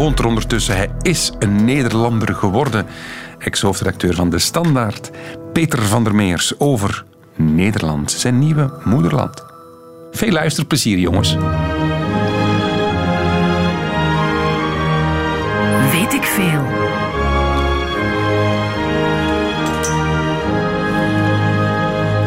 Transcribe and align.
woont 0.00 0.18
er 0.18 0.26
ondertussen. 0.26 0.76
Hij 0.76 0.90
is 1.02 1.32
een 1.38 1.64
Nederlander 1.64 2.34
geworden. 2.34 2.86
Ex-hoofdredacteur 3.38 4.14
van 4.14 4.30
De 4.30 4.38
Standaard, 4.38 5.10
Peter 5.52 5.82
van 5.82 6.04
der 6.04 6.14
Meers, 6.14 6.58
over 6.58 7.04
Nederland, 7.36 8.10
zijn 8.10 8.38
nieuwe 8.38 8.72
moederland. 8.84 9.44
Veel 10.10 10.30
luisterplezier, 10.30 10.98
jongens. 10.98 11.36
Weet 15.92 16.12
ik 16.12 16.24
veel. 16.24 16.62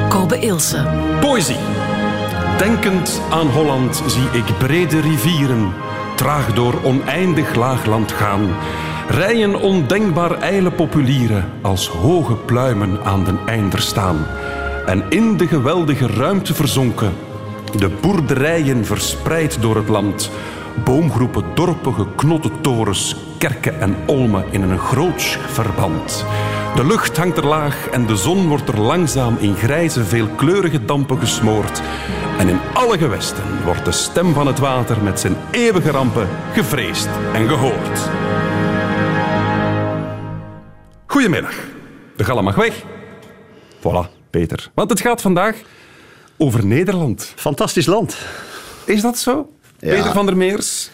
Kobe 0.09 0.39
Ilse. 0.39 0.85
Poëzie. 1.19 1.57
Denkend 2.57 3.21
aan 3.29 3.47
Holland 3.47 4.03
zie 4.07 4.29
ik 4.31 4.57
brede 4.57 4.99
rivieren, 4.99 5.73
traag 6.15 6.53
door 6.53 6.83
oneindig 6.83 7.55
laagland 7.55 8.11
gaan. 8.11 8.55
Rijen 9.09 9.55
ondenkbaar 9.55 10.31
ijle 10.31 10.71
populieren, 10.71 11.49
als 11.61 11.87
hoge 11.87 12.35
pluimen 12.35 13.03
aan 13.03 13.23
den 13.23 13.39
einder 13.45 13.81
staan. 13.81 14.25
En 14.85 15.03
in 15.09 15.37
de 15.37 15.47
geweldige 15.47 16.07
ruimte 16.07 16.53
verzonken, 16.53 17.13
de 17.77 17.89
boerderijen 18.01 18.85
verspreid 18.85 19.61
door 19.61 19.75
het 19.75 19.89
land. 19.89 20.31
Boomgroepen, 20.83 21.43
dorpen, 21.53 21.93
geknotte 21.93 22.51
torens, 22.61 23.15
kerken 23.37 23.79
en 23.79 23.95
olmen 24.05 24.45
in 24.51 24.61
een 24.61 24.79
groots 24.79 25.37
verband. 25.47 26.25
De 26.75 26.85
lucht 26.85 27.17
hangt 27.17 27.37
er 27.37 27.45
laag 27.45 27.89
en 27.89 28.05
de 28.05 28.15
zon 28.15 28.47
wordt 28.47 28.67
er 28.67 28.79
langzaam 28.79 29.37
in 29.37 29.55
grijze, 29.55 30.03
veelkleurige 30.03 30.85
dampen 30.85 31.19
gesmoord. 31.19 31.81
En 32.37 32.49
in 32.49 32.59
alle 32.73 32.97
gewesten 32.97 33.43
wordt 33.63 33.85
de 33.85 33.91
stem 33.91 34.33
van 34.33 34.47
het 34.47 34.59
water 34.59 35.03
met 35.03 35.19
zijn 35.19 35.35
eeuwige 35.51 35.91
rampen 35.91 36.27
gevreesd 36.53 37.07
en 37.33 37.47
gehoord. 37.47 37.99
Goedemiddag. 41.05 41.55
De 42.15 42.23
gallen 42.23 42.43
mag 42.43 42.55
weg. 42.55 42.83
Voilà, 43.79 44.29
Peter. 44.29 44.71
Want 44.73 44.89
het 44.89 45.01
gaat 45.01 45.21
vandaag 45.21 45.55
over 46.37 46.65
Nederland. 46.65 47.33
Fantastisch 47.35 47.85
land. 47.85 48.17
Is 48.85 49.01
dat 49.01 49.17
zo? 49.17 49.51
Ja. 49.79 49.95
Peter 49.95 50.11
van 50.11 50.25
der 50.25 50.37
Meers? 50.37 50.89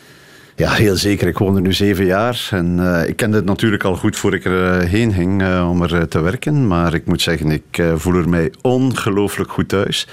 Ja, 0.59 0.71
heel 0.71 0.95
zeker. 0.95 1.27
Ik 1.27 1.37
woon 1.37 1.55
er 1.55 1.61
nu 1.61 1.73
zeven 1.73 2.05
jaar. 2.05 2.47
En 2.51 2.95
eh, 3.01 3.09
ik 3.09 3.15
kende 3.15 3.37
het 3.37 3.45
natuurlijk 3.45 3.83
al 3.83 3.95
goed 3.95 4.17
voor 4.17 4.33
ik 4.33 4.45
erheen 4.45 5.13
ging 5.13 5.41
eh, 5.41 5.67
om 5.69 5.81
er 5.81 5.95
eh, 5.95 6.01
te 6.01 6.21
werken. 6.21 6.67
Maar 6.67 6.93
ik 6.93 7.05
moet 7.05 7.21
zeggen, 7.21 7.51
ik 7.51 7.77
eh, 7.77 7.93
voel 7.95 8.13
er 8.13 8.29
mij 8.29 8.51
ongelooflijk 8.61 9.51
goed 9.51 9.69
thuis. 9.69 10.07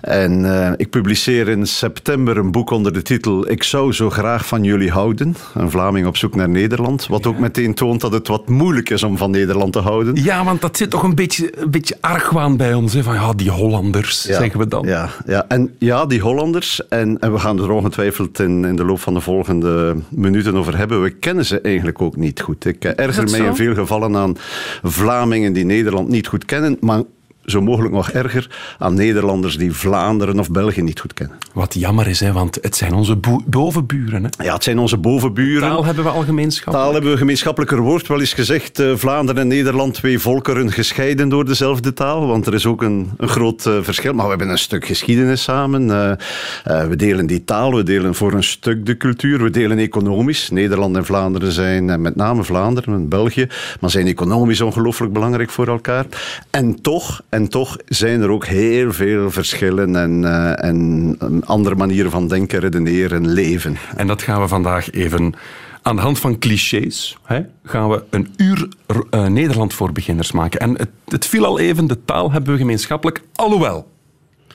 En 0.00 0.44
eh, 0.44 0.72
ik 0.76 0.90
publiceer 0.90 1.48
in 1.48 1.66
september 1.66 2.36
een 2.36 2.50
boek 2.50 2.70
onder 2.70 2.92
de 2.92 3.02
titel 3.02 3.50
Ik 3.50 3.62
zou 3.62 3.92
zo 3.92 4.10
graag 4.10 4.46
van 4.46 4.64
jullie 4.64 4.90
houden. 4.90 5.36
Een 5.54 5.70
Vlaming 5.70 6.06
op 6.06 6.16
zoek 6.16 6.34
naar 6.34 6.48
Nederland. 6.48 7.06
Wat 7.06 7.26
ook 7.26 7.38
meteen 7.38 7.74
toont 7.74 8.00
dat 8.00 8.12
het 8.12 8.28
wat 8.28 8.48
moeilijk 8.48 8.90
is 8.90 9.02
om 9.02 9.16
van 9.16 9.30
Nederland 9.30 9.72
te 9.72 9.78
houden. 9.78 10.22
Ja, 10.22 10.44
want 10.44 10.60
dat 10.60 10.76
zit 10.76 10.90
toch 10.90 11.02
een 11.02 11.14
beetje, 11.14 11.52
een 11.62 11.70
beetje 11.70 11.96
argwaan 12.00 12.56
bij 12.56 12.74
ons. 12.74 12.92
Hè? 12.92 13.02
Van 13.02 13.14
ja, 13.14 13.32
die 13.32 13.50
Hollanders, 13.50 14.22
Ja, 14.22 14.38
zeggen 14.38 14.58
we 14.58 14.68
dan. 14.68 14.86
Ja, 14.86 15.08
ja. 15.26 15.44
En 15.48 15.74
ja, 15.78 16.06
die 16.06 16.20
Hollanders, 16.20 16.88
en, 16.88 17.18
en 17.18 17.32
we 17.32 17.38
gaan 17.38 17.58
er 17.58 17.70
ongetwijfeld 17.70 18.38
in, 18.38 18.64
in 18.64 18.76
de 18.76 18.84
loop 18.84 19.00
van 19.00 19.14
de 19.14 19.20
volgende 19.20 19.71
minuten 20.08 20.56
over 20.56 20.76
hebben, 20.76 21.02
we 21.02 21.10
kennen 21.10 21.44
ze 21.44 21.60
eigenlijk 21.60 22.02
ook 22.02 22.16
niet 22.16 22.40
goed. 22.40 22.64
Ik 22.64 22.84
eh, 22.84 23.04
erger 23.04 23.30
mij 23.30 23.40
in 23.40 23.54
veel 23.54 23.74
gevallen 23.74 24.16
aan 24.16 24.36
Vlamingen 24.82 25.52
die 25.52 25.64
Nederland 25.64 26.08
niet 26.08 26.26
goed 26.26 26.44
kennen, 26.44 26.76
maar 26.80 27.02
zo 27.44 27.60
mogelijk 27.60 27.94
nog 27.94 28.10
erger 28.10 28.50
aan 28.78 28.94
Nederlanders 28.94 29.56
die 29.56 29.72
Vlaanderen 29.72 30.38
of 30.38 30.50
België 30.50 30.82
niet 30.82 31.00
goed 31.00 31.14
kennen. 31.14 31.36
Wat 31.52 31.74
jammer 31.74 32.08
is, 32.08 32.20
hè, 32.20 32.32
want 32.32 32.58
het 32.60 32.76
zijn 32.76 32.94
onze 32.94 33.16
bovenburen. 33.46 34.24
Hè? 34.24 34.44
Ja, 34.44 34.54
het 34.54 34.64
zijn 34.64 34.78
onze 34.78 34.96
bovenburen. 34.96 35.68
Taal 35.68 35.84
hebben 35.84 36.04
we 36.04 36.10
al 36.10 36.22
gemeenschap. 36.22 36.74
Taal 36.74 36.92
hebben 36.92 37.10
we 37.10 37.16
gemeenschappelijker 37.16 37.80
woord. 37.80 38.06
Wel 38.06 38.20
eens 38.20 38.32
gezegd, 38.32 38.78
eh, 38.78 38.92
Vlaanderen 38.94 39.40
en 39.42 39.48
Nederland, 39.48 39.94
twee 39.94 40.18
volkeren 40.18 40.72
gescheiden 40.72 41.28
door 41.28 41.44
dezelfde 41.44 41.92
taal. 41.92 42.26
Want 42.26 42.46
er 42.46 42.54
is 42.54 42.66
ook 42.66 42.82
een, 42.82 43.10
een 43.16 43.28
groot 43.28 43.66
eh, 43.66 43.72
verschil. 43.80 44.12
Maar 44.12 44.24
we 44.24 44.30
hebben 44.30 44.48
een 44.48 44.58
stuk 44.58 44.86
geschiedenis 44.86 45.42
samen. 45.42 45.90
Eh, 45.90 46.86
we 46.86 46.96
delen 46.96 47.26
die 47.26 47.44
taal, 47.44 47.74
we 47.74 47.82
delen 47.82 48.14
voor 48.14 48.32
een 48.32 48.44
stuk 48.44 48.86
de 48.86 48.96
cultuur. 48.96 49.42
We 49.42 49.50
delen 49.50 49.78
economisch. 49.78 50.50
Nederland 50.50 50.96
en 50.96 51.04
Vlaanderen 51.04 51.52
zijn, 51.52 51.90
en 51.90 52.00
met 52.00 52.16
name 52.16 52.44
Vlaanderen 52.44 52.94
en 52.94 53.08
België, 53.08 53.46
maar 53.80 53.90
zijn 53.90 54.06
economisch 54.06 54.60
ongelooflijk 54.60 55.12
belangrijk 55.12 55.50
voor 55.50 55.68
elkaar. 55.68 56.06
En 56.50 56.82
toch, 56.82 57.22
en 57.32 57.48
toch 57.48 57.76
zijn 57.86 58.20
er 58.20 58.30
ook 58.30 58.46
heel 58.46 58.92
veel 58.92 59.30
verschillen 59.30 59.96
en, 59.96 60.24
en 60.56 61.02
en 61.18 61.44
andere 61.44 61.74
manieren 61.74 62.10
van 62.10 62.28
denken, 62.28 62.60
redeneren, 62.60 63.28
leven. 63.28 63.76
En 63.96 64.06
dat 64.06 64.22
gaan 64.22 64.40
we 64.40 64.48
vandaag 64.48 64.90
even 64.90 65.34
aan 65.82 65.96
de 65.96 66.02
hand 66.02 66.18
van 66.18 66.38
clichés. 66.38 67.16
Hè, 67.22 67.40
gaan 67.64 67.88
we 67.90 68.04
een 68.10 68.32
uur 68.36 68.68
eh, 69.10 69.26
Nederland 69.26 69.74
voor 69.74 69.92
beginners 69.92 70.32
maken. 70.32 70.60
En 70.60 70.78
het, 70.78 70.90
het 71.06 71.26
viel 71.26 71.44
al 71.44 71.58
even, 71.58 71.86
de 71.86 72.04
taal 72.04 72.32
hebben 72.32 72.52
we 72.52 72.58
gemeenschappelijk. 72.58 73.22
Alhoewel, 73.34 73.90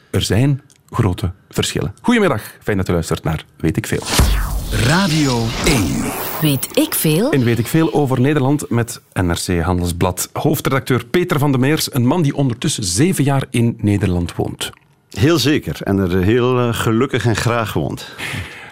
er 0.10 0.22
zijn 0.22 0.62
grote 0.90 1.32
verschillen. 1.50 1.94
Goedemiddag, 2.02 2.42
fijn 2.64 2.78
dat 2.78 2.90
u 2.90 2.92
luistert 2.92 3.24
naar 3.24 3.46
Weet 3.58 3.78
ik 3.78 3.88
Veel. 3.88 4.57
Radio 4.72 5.46
1. 5.66 6.04
Weet 6.42 6.78
ik 6.78 6.94
veel? 6.94 7.32
En 7.32 7.44
weet 7.44 7.60
ik 7.60 7.68
veel 7.68 7.94
over 7.94 8.22
Nederland 8.22 8.70
met 8.70 9.02
NRC 9.14 9.62
Handelsblad. 9.62 10.30
Hoofdredacteur 10.34 11.06
Peter 11.06 11.40
van 11.40 11.52
de 11.52 11.58
Meers, 11.58 11.94
een 11.94 12.06
man 12.06 12.22
die 12.22 12.36
ondertussen 12.36 12.84
zeven 12.84 13.24
jaar 13.24 13.44
in 13.50 13.78
Nederland 13.82 14.36
woont. 14.36 14.70
Heel 15.10 15.38
zeker. 15.40 15.78
En 15.84 15.98
er 15.98 16.24
heel 16.24 16.60
eh, 16.60 16.74
gelukkig 16.74 17.26
en 17.26 17.36
graag 17.36 17.74
woont. 17.74 18.10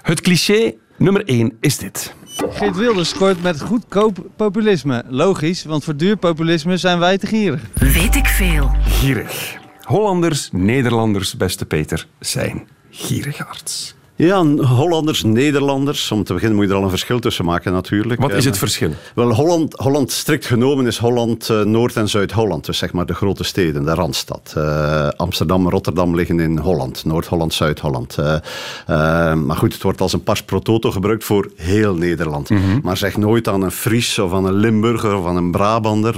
Het 0.01 0.21
cliché 0.21 0.73
nummer 0.97 1.25
één 1.25 1.57
is 1.59 1.77
dit. 1.77 2.13
Geert 2.49 2.75
Wilders 2.75 3.09
scoort 3.09 3.41
met 3.41 3.61
goedkoop 3.61 4.25
populisme. 4.35 5.03
Logisch, 5.07 5.63
want 5.63 5.83
voor 5.83 5.95
duur 5.95 6.17
populisme 6.17 6.77
zijn 6.77 6.99
wij 6.99 7.17
te 7.17 7.27
gierig. 7.27 7.61
Weet 7.73 8.15
ik 8.15 8.27
veel? 8.27 8.71
Gierig. 8.87 9.57
Hollanders, 9.81 10.49
Nederlanders, 10.51 11.37
beste 11.37 11.65
Peter, 11.65 12.07
zijn 12.19 12.67
gierigaards. 12.89 13.95
Ja, 14.17 14.45
Hollanders, 14.55 15.23
Nederlanders. 15.23 16.11
Om 16.11 16.23
te 16.23 16.33
beginnen 16.33 16.57
moet 16.57 16.65
je 16.65 16.71
er 16.71 16.77
al 16.77 16.83
een 16.83 16.89
verschil 16.89 17.19
tussen 17.19 17.45
maken 17.45 17.73
natuurlijk. 17.73 18.21
Wat 18.21 18.31
is 18.31 18.45
het 18.45 18.57
verschil? 18.57 18.91
Wel, 19.15 19.33
Holland, 19.33 19.73
Holland 19.73 20.11
strikt 20.11 20.45
genomen 20.45 20.87
is 20.87 20.97
Holland 20.97 21.49
eh, 21.49 21.61
Noord- 21.61 21.95
en 21.95 22.09
Zuid-Holland. 22.09 22.65
Dus 22.65 22.77
zeg 22.77 22.93
maar 22.93 23.05
de 23.05 23.13
grote 23.13 23.43
steden, 23.43 23.85
de 23.85 23.93
Randstad. 23.93 24.53
Eh, 24.57 25.07
Amsterdam 25.07 25.65
en 25.65 25.71
Rotterdam 25.71 26.15
liggen 26.15 26.39
in 26.39 26.57
Holland. 26.57 27.05
Noord-Holland, 27.05 27.53
Zuid-Holland. 27.53 28.17
Eh, 28.17 29.33
maar 29.33 29.55
goed, 29.55 29.73
het 29.73 29.81
wordt 29.81 30.01
als 30.01 30.13
een 30.13 30.23
pas 30.23 30.43
pro 30.43 30.59
toto 30.59 30.91
gebruikt 30.91 31.23
voor 31.23 31.51
heel 31.55 31.95
Nederland. 31.95 32.49
Mhm. 32.49 32.79
Maar 32.83 32.97
zeg 32.97 33.17
nooit 33.17 33.47
aan 33.47 33.61
een 33.61 33.71
Fries 33.71 34.19
of 34.19 34.33
aan 34.33 34.45
een 34.45 34.53
Limburger 34.53 35.17
of 35.17 35.25
aan 35.25 35.35
een 35.35 35.51
Brabander 35.51 36.15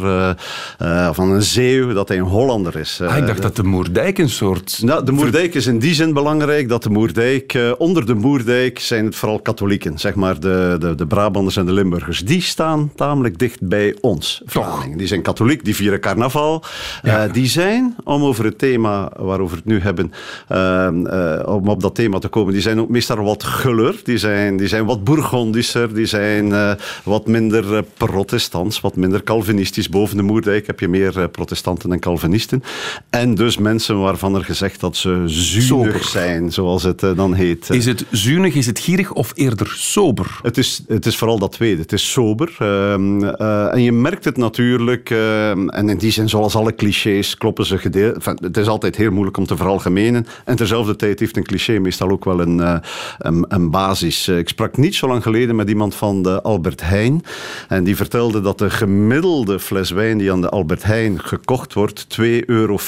of 1.10 1.20
aan 1.20 1.32
een 1.32 1.44
Zeeuw 1.44 1.94
dat 1.94 2.08
hij 2.08 2.18
een 2.18 2.24
Hollander 2.24 2.76
is. 2.76 3.02
Ah, 3.02 3.18
ik 3.18 3.28
dacht 3.28 3.42
dat 3.42 3.56
de 3.56 3.64
Moerdijk 3.64 4.18
een 4.18 4.30
soort... 4.30 4.80
nou, 4.82 5.06
de 5.06 5.12
Moerdijk 5.12 5.54
is 5.54 5.66
in 5.68 5.80
die 5.80 5.94
zin 5.94 6.14
belangrijk 6.14 6.70
dat 6.70 6.84
de 6.84 6.90
Moerdijk, 6.90 7.58
onder 7.88 8.06
de 8.06 8.14
Moerdijk 8.14 8.80
zijn 8.80 9.06
het 9.06 9.16
vooral 9.16 9.40
katholieken, 9.40 10.00
zeg 10.00 10.16
maar 10.16 10.40
de, 10.40 10.76
de, 10.80 10.96
de 10.96 11.08
Brabanders 11.08 11.56
en 11.58 11.66
de 11.66 11.74
Limburgers. 11.74 12.20
Die 12.20 12.42
staan 12.42 12.92
tamelijk 12.96 13.40
dicht 13.40 13.68
bij 13.68 13.96
ons, 14.02 14.42
Vlamingen. 14.46 14.98
Die 14.98 15.08
zijn 15.08 15.22
katholiek, 15.22 15.66
die 15.66 15.76
vieren 15.76 16.00
carnaval. 16.00 16.64
Eh, 17.04 17.24
die 17.32 17.48
zijn, 17.48 17.96
om 18.04 18.24
over 18.24 18.46
het 18.46 18.58
thema 18.58 19.12
waarover 19.18 19.56
we 19.56 19.56
het 19.56 19.66
nu 19.66 19.80
hebben, 19.80 20.14
eh, 20.48 20.88
eh, 20.88 21.48
om 21.48 21.68
op 21.68 21.82
dat 21.82 21.96
thema 21.96 22.20
te 22.20 22.28
komen, 22.28 22.54
die 22.54 22.62
zijn 22.62 22.80
ook 22.80 22.90
meestal 22.90 23.18
wat 23.18 23.44
guller. 23.44 23.96
Die 24.04 24.18
zijn, 24.18 24.58
die 24.58 24.68
zijn 24.68 24.86
wat 24.86 25.04
bourgondischer, 25.04 25.94
die 25.94 26.06
zijn 26.06 26.76
wat 27.04 27.28
minder 27.28 27.84
protestants, 27.98 28.82
wat 28.82 28.96
minder 28.96 29.24
calvinistisch. 29.24 29.90
Boven 29.90 30.18
de 30.18 30.24
Moerdijk 30.24 30.68
heb 30.68 30.80
je 30.80 30.88
meer 30.88 31.30
protestanten 31.30 31.92
en 31.92 32.00
calvinisten. 32.00 32.64
En 33.10 33.36
dus 33.36 33.58
mensen 33.58 34.00
waarvan 34.00 34.36
er 34.36 34.44
gezegd 34.44 34.80
dat 34.80 34.96
ze 34.96 35.24
zuinig 35.26 35.64
Sober. 35.64 36.04
zijn, 36.04 36.52
zoals 36.52 36.84
het 36.84 37.00
dan 37.00 37.34
heet. 37.34 37.70
Is 37.78 37.86
het 37.86 38.06
zuinig, 38.12 38.56
is 38.56 38.66
het 38.66 38.80
gierig 38.80 39.12
of 39.14 39.32
eerder 39.36 39.74
sober? 39.76 40.40
Het 40.42 40.58
is, 40.58 40.82
het 40.88 41.06
is 41.06 41.18
vooral 41.18 41.40
dat 41.40 41.52
tweede. 41.52 41.82
Het 41.82 41.94
is 41.94 42.12
sober. 42.12 42.56
ehm, 42.60 43.24
eh, 43.24 43.74
en 43.74 43.82
je 43.82 43.92
merkt 43.92 44.26
het 44.26 44.38
natuurlijk. 44.38 45.10
ehm, 45.10 45.70
en 45.70 45.90
in 45.90 45.98
die 45.98 46.12
zin, 46.12 46.30
zoals 46.30 46.56
alle 46.56 46.76
clichés, 46.76 47.38
kloppen 47.38 47.66
ze 47.66 47.78
gedeeld. 47.78 48.16
Enfin, 48.16 48.38
het 48.42 48.58
is 48.58 48.68
altijd 48.68 48.96
heel 48.96 49.12
moeilijk 49.12 49.38
om 49.38 49.46
te 49.46 49.56
veralgemenen. 49.56 50.26
En 50.46 50.56
terzelfde 50.56 50.96
tijd 50.96 51.20
heeft 51.20 51.38
een 51.38 51.44
cliché 51.44 51.80
meestal 51.80 52.10
ook 52.10 52.26
wel 52.26 52.40
een, 52.42 52.60
eh, 52.60 52.78
een, 53.18 53.46
een 53.48 53.72
basis. 53.72 54.28
Eh, 54.28 54.38
ik 54.38 54.50
sprak 54.50 54.78
niet 54.78 54.96
zo 54.96 55.08
lang 55.08 55.24
geleden 55.24 55.56
met 55.56 55.70
iemand 55.70 55.96
van 55.96 56.22
de 56.22 56.42
Albert 56.42 56.82
Heijn. 56.82 57.24
En 57.68 57.84
die 57.84 57.96
vertelde 57.96 58.42
dat 58.42 58.58
de 58.58 58.70
gemiddelde 58.70 59.60
fles 59.60 59.92
wijn 59.92 60.18
die 60.18 60.32
aan 60.32 60.42
de 60.42 60.50
Albert 60.50 60.84
Heijn 60.84 61.20
gekocht 61.20 61.74
wordt 61.74 62.06
2,40 62.10 62.46
euro 62.46 62.80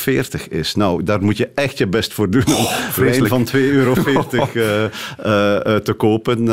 is. 0.49 0.75
Nou, 0.75 1.03
daar 1.03 1.23
moet 1.23 1.37
je 1.37 1.49
echt 1.55 1.77
je 1.77 1.87
best 1.87 2.13
voor 2.13 2.29
doen 2.29 2.45
om 2.45 2.63
wijn 2.63 2.91
vreselijk. 2.91 3.29
van 3.29 3.45
2,40 3.45 3.51
euro 3.53 3.93
eh, 4.53 4.78
te 5.83 5.93
kopen. 5.97 6.49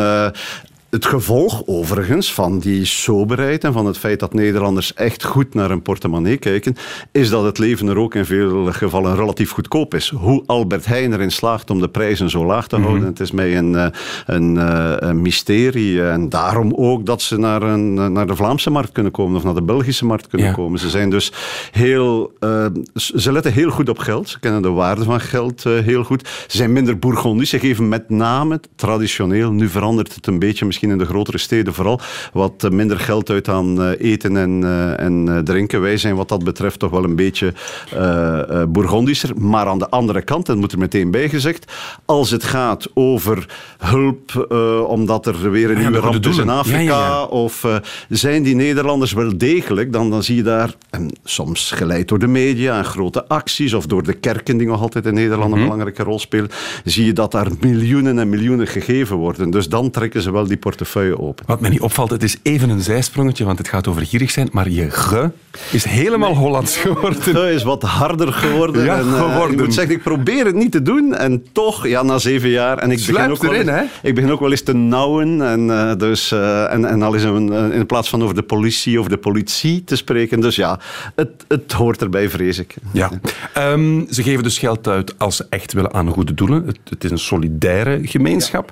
Eh, 0.97 1.03
het 1.03 1.11
gevolg 1.11 1.63
overigens 1.67 2.33
van 2.35 2.59
die 2.59 2.85
soberheid 2.85 3.65
en 3.65 3.73
van 3.73 3.87
het 3.87 3.99
feit 3.99 4.21
dat 4.21 4.35
Nederlanders 4.35 4.95
echt 4.95 5.25
goed 5.25 5.55
naar 5.55 5.69
hun 5.69 5.83
portemonnee 5.83 6.37
kijken, 6.37 6.77
is 7.13 7.29
dat 7.31 7.45
het 7.45 7.59
leven 7.59 7.89
er 7.89 7.99
ook 7.99 8.15
in 8.15 8.25
veel 8.25 8.73
gevallen 8.73 9.17
relatief 9.17 9.51
goedkoop 9.51 9.95
is. 9.95 10.09
Hoe 10.09 10.43
Albert 10.47 10.87
Heijn 10.87 11.13
erin 11.13 11.31
slaagt 11.33 11.71
om 11.71 11.81
de 11.81 11.89
prijzen 11.89 12.31
zo 12.31 12.45
laag 12.47 12.69
te 12.69 12.77
houden, 12.77 13.07
het 13.07 13.21
is 13.21 13.31
mij 13.31 13.57
een, 13.59 13.75
eh, 13.75 13.87
een, 14.27 14.59
eh, 14.59 14.95
een 14.97 15.23
mysterie. 15.23 16.03
En 16.09 16.29
daarom 16.29 16.73
ook 16.75 17.07
dat 17.07 17.23
ze 17.23 17.37
naar, 17.39 17.63
een, 17.63 18.13
naar 18.13 18.27
de 18.27 18.37
Vlaamse 18.37 18.71
markt 18.71 18.93
kunnen 18.93 19.13
komen 19.13 19.37
of 19.37 19.45
naar 19.45 19.55
de 19.55 19.63
Belgische 19.63 20.05
markt 20.05 20.27
kunnen 20.27 20.47
Ja. 20.49 20.53
komen. 20.53 20.79
Ze 20.79 20.91
zijn 20.91 21.11
dus 21.11 21.33
heel, 21.73 22.33
eh, 22.41 22.67
ze 22.95 23.33
letten 23.33 23.53
heel 23.53 23.71
goed 23.71 23.89
op 23.89 23.99
geld. 23.99 24.29
Ze 24.29 24.41
kennen 24.41 24.63
de 24.63 24.69
waarde 24.71 25.05
van 25.05 25.21
geld 25.21 25.65
eh, 25.67 25.79
heel 25.79 26.05
goed. 26.05 26.29
Ze 26.47 26.57
zijn 26.57 26.73
minder 26.73 26.99
bourgondisch. 26.99 27.51
Ze 27.51 27.59
geven 27.59 27.89
met 27.89 28.11
name 28.11 28.61
traditioneel, 28.77 29.53
nu 29.53 29.69
verandert 29.69 30.15
het 30.15 30.27
een 30.27 30.39
beetje, 30.39 30.65
misschien 30.65 30.86
in 30.91 30.99
de 30.99 31.05
grotere 31.05 31.38
steden 31.38 31.75
vooral, 31.75 32.00
wat 32.33 32.71
minder 32.71 32.99
geld 32.99 33.31
uit 33.31 33.49
aan 33.49 33.83
eh, 33.83 34.11
eten 34.11 34.37
en, 34.37 34.65
eh, 34.65 35.00
en 35.00 35.29
eh, 35.29 35.38
drinken. 35.38 35.81
Wij 35.81 35.97
zijn 35.97 36.17
wat 36.17 36.29
dat 36.29 36.44
betreft 36.44 36.79
toch 36.79 36.91
wel 36.91 37.05
een 37.05 37.17
beetje 37.17 37.53
eh, 37.94 38.62
bourgondischer. 38.69 39.31
Maar 39.41 39.67
aan 39.67 39.79
de 39.79 39.91
andere 39.91 40.23
kant, 40.23 40.47
dat 40.47 40.56
moet 40.56 40.73
er 40.73 40.79
meteen 40.79 41.11
bij 41.11 41.29
gezegd, 41.29 41.73
als 42.05 42.31
het 42.31 42.44
gaat 42.44 42.88
over 42.94 43.49
hulp 43.79 44.47
omdat 44.88 45.27
er 45.27 45.50
weer 45.50 45.71
een 45.71 45.79
nieuwe 45.79 45.99
ramp 45.99 46.27
is 46.27 46.38
in 46.38 46.49
Afrika, 46.49 46.83
ja, 46.83 47.06
ja. 47.06 47.25
of 47.25 47.67
zijn 48.09 48.43
die 48.43 48.55
Nederlanders 48.55 49.12
wel 49.12 49.38
degelijk, 49.38 49.93
dan, 49.93 50.11
dan 50.11 50.23
zie 50.23 50.37
je 50.37 50.43
daar, 50.43 50.75
en 50.91 51.11
soms 51.25 51.71
geleid 51.71 52.09
door 52.09 52.19
de 52.19 52.27
media 52.27 52.79
en 52.79 52.85
grote 52.85 53.29
acties, 53.29 53.75
of 53.75 53.87
door 53.87 54.03
de 54.03 54.12
kerken 54.12 54.56
die 54.56 54.67
nog 54.67 54.81
altijd 54.81 55.06
in 55.06 55.15
Nederland 55.15 55.50
Mhm. 55.50 55.59
een 55.59 55.65
belangrijke 55.65 56.03
rol 56.03 56.19
spelen, 56.19 56.49
zie 56.85 57.05
je 57.05 57.12
dat 57.12 57.33
daar 57.33 57.49
miljoenen 57.61 58.19
en 58.19 58.29
miljoenen 58.29 58.67
gegeven 58.67 59.17
worden. 59.17 59.50
Dus 59.50 59.69
dan 59.69 59.91
trekken 59.91 60.23
ze 60.23 60.33
wel 60.33 60.47
die 60.47 60.56
portefeuille 60.67 61.19
open. 61.19 61.45
Wat 61.47 61.61
mij 61.61 61.71
niet 61.71 61.81
opvalt, 61.81 62.11
het 62.11 62.23
is 62.23 62.37
even 62.43 62.71
een 62.71 62.81
zijsprongetje, 62.81 63.45
want 63.45 63.59
het 63.59 63.69
gaat 63.69 63.89
over 63.89 64.07
gierig 64.07 64.31
zijn, 64.31 64.49
maar 64.53 64.69
je 64.69 64.91
ge 64.91 65.31
is 65.71 65.85
helemaal 65.85 66.35
Hollands 66.35 66.77
geworden. 66.77 67.35
Dat 67.35 67.49
is 67.49 67.63
wat 67.63 67.83
harder 67.83 68.33
geworden. 68.33 68.85
Ja, 68.85 68.99
en, 68.99 69.07
eh, 69.07 69.31
geworden. 69.31 69.53
Ik 69.53 69.65
moet 69.65 69.75
zeggen, 69.75 69.95
ik 69.95 70.03
probeer 70.03 70.45
het 70.45 70.55
niet 70.55 70.73
te 70.73 70.83
doen. 70.83 71.15
En 71.15 71.45
toch, 71.53 71.87
ja, 71.87 72.03
na 72.03 72.19
zeven 72.19 72.49
jaar. 72.49 72.79
En 72.79 72.91
ik 72.91 73.07
begin, 73.07 73.31
ook 73.31 73.43
wel 73.43 73.55
erin, 73.55 73.69
eens, 73.69 73.91
ik 74.03 74.15
begin 74.15 74.31
ook 74.31 74.41
wel 74.41 74.51
eens 74.51 74.63
te 74.63 74.75
nauwen. 74.75 75.43
En, 75.43 75.71
eh, 75.71 75.97
dus, 75.97 76.33
eh, 76.33 76.73
en, 76.73 76.85
en 76.85 77.03
al 77.03 77.15
is 77.15 77.23
een, 77.23 77.73
in 77.73 77.87
plaats 77.87 78.09
van 78.09 78.23
over 78.23 78.35
de 78.35 78.43
politie 78.43 79.01
of 79.01 79.09
de 79.09 79.17
politie 79.17 79.85
te 79.85 79.97
spreken. 79.97 80.41
Dus 80.41 80.57
ja, 80.57 80.81
het, 81.15 81.45
het 81.49 81.73
hoort 81.73 82.03
erbij, 82.03 82.31
vrees 82.31 82.59
ik. 82.59 82.75
Ja. 82.93 83.11
Ehm, 83.53 84.05
ze 84.11 84.23
geven 84.23 84.43
dus 84.43 84.59
geld 84.59 84.89
uit 84.89 85.19
als 85.19 85.37
ze 85.37 85.47
echt 85.51 85.73
willen 85.73 85.93
aan 85.93 86.09
goede 86.09 86.35
doelen. 86.35 86.67
Het, 86.67 86.79
het 86.89 87.05
is 87.05 87.11
een 87.11 87.19
solidaire 87.19 88.01
gemeenschap. 88.03 88.71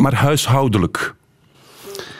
Maar 0.00 0.14
huishoudelijk. 0.14 1.14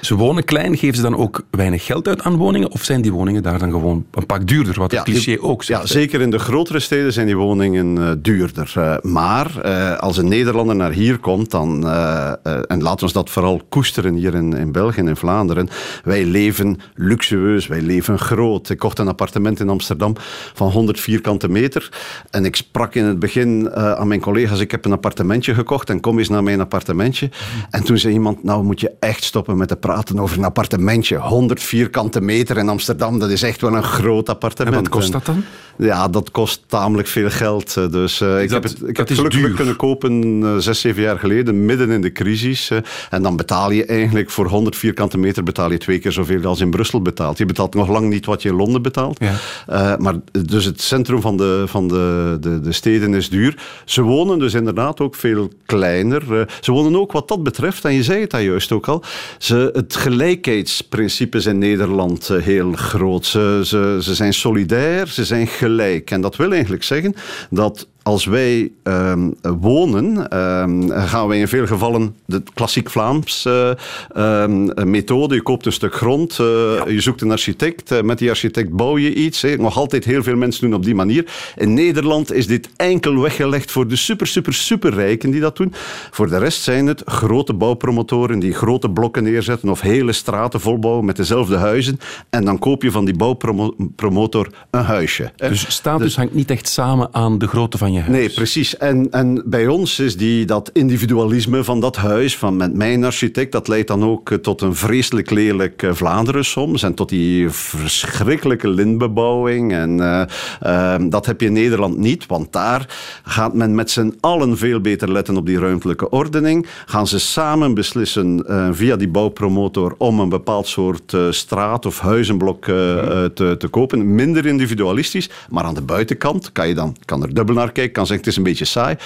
Ze 0.01 0.15
wonen 0.15 0.45
klein, 0.45 0.77
geven 0.77 0.97
ze 0.97 1.03
dan 1.03 1.17
ook 1.17 1.43
weinig 1.51 1.85
geld 1.85 2.09
uit 2.09 2.23
aan 2.23 2.37
woningen? 2.37 2.71
Of 2.71 2.85
zijn 2.85 3.03
die 3.03 3.13
woningen 3.13 3.43
daar 3.43 3.59
dan 3.59 3.71
gewoon 3.71 4.07
een 4.11 4.27
pak 4.27 4.47
duurder? 4.47 4.79
Wat 4.79 4.91
het 4.91 5.03
cliché 5.03 5.41
ook 5.41 5.63
zegt. 5.63 5.81
Ja, 5.81 5.87
zeker 5.87 6.21
in 6.21 6.31
de 6.31 6.39
grotere 6.39 6.81
steden 6.81 7.13
zijn 7.13 7.27
die 7.27 7.37
woningen 7.37 7.99
eh, 7.99 8.13
duurder. 8.19 8.73
Eh, 8.75 8.97
maar 9.03 9.61
eh, 9.61 9.99
als 9.99 10.17
een 10.17 10.29
Nederlander 10.29 10.77
naar 10.77 10.93
hier 10.93 11.19
komt, 11.19 11.51
dan, 11.51 11.87
en 11.87 12.83
laten 12.83 12.99
we 12.99 13.03
ons 13.03 13.13
dat 13.13 13.31
vooral 13.31 13.61
koesteren 13.69 14.15
hier 14.15 14.35
in, 14.35 14.53
in 14.53 14.73
België 14.73 15.01
en 15.01 15.09
in 15.09 15.17
Vlaanderen. 15.17 15.69
Wij 16.05 16.25
leven 16.25 16.79
luxueus, 16.95 17.67
wij 17.67 17.81
leven 17.81 18.19
groot. 18.19 18.69
Ik 18.69 18.79
kocht 18.79 18.99
een 18.99 19.09
appartement 19.09 19.61
in 19.61 19.69
Amsterdam 19.69 20.15
van 20.55 20.71
100 20.71 21.01
vierkante 21.01 21.49
meter. 21.49 21.89
En 22.31 22.45
ik 22.45 22.57
sprak 22.57 22.95
in 22.95 23.05
het 23.05 23.19
begin 23.19 23.75
aan 23.75 24.09
mijn 24.09 24.21
collega's, 24.21 24.61
ik 24.61 24.71
heb 24.71 24.85
een 24.85 24.93
appartementje 24.93 25.55
gekocht 25.55 25.91
en 25.91 26.01
kom 26.01 26.19
eens 26.19 26.29
naar 26.29 26.43
mijn 26.43 26.61
appartementje. 26.61 27.31
En 27.71 27.85
toen 27.85 27.99
zei 27.99 28.13
iemand, 28.13 28.45
nou 28.45 28.65
moet 28.65 28.81
je 28.81 28.93
echt 29.01 29.25
stoppen 29.25 29.57
met 29.57 29.69
te 29.69 29.77
praten 29.91 30.19
over 30.19 30.39
een 30.39 30.45
appartementje. 30.45 31.17
100 31.17 31.63
vierkante 31.63 32.21
meter 32.21 32.57
in 32.57 32.69
Amsterdam, 32.69 33.19
dat 33.19 33.31
is 33.31 33.43
echt 33.43 33.61
wel 33.61 33.75
een 33.77 33.83
groot 33.83 34.27
En 34.29 34.33
appartement. 34.35 34.77
wat 34.77 34.89
kost 34.89 35.13
dat 35.13 35.27
dan? 35.27 35.45
Ja, 35.81 36.09
dat 36.09 36.31
kost 36.31 36.63
tamelijk 36.67 37.09
veel 37.09 37.31
geld. 37.31 37.77
eh, 37.77 37.91
Dus 37.91 38.21
eh, 38.21 38.43
ik 38.43 38.49
dat- 38.51 38.63
heb 38.63 38.73
het, 38.73 38.89
ik 38.89 38.97
heb 38.97 39.09
het 39.09 39.17
gelukkig 39.17 39.41
duur. 39.41 39.55
kunnen 39.55 39.77
kopen 39.77 40.41
eh, 40.43 40.57
zes, 40.57 40.81
zeven 40.81 41.03
jaar 41.03 41.19
geleden, 41.19 41.65
midden 41.65 41.91
in 41.91 42.01
de 42.01 42.13
crisis. 42.13 42.71
En 43.11 43.23
dan 43.23 43.37
betaal 43.37 43.71
je 43.71 43.85
eigenlijk 43.85 44.31
voor 44.31 44.47
100 44.47 44.77
vierkante 44.77 45.19
meter 45.19 45.43
betaal 45.43 45.71
je 45.73 45.79
twee 45.79 45.99
keer 45.99 46.13
zoveel 46.13 46.45
als 46.45 46.61
in 46.61 46.71
Brussel 46.71 47.03
betaalt. 47.03 47.39
Je 47.39 47.47
betaalt 47.47 47.75
nog 47.75 47.89
lang 47.89 48.09
niet 48.09 48.27
wat 48.27 48.43
je 48.43 48.49
in 48.49 48.55
Londen 48.55 48.83
betaalt. 48.83 49.19
Ja. 49.67 49.97
Maar 49.99 50.15
dus 50.47 50.65
het 50.65 50.81
centrum 50.81 51.21
van, 51.21 51.37
de, 51.37 51.63
van 51.67 51.89
de, 51.89 52.37
de, 52.41 52.61
de 52.61 52.73
steden 52.73 53.15
is 53.15 53.29
duur. 53.29 53.57
Ze 53.85 54.03
wonen 54.03 54.39
dus 54.39 54.55
inderdaad 54.55 55.01
ook 55.01 55.15
veel 55.15 55.51
kleiner. 55.67 56.47
Ze 56.61 56.73
wonen 56.73 57.01
ook 57.01 57.13
wat 57.13 57.29
dat 57.29 57.43
betreft, 57.43 57.85
en 57.85 57.93
je 57.95 58.03
zei 58.03 58.21
het 58.21 58.31
daar 58.31 58.43
juist 58.43 58.73
ook 58.73 58.89
al, 58.89 59.03
ze, 59.39 59.71
het 59.73 59.97
gelijkheidsprincipe 59.97 61.37
is 61.37 61.47
in 61.47 61.59
Nederland 61.59 62.29
heel 62.29 62.73
groot. 62.73 63.27
Ze, 63.27 63.61
ze, 63.65 63.99
ze 64.03 64.15
zijn 64.15 64.35
solidair, 64.35 65.07
ze 65.07 65.25
zijn 65.25 65.47
gelijk. 65.47 65.69
En 66.11 66.21
dat 66.21 66.37
wil 66.37 66.53
eigenlijk 66.53 66.83
zeggen 66.83 67.15
dat 67.51 67.89
als 68.11 68.25
wij 68.25 68.71
ehm, 68.83 69.31
wonen, 69.61 70.29
ehm, 70.29 70.89
gaan 70.89 71.29
wij 71.29 71.39
in 71.39 71.49
veel 71.49 71.67
gevallen 71.67 72.17
de 72.27 72.43
klassiek 72.55 72.91
Vlaams 72.91 73.45
eh, 73.45 73.71
ehm, 74.15 74.91
methode. 74.91 75.35
Je 75.35 75.43
koopt 75.43 75.67
een 75.67 75.73
stuk 75.73 75.95
grond, 75.95 76.31
eh, 76.31 76.47
je 76.87 77.01
zoekt 77.01 77.21
een 77.21 77.31
architect. 77.31 77.91
eh, 77.91 78.03
met 78.03 78.19
die 78.19 78.31
architect 78.31 78.71
bouw 78.71 78.99
je 78.99 79.15
iets. 79.15 79.45
Nog 79.57 79.77
altijd 79.77 80.05
heel 80.05 80.23
veel 80.23 80.37
mensen 80.37 80.63
doen 80.63 80.75
op 80.75 80.85
die 80.85 80.95
manier. 80.95 81.25
In 81.57 81.75
Nederland 81.75 82.33
is 82.33 82.47
dit 82.47 82.69
enkel 82.77 83.21
weggelegd 83.21 83.71
voor 83.71 83.89
de 83.89 83.97
super, 83.97 84.27
super, 84.27 84.55
super 84.55 84.95
rijken 84.95 85.31
die 85.31 85.41
dat 85.41 85.57
doen. 85.57 85.73
Voor 86.11 86.29
de 86.29 86.39
rest 86.39 86.63
zijn 86.63 86.87
het 86.87 87.03
grote 87.05 87.55
bouwpromotoren 87.55 88.39
die 88.39 88.53
grote 88.53 88.91
blokken 88.91 89.23
neerzetten 89.23 89.69
of 89.69 89.81
hele 89.81 90.13
straten 90.13 90.61
volbouwen 90.61 91.05
met 91.05 91.17
dezelfde 91.17 91.57
huizen. 91.57 92.01
En 92.31 92.45
dan 92.45 92.59
koop 92.59 92.83
je 92.83 92.91
van 92.91 93.05
die 93.05 93.17
bouwpromotor 93.17 94.49
een 94.71 94.85
huisje. 94.85 95.33
Dus 95.37 95.71
status 95.73 96.17
hangt 96.17 96.35
niet 96.35 96.51
echt 96.51 96.69
samen 96.69 97.09
aan 97.13 97.39
de 97.39 97.47
grootte 97.47 97.79
van 97.79 97.93
je 97.93 98.00
huis. 98.01 98.17
Nee, 98.17 98.31
precies. 98.31 98.77
En, 98.77 99.11
en 99.11 99.43
bij 99.47 99.67
ons 99.67 99.99
is 99.99 100.17
die, 100.17 100.45
dat 100.45 100.71
individualisme 100.73 101.65
van 101.65 101.81
dat 101.81 101.97
huis, 101.97 102.37
van 102.37 102.57
met 102.57 102.75
mijn 102.75 103.05
architect, 103.05 103.53
dat 103.53 103.69
leidt 103.69 103.89
dan 103.89 104.05
ook 104.05 104.31
eh, 104.31 104.39
tot 104.39 104.61
een 104.61 104.75
vreselijk 104.75 105.31
lelijk 105.31 105.83
eh, 105.83 105.93
Vlaanderen 105.93 106.45
soms. 106.45 106.83
En 106.83 106.95
tot 106.95 107.09
die 107.09 107.51
verschrikkelijke 107.51 108.69
lintbebouwing. 108.69 109.73
En 109.73 110.01
eh, 110.01 110.23
ehm, 110.61 111.09
dat 111.09 111.27
heb 111.27 111.41
je 111.41 111.47
in 111.47 111.53
Nederland 111.53 111.97
niet, 111.97 112.27
want 112.27 112.53
daar 112.53 112.89
gaat 113.25 113.55
men 113.55 113.75
met 113.75 113.91
z'n 113.91 114.15
allen 114.21 114.59
veel 114.59 114.81
beter 114.81 115.13
letten 115.13 115.37
op 115.37 115.47
die 115.47 115.59
ruimtelijke 115.59 116.11
ordening. 116.11 116.67
Gaan 116.87 117.07
ze 117.07 117.19
samen 117.19 117.75
beslissen 117.75 118.45
via 118.73 118.97
die 118.97 119.09
bouwpromotor 119.09 119.95
om 119.99 120.21
een 120.21 120.29
bepaald 120.29 120.67
soort 120.67 121.17
straat 121.31 121.87
of 121.87 121.99
huizenblok 122.01 122.67
eh, 122.67 123.25
te, 123.25 123.55
te 123.59 123.69
kopen. 123.69 124.15
Minder 124.15 124.47
individualistisch, 124.47 125.31
maar 125.51 125.65
aan 125.65 125.75
de 125.75 125.83
buitenkant 125.83 126.53
kan 126.53 126.69
je 126.69 126.75
dan 126.75 126.97
kan 127.05 127.23
er 127.23 127.35
dubbel 127.35 127.55
naar 127.55 127.73
kijken, 127.73 127.80
kan 127.89 128.07
zeggen 128.07 128.25
het 128.25 128.27
is 128.27 128.37
een 128.37 128.43
beetje 128.51 128.65
saai. 128.65 128.97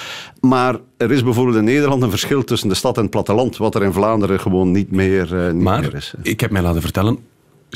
Maar 0.41 0.77
er 0.97 1.13
is 1.13 1.25
bijvoorbeeld 1.25 1.57
in 1.57 1.65
Nederland 1.65 2.03
een 2.03 2.11
verschil 2.11 2.45
tussen 2.45 2.69
de 2.69 2.75
stad 2.75 2.97
en 2.97 3.03
het 3.03 3.11
platteland, 3.11 3.57
wat 3.57 3.75
er 3.75 3.83
in 3.83 3.93
Vlaanderen 3.93 4.41
gewoon 4.41 4.71
niet 4.71 4.91
meer, 4.91 5.23
eh, 5.39 5.45
niet 5.45 5.55
meer 5.55 5.63
Maar 5.63 5.95
is. 5.95 6.15
ik 6.23 6.41
heb 6.41 6.51
mij 6.51 6.63
laten 6.63 6.83
vertellen, 6.83 7.19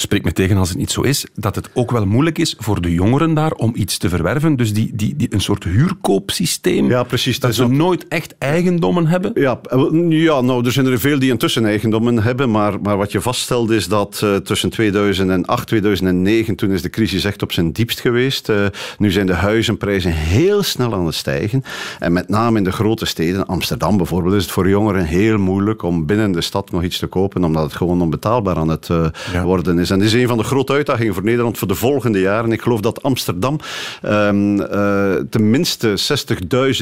spreek 0.01 0.25
me 0.25 0.33
tegen 0.33 0.57
als 0.57 0.69
het 0.69 0.79
niet 0.79 0.91
zo 0.91 1.01
is, 1.01 1.27
dat 1.35 1.55
het 1.55 1.71
ook 1.75 1.91
wel 1.91 2.07
moeilijk 2.07 2.39
is 2.39 2.55
voor 2.59 2.81
de 2.81 2.93
jongeren 2.93 3.35
daar 3.35 3.53
om 3.53 3.73
iets 3.75 3.99
te 3.99 4.09
verwerven. 4.09 4.57
Dus 4.57 4.73
die, 4.73 4.91
die, 4.95 5.17
die, 5.17 5.35
een 5.35 5.41
soort 5.41 5.65
huurkoopsysteem. 5.65 6.89
Ja, 6.89 7.03
precies. 7.03 7.41
Dat 7.41 7.51
is 7.51 7.57
ze 7.57 7.67
nooit 7.69 8.09
echt 8.09 8.35
eigendommen 8.39 9.07
hebben. 9.07 9.31
Ja, 9.35 9.61
eh, 9.63 9.85
ja, 10.09 10.41
nou, 10.41 10.67
er 10.67 10.73
zijn 10.73 10.87
er 10.87 11.01
veel 11.01 11.19
die 11.19 11.31
intussen 11.31 11.65
eigendommen 11.65 12.23
hebben, 12.23 12.51
maar, 12.51 12.81
maar 12.81 12.97
wat 12.97 13.13
je 13.13 13.21
vaststelt 13.21 13.71
is 13.71 13.89
dat 13.89 14.21
eh, 14.25 14.37
tussen 14.37 14.71
2008 14.71 15.67
2009, 15.69 16.57
toen 16.57 16.71
is 16.71 16.83
de 16.83 16.91
crisis 16.91 17.25
echt 17.25 17.43
op 17.43 17.53
zijn 17.53 17.73
diepst 17.73 18.01
geweest. 18.01 18.49
Eh, 18.49 18.67
nu 18.99 19.11
zijn 19.11 19.27
de 19.27 19.33
huizenprijzen 19.33 20.13
heel 20.13 20.63
snel 20.63 20.95
aan 20.95 21.07
het 21.07 21.15
stijgen. 21.15 21.63
En 21.99 22.13
met 22.13 22.29
name 22.29 22.59
in 22.59 22.65
de 22.65 22.73
grote 22.73 23.07
steden, 23.07 23.47
Amsterdam 23.47 23.97
bijvoorbeeld, 23.97 24.35
is 24.35 24.43
het 24.43 24.53
voor 24.53 24.69
jongeren 24.69 25.05
heel 25.05 25.39
moeilijk 25.39 25.83
om 25.83 26.07
binnen 26.07 26.33
de 26.33 26.41
stad 26.41 26.71
nog 26.71 26.83
iets 26.83 26.99
te 26.99 27.07
kopen, 27.07 27.45
omdat 27.45 27.63
het 27.63 27.73
gewoon 27.73 28.03
onbetaalbaar 28.03 28.57
aan 28.57 28.69
het 28.69 28.87
Ja. 29.33 29.45
worden 29.45 29.79
is. 29.79 29.88
En 29.91 29.99
dit 29.99 30.09
is 30.09 30.13
een 30.23 30.29
van 30.29 30.39
de 30.39 30.45
grote 30.45 30.73
uitdagingen 30.73 31.15
voor 31.15 31.25
Nederland 31.25 31.59
voor 31.59 31.69
de 31.69 31.75
volgende 31.75 32.21
jaren. 32.21 32.53
Ik 32.53 32.63
geloof 32.63 32.81
dat 32.81 33.03
Amsterdam 33.03 33.59
ehm, 34.03 34.61
eh, 34.61 35.15
tenminste 35.31 35.95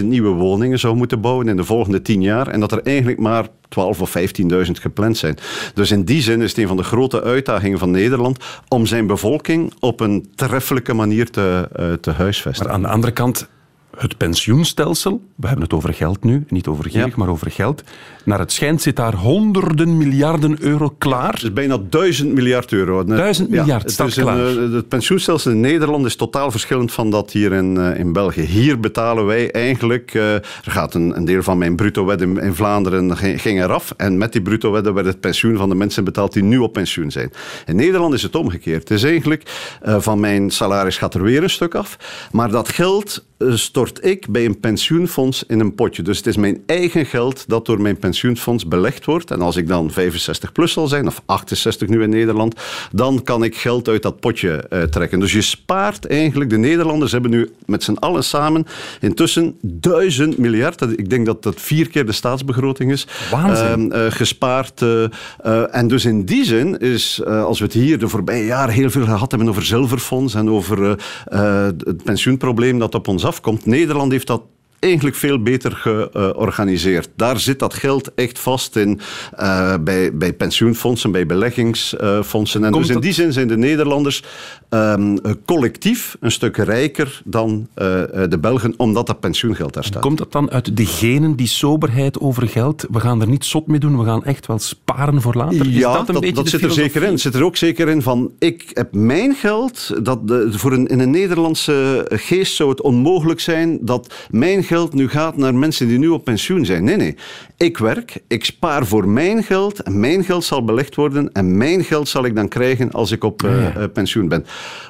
60.000 0.01 0.05
nieuwe 0.05 0.29
woningen 0.29 0.79
zou 0.79 0.97
moeten 0.97 1.21
bouwen 1.21 1.49
in 1.49 1.57
de 1.57 1.65
volgende 1.65 2.03
tien 2.03 2.23
jaar. 2.23 2.49
En 2.49 2.61
dat 2.61 2.73
er 2.73 2.83
eigenlijk 2.83 3.19
maar 3.19 3.47
12.000 3.69 4.01
of 4.01 4.11
15.000 4.11 4.81
gepland 4.81 5.17
zijn. 5.17 5.37
Dus 5.75 5.91
in 5.91 6.05
die 6.05 6.23
zin 6.23 6.41
is 6.41 6.51
het 6.51 6.59
een 6.59 6.69
van 6.69 6.77
de 6.77 6.83
grote 6.83 7.23
uitdagingen 7.23 7.79
van 7.79 7.91
Nederland 7.91 8.45
om 8.69 8.87
zijn 8.87 9.07
bevolking 9.07 9.73
op 9.81 10.01
een 10.01 10.29
treffelijke 10.35 10.95
manier 10.95 11.31
te, 11.31 11.69
eh, 11.73 11.93
te 11.93 12.11
huisvesten. 12.11 12.67
Maar 12.67 12.75
aan 12.75 12.83
de 12.83 12.89
andere 12.89 13.13
kant, 13.13 13.49
het 13.97 14.17
pensioenstelsel, 14.17 15.21
we 15.37 15.47
hebben 15.47 15.65
het 15.65 15.75
over 15.75 15.95
geld 15.95 16.25
nu, 16.25 16.45
niet 16.49 16.67
over 16.67 16.91
gierig, 16.91 17.09
Ja. 17.09 17.15
maar 17.17 17.29
over 17.29 17.51
geld. 17.51 17.83
Naar 18.25 18.39
het 18.39 18.53
schijnt 18.53 18.83
zit 18.83 18.97
daar 18.97 19.15
honderden 19.15 19.97
miljarden 19.97 20.57
euro 20.61 20.95
klaar. 20.99 21.33
Het 21.33 21.43
is 21.43 21.53
bijna 21.53 21.79
duizend 21.91 22.33
miljard 22.33 22.73
euro. 22.73 23.05
Duizend 23.05 23.51
miljard 23.51 23.83
het 23.83 23.93
staat 23.93 24.17
een, 24.17 24.23
klaar. 24.23 24.47
eh, 24.57 24.73
het 24.73 24.89
pensioenstelsel 24.89 25.51
in 25.51 25.61
Nederland 25.61 26.07
is 26.07 26.17
totaal 26.17 26.51
verschillend 26.51 26.93
van 26.93 27.11
dat 27.11 27.31
hier 27.33 27.53
in, 27.53 27.77
eh, 27.79 27.99
in 27.99 28.13
België. 28.13 28.41
Hier 28.43 28.81
betalen 28.81 29.27
wij 29.27 29.53
eigenlijk... 29.53 30.15
eh, 30.15 30.35
er 30.35 30.43
gaat 30.63 30.95
een, 30.95 31.17
een 31.17 31.25
deel 31.25 31.43
van 31.43 31.59
mijn 31.59 31.77
bruto-wet 31.77 32.21
in, 32.21 32.39
in 32.39 32.55
Vlaanderen 32.55 33.17
ging, 33.17 33.63
eraf. 33.63 33.95
En 33.97 34.19
met 34.19 34.33
die 34.33 34.43
bruto-wetten 34.43 34.95
werd 34.95 35.07
het 35.07 35.21
pensioen 35.21 35.57
van 35.57 35.69
de 35.69 35.75
mensen 35.75 36.05
betaald 36.05 36.33
die 36.33 36.43
nu 36.43 36.59
op 36.59 36.73
pensioen 36.73 37.11
zijn. 37.11 37.31
In 37.67 37.77
Nederland 37.77 38.15
is 38.15 38.23
het 38.23 38.35
omgekeerd. 38.35 38.89
Het 38.89 38.91
is 38.91 39.03
eigenlijk 39.05 39.43
van 39.83 40.21
mijn 40.21 40.51
salaris 40.51 40.97
gaat 40.99 41.15
er 41.15 41.23
weer 41.23 41.43
een 41.43 41.51
stuk 41.51 41.75
af. 41.75 41.97
Maar 42.33 42.51
dat 42.51 42.69
geld 42.69 43.25
eh, 43.39 43.53
stort 43.87 44.05
ik 44.05 44.29
bij 44.29 44.45
een 44.45 44.61
pensioenfonds 44.61 45.45
in 45.47 45.61
een 45.61 45.75
potje. 45.75 46.03
Dus 46.03 46.17
het 46.17 46.27
is 46.27 46.37
mijn 46.37 46.63
eigen 46.67 47.07
geld 47.07 47.45
dat 47.49 47.67
door 47.67 47.81
mijn 47.81 47.99
pensioenfonds 47.99 48.69
belegd 48.69 49.05
wordt. 49.05 49.31
En 49.31 49.41
als 49.41 49.57
ik 49.57 49.69
dan 49.69 49.91
65 49.91 50.53
plus 50.53 50.73
zal 50.73 50.87
zijn, 50.87 51.07
of 51.07 51.23
68 51.27 51.89
nu 51.89 52.03
in 52.03 52.11
Nederland, 52.11 52.55
dan 52.93 53.23
kan 53.23 53.45
ik 53.45 53.57
geld 53.57 53.89
uit 53.89 54.03
dat 54.03 54.21
potje 54.21 54.69
eh, 54.69 54.83
trekken. 54.83 55.21
Dus 55.21 55.33
je 55.33 55.43
spaart 55.43 56.07
eigenlijk, 56.07 56.51
de 56.51 56.59
Nederlanders 56.59 57.13
hebben 57.13 57.31
nu 57.31 57.51
met 57.67 57.83
z'n 57.83 57.93
allen 57.93 58.25
samen 58.25 58.67
intussen 59.01 59.57
duizend 59.63 60.39
miljard, 60.39 60.81
ik 60.81 61.11
denk 61.11 61.27
dat 61.27 61.43
dat 61.43 61.61
vier 61.61 61.89
keer 61.89 62.07
de 62.07 62.13
staatsbegroting 62.13 62.93
is, 62.93 63.07
Waanzin. 63.31 63.93
eh, 63.93 64.07
eh, 64.07 64.13
gespaard. 64.13 64.83
eh, 64.83 65.75
en 65.75 65.89
dus 65.89 66.05
in 66.05 66.25
die 66.25 66.45
zin 66.45 66.79
is, 66.79 67.25
als 67.25 67.59
we 67.59 67.65
het 67.65 67.75
hier 67.75 67.99
de 67.99 68.09
voorbije 68.09 68.45
jaren 68.45 68.75
heel 68.75 68.91
veel 68.91 69.05
gehad 69.05 69.31
hebben 69.31 69.49
over 69.49 69.65
zilverfonds 69.65 70.35
en 70.35 70.51
over 70.51 70.97
het 71.25 72.03
pensioenprobleem 72.05 72.79
dat 72.79 72.95
op 72.95 73.09
ons 73.09 73.25
afkomt, 73.25 73.67
Nederland 73.77 74.13
heeft 74.13 74.27
dat 74.27 74.43
eigenlijk 74.79 75.17
veel 75.17 75.43
beter 75.43 75.73
georganiseerd. 75.73 77.09
Daar 77.17 77.41
zit 77.41 77.59
dat 77.59 77.75
geld 77.75 78.15
echt 78.15 78.39
vast 78.39 78.77
in 78.77 79.01
eh, 79.37 79.75
bij, 79.81 80.17
bij 80.17 80.33
pensioenfondsen, 80.33 81.11
bij 81.11 81.27
beleggingsfondsen. 81.27 82.65
en 82.65 82.71
Komt 82.71 82.87
dus 82.87 82.95
in 82.95 83.01
die 83.01 83.13
zin 83.13 83.33
zijn 83.33 83.49
de 83.49 83.57
Nederlanders 83.57 84.23
ehm, 84.69 85.17
eh, 85.17 85.33
collectief 85.45 86.17
een 86.21 86.31
stuk 86.31 86.57
rijker 86.57 87.23
dan 87.25 87.69
eh, 87.75 88.23
eh, 88.23 88.31
de 88.31 88.39
Belgen, 88.39 88.75
omdat 88.77 89.07
dat 89.07 89.21
pensioengeld 89.21 89.75
daar 89.75 89.85
staat. 89.85 90.03
Komt 90.03 90.19
dat 90.19 90.33
dan 90.33 90.51
uit 90.51 90.77
de 90.77 90.87
genen, 90.87 91.37
die 91.37 91.47
soberheid 91.47 92.21
over 92.21 92.49
geld? 92.49 92.87
We 92.91 93.01
gaan 93.01 93.21
er 93.21 93.29
niet 93.29 93.45
zot 93.45 93.67
mee 93.67 93.81
doen, 93.81 93.99
we 93.99 94.05
gaan 94.05 94.25
echt 94.25 94.47
wel 94.47 94.59
sparen 94.59 95.21
voor 95.21 95.35
later. 95.35 95.67
Is 95.67 95.75
Ja, 95.75 95.93
dat 96.03 96.23
een 96.23 96.35
dat, 96.35 96.49
zit 96.49 96.63
er 96.63 96.71
zeker 96.71 97.03
in. 97.03 97.19
zit 97.19 97.35
er 97.35 97.45
ook 97.45 97.57
zeker 97.57 97.89
in 97.89 98.03
van, 98.03 98.33
ik 98.39 98.71
heb 98.73 98.95
mijn 98.95 99.35
geld, 99.35 99.93
dat 100.03 100.29
de, 100.29 100.49
voor 100.53 100.73
een, 100.73 100.87
in 100.87 101.01
een 101.01 101.11
Nederlandse 101.11 102.07
geest 102.09 102.55
zou 102.55 102.71
het 102.71 102.81
onmogelijk 102.83 103.41
zijn 103.41 103.79
dat 103.81 104.15
mijn 104.31 104.65
geld 104.67 104.95
nu 104.95 105.09
gaat 105.09 105.37
naar 105.37 105.55
mensen 105.55 105.89
die 105.89 105.99
nu 105.99 106.09
op 106.09 106.25
pensioen 106.25 106.65
zijn. 106.65 106.85
Nee, 106.85 106.97
nee. 106.97 107.17
Ik 107.57 107.79
werk, 107.79 108.23
ik 108.29 108.45
spaar 108.45 108.87
voor 108.87 109.09
mijn 109.09 109.43
geld 109.43 109.83
en 109.83 110.01
mijn 110.01 110.25
geld 110.25 110.45
zal 110.45 110.65
belegd 110.65 110.95
worden 110.95 111.33
en 111.33 111.57
mijn 111.57 111.85
geld 111.85 112.09
zal 112.09 112.25
ik 112.25 112.35
dan 112.35 112.49
krijgen 112.49 112.91
als 112.91 113.11
ik 113.11 113.25
op 113.25 113.43
eh, 113.43 113.67
eh, 113.67 113.91
pensioen 113.93 114.29
ben. 114.29 114.47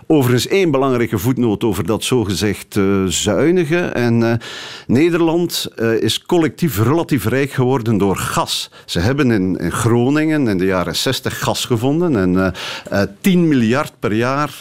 Overigens 0.07 0.47
één 0.47 0.71
belangrijke 0.71 1.19
voetnoot 1.19 1.65
over 1.65 1.87
dat 1.87 2.05
zogezegd 2.05 2.77
eh 2.77 3.05
zuinige. 3.07 3.79
En 3.79 4.41
Nederland 4.87 5.69
is 6.01 6.23
collectief 6.23 6.83
relatief 6.83 7.25
rijk 7.25 7.51
geworden 7.51 7.99
door 7.99 8.17
gas. 8.17 8.71
Ze 8.85 9.01
hebben 9.01 9.31
in, 9.31 9.57
in 9.57 9.73
Groningen 9.73 10.49
in 10.49 10.59
de 10.59 10.65
jaren 10.65 10.97
60 10.97 11.39
gas 11.39 11.65
gevonden. 11.65 12.17
En 12.17 12.55
eh, 12.91 13.03
eh, 13.03 13.09
10 13.21 13.49
miljard 13.49 13.93
per 13.99 14.13
jaar 14.13 14.59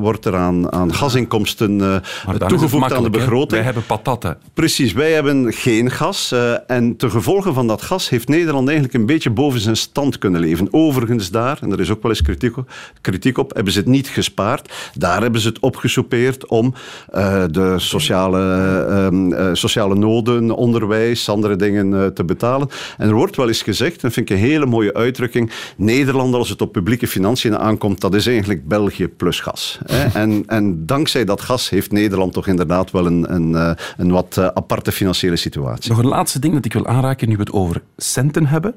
wordt 0.00 0.24
er 0.24 0.36
aan, 0.36 0.72
aan 0.72 0.94
gasinkomsten 0.94 2.02
toegevoegd 2.46 2.92
aan 2.92 3.02
de 3.02 3.18
hè? 3.18 3.18
begroting. 3.18 3.50
Wij 3.50 3.62
hebben 3.62 3.86
patatten. 3.86 4.38
Precies, 4.58 4.92
wij 4.92 5.12
hebben 5.12 5.52
geen 5.52 5.90
gas. 5.90 6.32
eh, 6.32 6.52
en 6.66 6.96
ten 6.96 7.10
gevolge 7.10 7.52
van 7.52 7.66
dat 7.66 7.82
gas 7.82 8.08
heeft 8.08 8.28
Nederland 8.28 8.68
eigenlijk 8.68 8.98
een 8.98 9.06
beetje 9.06 9.30
boven 9.30 9.60
zijn 9.60 9.76
stand 9.76 10.18
kunnen 10.18 10.40
leven. 10.40 10.68
Overigens 10.70 11.30
daar, 11.30 11.58
en 11.62 11.72
er 11.72 11.80
is 11.80 11.90
ook 11.90 12.02
wel 12.02 12.10
eens 12.10 12.22
kritiek, 12.22 12.56
op- 12.56 12.70
kritiek 13.00 13.38
op, 13.38 13.54
hebben 13.54 13.72
ze 13.72 13.78
het 13.78 13.88
niet 13.88 14.08
gespaard. 14.08 14.72
Daar 14.94 15.22
hebben 15.22 15.40
ze 15.40 15.48
het 15.48 15.58
opgesoupeerd 15.58 16.46
om 16.46 16.74
eh, 17.10 17.44
de 17.50 17.74
sociale, 17.76 18.40
ehm, 18.88 19.32
eh, 19.32 19.48
sociale 19.52 19.94
noden, 19.94 20.50
onderwijs, 20.50 21.28
andere 21.28 21.56
dingen 21.56 22.14
te 22.14 22.24
betalen. 22.24 22.68
En 22.96 23.08
er 23.08 23.14
wordt 23.14 23.36
wel 23.36 23.48
eens 23.48 23.62
gezegd, 23.62 24.04
en 24.04 24.12
vind 24.12 24.30
ik 24.30 24.36
een 24.36 24.42
hele 24.42 24.66
mooie 24.66 24.94
uitdrukking, 24.94 25.50
Nederland 25.76 26.34
als 26.34 26.48
het 26.48 26.60
op 26.60 26.72
publieke 26.72 27.06
financiën 27.06 27.58
aankomt, 27.58 28.00
dat 28.00 28.14
is 28.14 28.26
eigenlijk 28.26 28.68
België 28.68 29.08
plus 29.08 29.40
gas. 29.40 29.78
Hè. 29.86 30.06
En, 30.22 30.42
en 30.46 30.86
dankzij 30.86 31.24
dat 31.24 31.40
gas 31.40 31.70
heeft 31.70 31.92
Nederland 31.92 32.32
toch 32.32 32.46
inderdaad 32.46 32.90
wel 32.90 33.06
een, 33.06 33.34
een, 33.34 33.76
een 33.96 34.10
wat 34.10 34.46
aparte 34.54 34.92
financiële 34.92 35.36
situatie. 35.36 35.90
Nog 35.90 35.98
een 35.98 36.08
laatste 36.08 36.38
ding 36.38 36.54
dat 36.54 36.64
ik 36.64 36.72
wil 36.72 36.86
aanraken 36.86 37.28
nu 37.28 37.34
we 37.34 37.40
het 37.40 37.52
over 37.52 37.82
centen 37.96 38.46
hebben. 38.46 38.74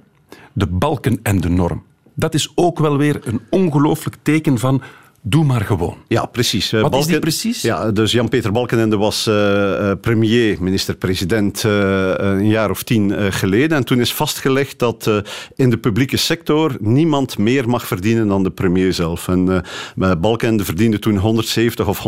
De 0.54 0.68
balken 0.68 1.20
en 1.24 1.42
de 1.42 1.50
norm. 1.50 1.84
Dat 2.14 2.34
is 2.34 2.52
ook 2.56 2.80
wel 2.80 2.98
weer 2.98 3.20
een 3.24 3.42
ongelooflijk 3.50 4.18
teken 4.22 4.58
van 4.58 4.82
doe 5.22 5.44
maar 5.44 5.62
gewoon. 5.62 5.98
Ja, 6.08 6.26
precies. 6.26 6.72
Eh, 6.72 6.82
Wat 6.82 6.96
is 6.96 7.06
die 7.06 7.20
precies? 7.20 7.62
Ja, 7.62 7.92
dus 7.92 8.12
Jan-Peter 8.12 8.52
Balkenende 8.52 8.98
was 8.98 9.28
eh, 9.28 9.90
eh, 9.92 9.98
premier, 10.00 10.58
minister-president, 10.60 11.64
een 11.64 12.48
jaar 12.48 12.70
of 12.70 12.84
tien 12.84 13.34
geleden. 13.34 13.78
En 13.78 13.86
toen 13.86 14.00
is 14.00 14.14
vastgelegd 14.14 14.80
dat 14.80 15.24
in 15.56 15.70
de 15.70 15.78
publieke 15.78 16.18
sector 16.18 16.76
niemand 16.80 17.38
meer 17.38 17.70
mag 17.70 17.88
verdienen 17.88 18.28
dan 18.28 18.44
de 18.44 18.52
premier 18.52 18.94
zelf. 18.94 19.28
En 19.28 19.64
Balkenende 19.96 20.66
verdiende 20.66 21.00
toen 21.00 21.18
170 21.18 21.88
of 21.88 22.08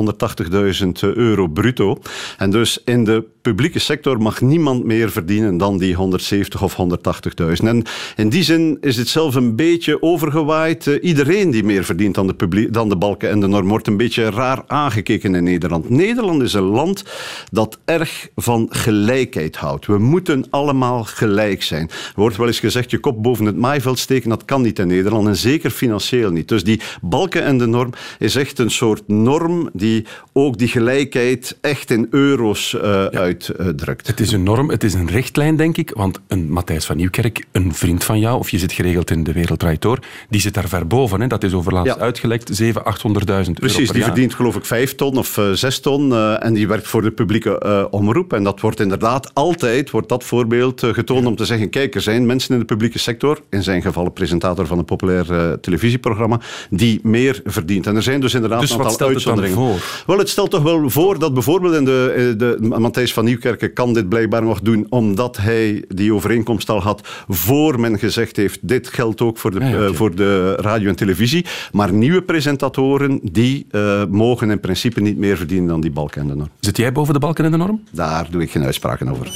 180.000 0.81 1.13
euro 1.13 1.47
bruto. 1.47 1.97
En 2.37 2.49
dus 2.49 2.81
in 2.85 3.03
de 3.03 3.25
publieke 3.41 3.79
sector 3.79 4.21
mag 4.21 4.41
niemand 4.41 4.83
meer 4.83 5.11
verdienen 5.11 5.57
dan 5.57 5.77
die 5.77 5.95
170 5.95 6.63
of 6.63 6.77
180.000. 6.77 7.67
En 7.67 7.83
in 8.15 8.29
die 8.29 8.43
zin 8.43 8.77
is 8.81 8.97
het 8.97 9.07
zelf 9.07 9.35
een 9.35 9.55
beetje 9.55 10.01
overgewaaid. 10.01 10.85
Iedereen 10.85 11.51
die 11.51 11.63
meer 11.63 11.83
verdient 11.83 12.15
dan 12.15 12.27
de, 12.27 12.67
dan 12.71 12.89
de 12.89 12.97
balken 13.03 13.29
en 13.29 13.39
de 13.39 13.47
norm 13.47 13.67
wordt 13.67 13.87
een 13.87 13.97
beetje 13.97 14.29
raar 14.29 14.63
aangekeken 14.67 15.35
in 15.35 15.43
Nederland. 15.43 15.89
Nederland 15.89 16.41
is 16.41 16.53
een 16.53 16.61
land 16.63 17.03
dat 17.51 17.79
erg 17.85 18.27
van 18.35 18.67
gelijkheid 18.69 19.55
houdt. 19.55 19.85
We 19.85 19.97
moeten 19.97 20.45
allemaal 20.49 21.03
gelijk 21.03 21.63
zijn. 21.63 21.89
Er 21.89 22.11
wordt 22.15 22.37
wel 22.37 22.47
eens 22.47 22.59
gezegd, 22.59 22.91
je 22.91 22.97
kop 22.97 23.23
boven 23.23 23.45
het 23.45 23.57
maaiveld 23.57 23.99
steken, 23.99 24.29
dat 24.29 24.45
kan 24.45 24.61
niet 24.61 24.79
in 24.79 24.87
Nederland. 24.87 25.27
En 25.27 25.35
zeker 25.35 25.69
financieel 25.69 26.31
niet. 26.31 26.47
Dus 26.47 26.63
die 26.63 26.81
balken 27.01 27.43
en 27.43 27.57
de 27.57 27.65
norm 27.65 27.93
is 28.19 28.35
echt 28.35 28.59
een 28.59 28.71
soort 28.71 29.07
norm 29.07 29.69
die 29.73 30.05
ook 30.33 30.57
die 30.57 30.67
gelijkheid 30.67 31.57
echt 31.61 31.91
in 31.91 32.07
euro's 32.09 32.73
eh, 32.73 33.05
uitdrukt. 33.05 34.07
Het 34.07 34.19
is 34.19 34.31
een 34.31 34.43
norm, 34.43 34.69
het 34.69 34.83
is 34.83 34.93
een 34.93 35.09
richtlijn, 35.09 35.55
denk 35.55 35.77
ik. 35.77 35.91
Want 35.95 36.19
een 36.27 36.51
Matthijs 36.51 36.85
van 36.85 36.97
Nieuwkerk, 36.97 37.45
een 37.51 37.73
vriend 37.73 38.03
van 38.03 38.19
jou, 38.19 38.39
of 38.39 38.49
je 38.49 38.57
zit 38.59 38.71
geregeld 38.71 39.11
in 39.11 39.23
de 39.23 39.33
Wereld 39.33 39.59
Draait 39.59 39.81
Door, 39.81 39.99
die 40.29 40.41
zit 40.41 40.53
daar 40.53 40.67
ver 40.67 40.87
boven. 40.87 41.21
Hè? 41.21 41.27
Dat 41.27 41.43
is 41.43 41.53
overlaatst 41.53 41.95
Ja. 41.95 42.01
uitgelekt, 42.01 42.55
700.000, 42.61 42.83
800.000 42.97 43.27
euro 43.29 43.51
Precies, 43.53 43.89
die 43.91 44.03
verdient 44.03 44.33
geloof 44.33 44.55
ik 44.55 44.65
vijf 44.65 44.95
ton 44.95 45.17
of 45.17 45.37
eh, 45.37 45.51
zes 45.51 45.79
ton 45.79 46.11
eh, 46.11 46.43
en 46.43 46.53
die 46.53 46.67
werkt 46.67 46.87
voor 46.87 47.01
de 47.01 47.11
publieke 47.11 47.59
eh, 47.59 47.85
omroep. 47.89 48.33
En 48.33 48.43
dat 48.43 48.59
wordt 48.59 48.79
inderdaad 48.79 49.33
altijd, 49.33 49.89
wordt 49.89 50.09
dat 50.09 50.23
voorbeeld 50.23 50.83
eh, 50.83 50.93
getoond 50.93 51.25
om 51.25 51.35
te 51.35 51.45
zeggen, 51.45 51.69
kijk, 51.69 51.95
er 51.95 52.01
zijn 52.01 52.25
mensen 52.25 52.53
in 52.53 52.59
de 52.59 52.65
publieke 52.65 52.99
sector, 52.99 53.41
in 53.49 53.63
zijn 53.63 53.81
geval 53.81 54.05
een 54.05 54.13
presentator 54.13 54.67
van 54.67 54.77
een 54.77 54.85
populair 54.85 55.31
eh, 55.31 55.51
televisieprogramma, 55.51 56.39
die 56.69 56.99
meer 57.03 57.41
verdient. 57.45 57.87
En 57.87 57.95
er 57.95 58.03
zijn 58.03 58.19
dus 58.21 58.33
inderdaad 58.33 58.59
Dus 58.59 58.69
een 58.71 58.77
aantal 58.77 58.91
het 58.91 59.01
uitzonderingen. 59.07 59.57
voor? 59.57 60.03
Wel, 60.07 60.17
het 60.17 60.29
stelt 60.29 60.51
toch 60.51 60.63
wel 60.63 60.89
voor 60.89 61.19
dat 61.19 61.33
bijvoorbeeld 61.33 61.73
in 61.73 61.85
de, 61.85 62.13
eh, 62.15 62.37
de 62.37 62.57
Matthijs 62.79 63.13
van 63.13 63.25
Nieuwkerken 63.25 63.73
kan 63.73 63.93
dit 63.93 64.09
blijkbaar 64.09 64.43
nog 64.43 64.61
doen, 64.61 64.85
omdat 64.89 65.37
hij 65.37 65.83
die 65.87 66.13
overeenkomst 66.13 66.69
al 66.69 66.81
had 66.81 67.07
voor 67.27 67.79
men 67.79 67.99
gezegd 67.99 68.35
heeft, 68.35 68.59
dit 68.61 68.87
geldt 68.87 69.21
ook 69.21 69.37
voor 69.37 69.51
de, 69.51 69.59
Ja, 69.59 69.67
ja, 69.67 69.75
eh, 69.75 69.83
oké. 69.83 69.93
voor 69.93 70.15
de 70.15 70.55
radio 70.55 70.89
en 70.89 70.95
televisie. 70.95 71.45
Maar 71.71 71.93
nieuwe 71.93 72.21
presentatoren, 72.21 72.82
die 73.31 73.65
eh, 73.71 74.03
mogen 74.09 74.49
in 74.51 74.59
principe 74.59 75.01
niet 75.01 75.17
meer 75.17 75.37
verdienen 75.37 75.67
dan 75.67 75.81
die 75.81 75.91
balken 75.91 76.21
en 76.21 76.27
de 76.27 76.35
norm. 76.35 76.49
Zit 76.59 76.77
jij 76.77 76.91
boven 76.91 77.13
de 77.13 77.19
balken 77.19 77.45
en 77.45 77.51
de 77.51 77.57
norm? 77.57 77.83
Daar 77.91 78.27
doe 78.31 78.41
ik 78.41 78.51
geen 78.51 78.63
uitspraken 78.63 79.07
over. 79.09 79.27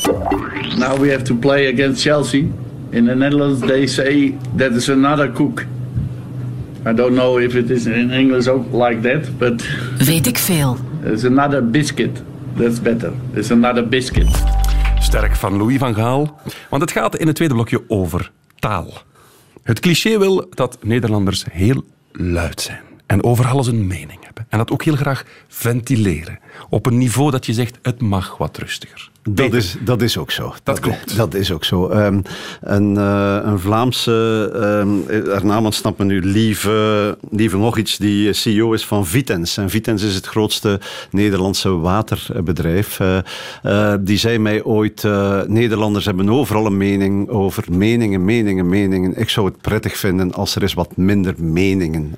Now 0.77 0.99
we 0.99 1.11
have 1.11 1.21
to 1.21 1.35
play 1.35 1.73
against 1.73 2.01
Chelsea. 2.01 2.43
In 2.89 3.05
the 3.05 3.15
Netherlands, 3.15 3.59
they 3.59 3.85
say 3.87 4.37
that 4.55 4.71
is 4.71 4.89
another 4.89 5.31
cook. 5.31 5.65
I 6.87 6.93
don't 6.93 7.13
know 7.13 7.39
if 7.39 7.53
it 7.55 7.69
is 7.69 7.85
in 7.85 8.11
English 8.11 8.47
ook 8.47 8.65
like 8.71 8.99
that, 9.01 9.37
but 9.37 9.63
Weet 10.05 10.27
ik 10.27 10.37
veel. 10.37 10.77
it's 11.13 11.23
another 11.25 11.69
biscuit. 11.69 12.21
That's 12.57 12.81
better. 12.81 13.11
It's 13.33 13.51
another 13.51 13.87
biscuit. 13.87 14.43
Sterk 14.99 15.35
van 15.35 15.57
Louis 15.57 15.77
van 15.77 15.95
Gaal. 15.95 16.39
Want 16.69 16.81
het 16.81 16.91
gaat 16.91 17.15
in 17.15 17.27
het 17.27 17.35
tweede 17.35 17.53
blokje 17.53 17.83
over 17.87 18.31
taal. 18.59 18.93
Het 19.63 19.79
cliché 19.79 20.17
wil 20.19 20.47
dat 20.49 20.77
Nederlanders 20.81 21.45
heel 21.51 21.83
luid 22.11 22.61
zijn. 22.61 22.79
En 23.07 23.23
over 23.23 23.47
alles 23.47 23.67
een 23.67 23.87
mening 23.87 24.23
hebben. 24.23 24.45
En 24.49 24.57
dat 24.57 24.71
ook 24.71 24.83
heel 24.83 24.95
graag 24.95 25.25
ventileren. 25.47 26.39
Op 26.69 26.85
een 26.85 26.97
niveau 26.97 27.31
dat 27.31 27.45
je 27.45 27.53
zegt, 27.53 27.79
het 27.81 28.01
mag 28.01 28.37
wat 28.37 28.57
rustiger. 28.57 29.11
Dat 29.29 29.53
is, 29.53 29.75
dat 29.79 30.01
is 30.01 30.17
ook 30.17 30.31
zo. 30.31 30.53
Dat 30.63 30.79
klopt. 30.79 31.15
Dat 31.15 31.33
is 31.33 31.51
ook 31.51 31.63
zo. 31.65 31.87
Ehm, 31.87 32.21
een, 32.61 32.97
eh, 32.97 33.39
een 33.43 33.59
Vlaamse, 33.59 34.49
ehm 34.53 35.29
haar 35.31 35.45
naam 35.45 35.65
ontsnapt 35.65 35.97
me 35.97 36.05
nu, 36.05 36.21
Lieve, 36.25 37.17
Lieve 37.31 37.57
nog 37.57 37.77
iets, 37.77 37.97
die 37.97 38.33
CEO 38.33 38.73
is 38.73 38.85
van 38.85 39.05
Vitens. 39.05 39.57
En 39.57 39.69
Vitens 39.69 40.03
is 40.03 40.15
het 40.15 40.25
grootste 40.25 40.79
Nederlandse 41.11 41.69
waterbedrijf. 41.69 42.99
Eh, 42.99 43.93
die 43.99 44.17
zei 44.17 44.37
mij 44.39 44.63
ooit, 44.63 45.03
Nederlanders 45.47 46.05
hebben 46.05 46.29
overal 46.29 46.65
een 46.65 46.77
mening 46.77 47.29
over 47.29 47.63
meningen, 47.71 48.25
meningen, 48.25 48.69
meningen. 48.69 49.17
Ik 49.19 49.29
zou 49.29 49.45
het 49.45 49.61
prettig 49.61 49.97
vinden 49.97 50.33
als 50.33 50.55
er 50.55 50.61
eens 50.61 50.73
wat 50.73 50.97
minder 50.97 51.33
meningen 51.37 52.15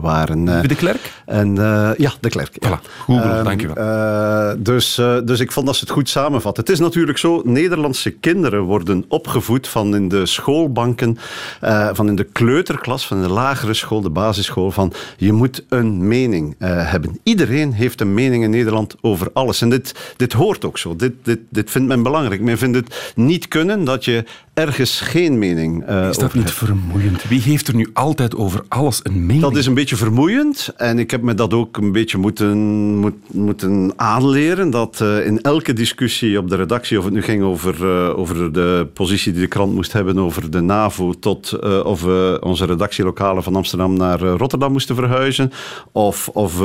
waren. 0.00 0.44
De 0.68 0.74
Klerk? 0.74 1.12
en, 1.26 1.54
ja, 1.98 2.12
de 2.20 2.28
Klerk. 2.28 2.56
ja. 2.58 2.68
Voilà, 2.68 2.82
Google, 3.04 3.22
Ehm, 3.30 3.44
dankjewel. 3.44 4.56
dus, 4.58 4.94
dus 5.24 5.40
ik 5.40 5.52
vond 5.52 5.66
dat 5.66 5.74
ze 5.76 5.80
het 5.84 5.90
goed 5.92 6.08
Het 6.44 6.68
is 6.68 6.78
natuurlijk 6.78 7.18
zo, 7.18 7.42
Nederlandse 7.44 8.10
kinderen 8.10 8.62
worden 8.62 9.04
opgevoed 9.08 9.68
van 9.68 9.94
in 9.94 10.08
de 10.08 10.26
schoolbanken, 10.26 11.18
eh, 11.60 11.88
van 11.92 12.08
in 12.08 12.16
de 12.16 12.24
kleuterklas, 12.24 13.06
van 13.06 13.22
de 13.22 13.28
lagere 13.28 13.74
school, 13.74 14.00
de 14.00 14.10
basisschool, 14.10 14.70
van 14.70 14.92
je 15.16 15.32
moet 15.32 15.64
een 15.68 16.08
mening 16.08 16.54
eh, 16.58 16.90
hebben. 16.90 17.18
Iedereen 17.22 17.72
heeft 17.72 18.00
een 18.00 18.14
mening 18.14 18.44
in 18.44 18.50
Nederland 18.50 18.94
over 19.00 19.30
alles. 19.32 19.60
En 19.60 19.70
dit, 19.70 20.14
dit 20.16 20.32
hoort 20.32 20.64
ook 20.64 20.78
zo. 20.78 20.96
Dit, 20.96 21.12
dit, 21.22 21.40
dit 21.50 21.70
vindt 21.70 21.88
men 21.88 22.02
belangrijk. 22.02 22.40
Men 22.40 22.58
vindt 22.58 22.76
het 22.76 23.12
niet 23.14 23.48
kunnen 23.48 23.84
dat 23.84 24.04
je 24.04 24.24
ergens 24.58 25.00
geen 25.00 25.38
mening 25.38 25.84
eh 25.84 26.08
Is 26.08 26.16
dat 26.16 26.34
niet 26.34 26.50
vermoeiend? 26.50 27.28
Wie 27.28 27.40
heeft 27.40 27.68
er 27.68 27.74
nu 27.74 27.90
altijd 27.92 28.36
over 28.36 28.62
alles 28.68 29.00
een 29.02 29.26
mening? 29.26 29.40
Dat 29.40 29.56
is 29.56 29.66
een 29.66 29.74
beetje 29.74 29.96
vermoeiend 29.96 30.72
en 30.76 30.98
ik 30.98 31.10
heb 31.10 31.22
me 31.22 31.34
dat 31.34 31.54
ook 31.54 31.76
een 31.76 31.92
beetje 31.92 32.18
moeten, 32.18 32.58
moet, 32.96 33.14
moeten 33.32 33.92
aanleren. 33.96 34.70
Dat 34.70 35.00
eh, 35.00 35.26
in 35.26 35.40
elke 35.40 35.72
discussie 35.72 36.38
op 36.38 36.48
de 36.48 36.56
redactie, 36.56 36.98
of 36.98 37.04
het 37.04 37.12
nu 37.12 37.22
ging 37.22 37.42
over, 37.42 37.74
eh, 37.88 38.18
over 38.18 38.52
de 38.52 38.86
positie 38.94 39.32
die 39.32 39.40
de 39.40 39.48
krant 39.48 39.74
moest 39.74 39.92
hebben 39.92 40.18
over 40.18 40.50
de 40.50 40.60
NAVO, 40.60 41.12
tot 41.12 41.58
of 41.84 42.02
we 42.02 42.38
onze 42.42 42.64
redactielokalen 42.64 43.42
van 43.42 43.56
Amsterdam 43.56 43.96
naar 43.96 44.20
Rotterdam 44.20 44.72
moesten 44.72 44.94
verhuizen, 44.94 45.52
of, 45.92 46.28
of 46.28 46.58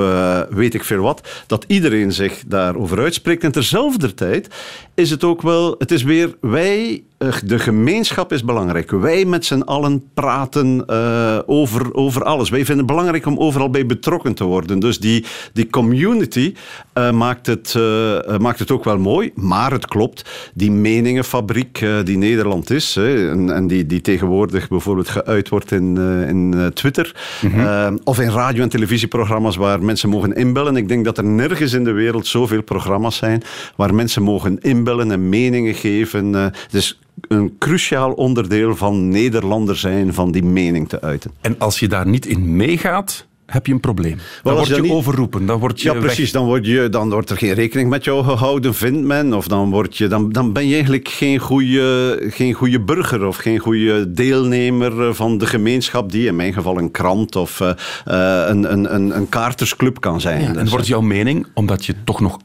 weet 0.49 0.73
ik 0.73 0.83
veel 0.83 1.01
wat, 1.01 1.43
dat 1.47 1.65
iedereen 1.67 2.11
zich 2.11 2.43
daarover 2.47 2.99
uitspreekt. 2.99 3.43
En 3.43 3.51
terzelfde 3.51 4.13
tijd 4.13 4.47
is 4.95 5.09
het 5.09 5.23
ook 5.23 5.41
wel, 5.41 5.75
het 5.77 5.91
is 5.91 6.03
weer 6.03 6.35
wij 6.41 7.03
de 7.45 7.59
gemeenschap 7.59 8.31
is 8.33 8.43
belangrijk. 8.43 8.91
Wij 8.91 9.25
met 9.25 9.45
z'n 9.45 9.61
allen 9.61 10.03
praten 10.13 10.85
eh, 10.87 11.39
over, 11.45 11.93
over 11.93 12.23
alles. 12.23 12.49
Wij 12.49 12.59
vinden 12.65 12.77
het 12.77 12.87
belangrijk 12.95 13.25
om 13.25 13.37
overal 13.37 13.69
bij 13.69 13.85
betrokken 13.85 14.33
te 14.33 14.43
worden. 14.43 14.79
Dus 14.79 14.99
die, 14.99 15.25
die 15.53 15.69
community 15.69 16.53
eh, 16.93 17.11
maakt, 17.11 17.45
het, 17.47 17.73
eh, 17.75 18.17
eh, 18.33 18.39
maakt 18.39 18.59
het 18.59 18.71
ook 18.71 18.83
wel 18.83 18.97
mooi. 18.97 19.31
Maar 19.35 19.71
het 19.71 19.85
klopt, 19.85 20.51
die 20.53 20.71
meningenfabriek 20.71 21.81
eh, 21.81 21.95
die 22.03 22.17
Nederland 22.17 22.69
is... 22.69 22.95
hè, 22.95 23.29
en, 23.29 23.49
en 23.53 23.67
die, 23.67 23.85
die 23.85 24.01
tegenwoordig 24.01 24.67
bijvoorbeeld 24.69 25.09
geuit 25.09 25.49
wordt 25.49 25.71
in, 25.71 25.97
eh, 25.97 26.29
in 26.29 26.53
eh, 26.57 26.65
Twitter... 26.65 27.15
eh, 27.55 27.87
of 28.03 28.19
in 28.19 28.29
radio- 28.29 28.63
en 28.63 28.69
televisieprogramma's 28.69 29.55
waar 29.55 29.83
mensen 29.83 30.09
mogen 30.09 30.35
inbellen. 30.35 30.75
Ik 30.75 30.87
denk 30.87 31.05
dat 31.05 31.17
er 31.17 31.23
nergens 31.25 31.73
in 31.73 31.83
de 31.83 31.91
wereld 31.91 32.27
zoveel 32.27 32.63
programma's 32.63 33.15
zijn... 33.17 33.43
waar 33.75 33.93
mensen 33.95 34.23
mogen 34.23 34.59
inbellen 34.61 35.11
en 35.11 35.29
meningen 35.29 35.73
geven. 35.73 36.35
eh, 36.35 36.45
dus 36.71 36.99
een 37.27 37.55
cruciaal 37.59 38.11
onderdeel 38.11 38.75
van 38.75 39.07
Nederlander 39.09 39.75
zijn, 39.77 40.13
van 40.13 40.31
die 40.31 40.43
mening 40.43 40.89
te 40.89 41.01
uiten. 41.01 41.31
En 41.41 41.55
als 41.57 41.79
je 41.79 41.87
daar 41.87 42.07
niet 42.07 42.25
in 42.25 42.55
meegaat, 42.55 43.27
heb 43.45 43.65
je 43.67 43.73
een 43.73 43.79
probleem. 43.79 44.17
Dan 44.43 44.53
word 44.55 44.67
je 44.67 44.81
niet- 44.81 44.91
overroepen. 44.91 45.45
Dan 45.45 45.59
word 45.59 45.81
je 45.81 45.91
Ja, 45.93 45.99
precies. 45.99 46.17
weg. 46.17 46.31
Dan, 46.31 46.45
word 46.45 46.65
je, 46.65 46.89
dan 46.89 47.09
wordt 47.09 47.29
er 47.29 47.37
geen 47.37 47.53
rekening 47.53 47.89
met 47.89 48.03
jou 48.03 48.23
gehouden, 48.23 48.73
vindt 48.73 49.01
men. 49.07 49.33
Of 49.33 49.47
dan, 49.47 49.69
word 49.69 49.97
je, 49.97 50.07
dan, 50.07 50.31
dan 50.31 50.53
ben 50.53 50.67
je 50.67 50.73
eigenlijk 50.73 51.07
geen 51.07 51.39
goede, 51.39 52.17
geen 52.29 52.53
goede 52.53 52.79
burger 52.81 53.25
of 53.25 53.37
geen 53.37 53.59
goede 53.59 54.11
deelnemer 54.13 55.07
eh, 55.07 55.13
van 55.13 55.37
de 55.37 55.45
gemeenschap, 55.45 56.11
die 56.11 56.27
in 56.27 56.35
mijn 56.35 56.53
geval 56.53 56.77
een 56.77 56.91
krant 56.91 57.35
of 57.35 57.59
eh, 57.61 57.69
eh, 58.05 58.49
een, 58.49 58.71
een, 58.73 58.95
een, 58.95 59.15
een 59.17 59.29
kaartersclub 59.29 59.99
kan 60.01 60.21
zijn. 60.21 60.41
Ja, 60.41 60.47
en 60.47 60.53
Dus, 60.53 60.69
wordt 60.69 60.87
jouw 60.87 61.01
mening, 61.01 61.47
omdat 61.53 61.85
je 61.85 61.95
toch 62.03 62.19
nog 62.19 62.37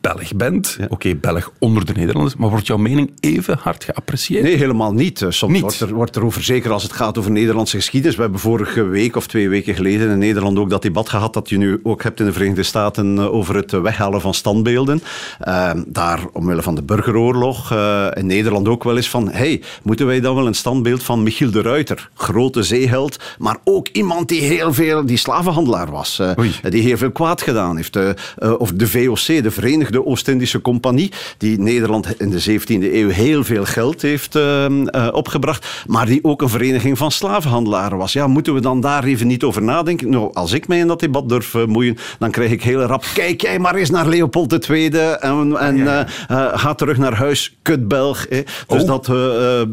Belg 0.00 0.34
bent, 0.34 0.78
oké, 0.88 1.14
Belg 1.14 1.52
onder 1.58 1.84
de 1.84 1.92
Nederlanders, 1.92 2.36
maar 2.36 2.48
wordt 2.50 2.66
jouw 2.66 2.76
mening 2.76 3.12
even 3.20 3.58
hard 3.58 3.84
geapprecieerd? 3.84 4.42
Nee, 4.42 4.56
helemaal 4.56 4.92
niet. 4.92 5.22
Eh, 5.22 5.30
Soms 5.30 5.52
Niet? 5.52 5.62
Wordt, 5.62 5.80
er, 5.80 5.94
wordt 5.94 6.16
er 6.16 6.24
over, 6.24 6.42
zeker 6.42 6.70
als 6.70 6.82
het 6.82 6.92
gaat 6.92 7.18
over 7.18 7.30
Nederlandse 7.30 7.76
geschiedenis. 7.76 8.16
We 8.16 8.22
hebben 8.22 8.40
vorige 8.40 8.82
week 8.82 9.16
of 9.16 9.26
twee 9.26 9.48
weken 9.48 9.74
geleden 9.74 10.10
in 10.10 10.18
Nederland 10.18 10.58
ook 10.58 10.70
dat 10.70 10.82
debat 10.82 11.08
gehad 11.08 11.34
dat 11.34 11.48
je 11.48 11.56
nu 11.56 11.80
ook 11.82 12.02
hebt 12.02 12.20
in 12.20 12.26
de 12.26 12.32
Verenigde 12.32 12.62
Staten 12.62 13.18
eh, 13.18 13.34
over 13.34 13.54
het 13.54 13.70
weghalen 13.70 14.20
van 14.20 14.34
standbeelden. 14.34 15.02
Eh, 15.38 15.70
daar, 15.86 16.20
omwille 16.32 16.62
van 16.62 16.74
de 16.74 16.82
burgeroorlog, 16.82 17.72
eh, 17.72 18.06
in 18.14 18.26
Nederland 18.26 18.68
ook 18.68 18.84
wel 18.84 18.96
eens 18.96 19.10
van, 19.10 19.30
hey, 19.30 19.62
moeten 19.82 20.06
wij 20.06 20.20
dan 20.20 20.34
wel 20.34 20.46
een 20.46 20.54
standbeeld 20.54 21.02
van 21.02 21.22
Michiel 21.22 21.50
de 21.50 21.62
Ruiter, 21.62 22.10
grote 22.14 22.62
zeeheld, 22.62 23.18
maar 23.38 23.56
ook 23.64 23.88
iemand 23.88 24.28
die 24.28 24.40
heel 24.40 24.72
veel, 24.72 25.06
die 25.06 25.16
slavenhandelaar 25.16 25.90
was, 25.90 26.22
die 26.68 26.82
heel 26.82 26.96
veel 26.96 27.10
kwaad 27.10 27.42
gedaan 27.42 27.76
heeft. 27.76 27.98
Of 28.58 28.72
de 28.72 28.88
VOC, 28.88 29.42
de 29.42 29.50
Verenigde 29.50 29.71
Oost-Indische 30.04 30.60
Compagnie, 30.60 31.12
die 31.38 31.58
Nederland 31.60 32.20
in 32.20 32.30
de 32.30 32.42
17e 32.60 32.66
eeuw 32.94 33.08
heel 33.08 33.44
veel 33.44 33.64
geld 33.64 34.02
heeft 34.02 34.34
eh, 34.34 34.64
eh, 34.64 35.08
opgebracht, 35.12 35.66
maar 35.86 36.06
die 36.06 36.24
ook 36.24 36.42
een 36.42 36.48
vereniging 36.48 36.98
van 36.98 37.10
slavenhandelaren 37.10 37.98
was. 37.98 38.12
Ja, 38.12 38.26
moeten 38.26 38.54
we 38.54 38.60
dan 38.60 38.80
daar 38.80 39.04
even 39.04 39.26
niet 39.26 39.42
over 39.44 39.62
nadenken? 39.62 40.10
Nou, 40.10 40.34
als 40.34 40.52
ik 40.52 40.68
mij 40.68 40.78
in 40.78 40.86
dat 40.86 41.00
debat 41.00 41.28
durf 41.28 41.54
eh, 41.54 41.64
moeien, 41.64 41.96
dan 42.18 42.30
krijg 42.30 42.50
ik 42.50 42.62
heel 42.62 42.80
rap, 42.82 43.04
kijk 43.14 43.40
jij 43.40 43.58
maar 43.58 43.74
eens 43.74 43.90
naar 43.90 44.06
Leopold 44.08 44.68
II 44.68 44.86
en, 44.88 45.56
en 45.58 45.86
eh, 45.86 46.00
ga 46.58 46.74
terug 46.74 46.96
naar 46.98 47.14
huis, 47.14 47.56
kutbelg. 47.62 48.26
hè. 48.28 48.42
Dus 48.66 48.82
Oh. 48.82 48.86
dat 48.86 49.10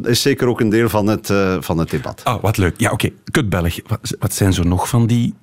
is 0.06 0.22
zeker 0.22 0.48
ook 0.48 0.60
een 0.60 0.70
deel 0.70 0.90
van 0.90 1.08
het, 1.08 1.34
van 1.60 1.78
het 1.78 1.90
debat. 1.90 2.22
Ah, 2.24 2.42
wat 2.42 2.58
leuk. 2.58 2.74
Ja, 2.78 2.92
oké. 2.92 3.10
Kut 3.32 3.50
Belg. 3.50 3.76
Wat, 3.88 4.00
wat 4.20 4.34
zijn 4.34 4.54
zo 4.54 4.64
nog 4.64 4.90
van 4.90 5.08
die 5.08 5.34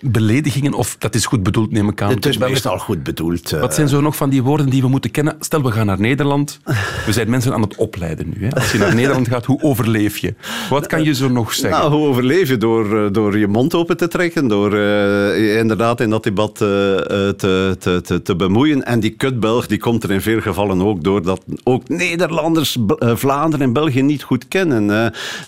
beledigingen? 0.00 0.72
Of 0.74 0.96
dat 0.98 1.14
is 1.14 1.26
goed 1.26 1.42
bedoeld, 1.42 1.70
neem 1.72 1.88
ik 1.88 2.02
aan. 2.02 2.10
Het 2.10 2.26
is 2.26 2.38
meestal 2.38 2.78
goed 2.78 3.02
bedoeld. 3.02 3.52
eh. 3.52 3.60
Wat 3.60 3.74
zijn 3.74 3.88
zo 3.88 4.00
nog 4.00 4.16
van 4.16 4.30
die 4.30 4.42
woorden 4.42 4.70
die 4.70 4.82
we 4.82 4.88
moeten 4.88 5.10
kennen? 5.10 5.36
Stel, 5.40 5.62
we 5.62 5.70
gaan 5.72 5.86
naar 5.86 6.00
Nederland. 6.00 6.60
We 7.06 7.12
zijn 7.12 7.30
mensen 7.30 7.52
aan 7.54 7.60
het 7.62 7.76
opleiden 7.76 8.32
nu. 8.36 8.44
Hè? 8.46 8.50
Als 8.54 8.72
je 8.72 8.78
naar 8.78 8.94
Nederland 9.04 9.28
gaat, 9.28 9.44
hoe 9.44 9.62
overleef 9.62 10.18
je? 10.18 10.34
Wat 10.70 10.86
kan 10.86 11.02
je 11.04 11.14
zo 11.14 11.28
nog 11.28 11.52
zeggen? 11.54 11.80
Nou, 11.80 11.92
hoe 11.92 12.06
overleef 12.08 12.48
je? 12.48 12.56
Door, 12.56 13.04
eh, 13.04 13.12
door 13.12 13.38
je 13.38 13.46
mond 13.46 13.74
open 13.74 13.96
te 13.96 14.08
trekken, 14.08 14.48
door 14.48 14.72
eh, 14.72 14.78
je 15.38 15.56
inderdaad 15.58 16.00
in 16.00 16.10
dat 16.10 16.22
debat 16.22 16.60
eh, 16.60 16.94
eh, 16.94 17.34
te, 17.34 17.76
te, 17.78 18.00
te, 18.02 18.22
te 18.22 18.36
bemoeien. 18.36 18.84
En 18.84 19.00
die 19.00 19.10
kutbelg 19.10 19.66
die 19.66 19.78
komt 19.78 20.02
er 20.02 20.10
in 20.10 20.20
veel 20.20 20.40
gevallen 20.40 20.82
ook 20.82 21.04
door 21.04 21.22
dat 21.22 21.44
ook 21.64 21.88
Nederlanders 21.88 22.76
eh, 22.98 23.16
Vlaanderen 23.16 23.66
en 23.66 23.72
België 23.72 24.02
niet 24.02 24.22
goed 24.22 24.48
kennen. 24.48 24.90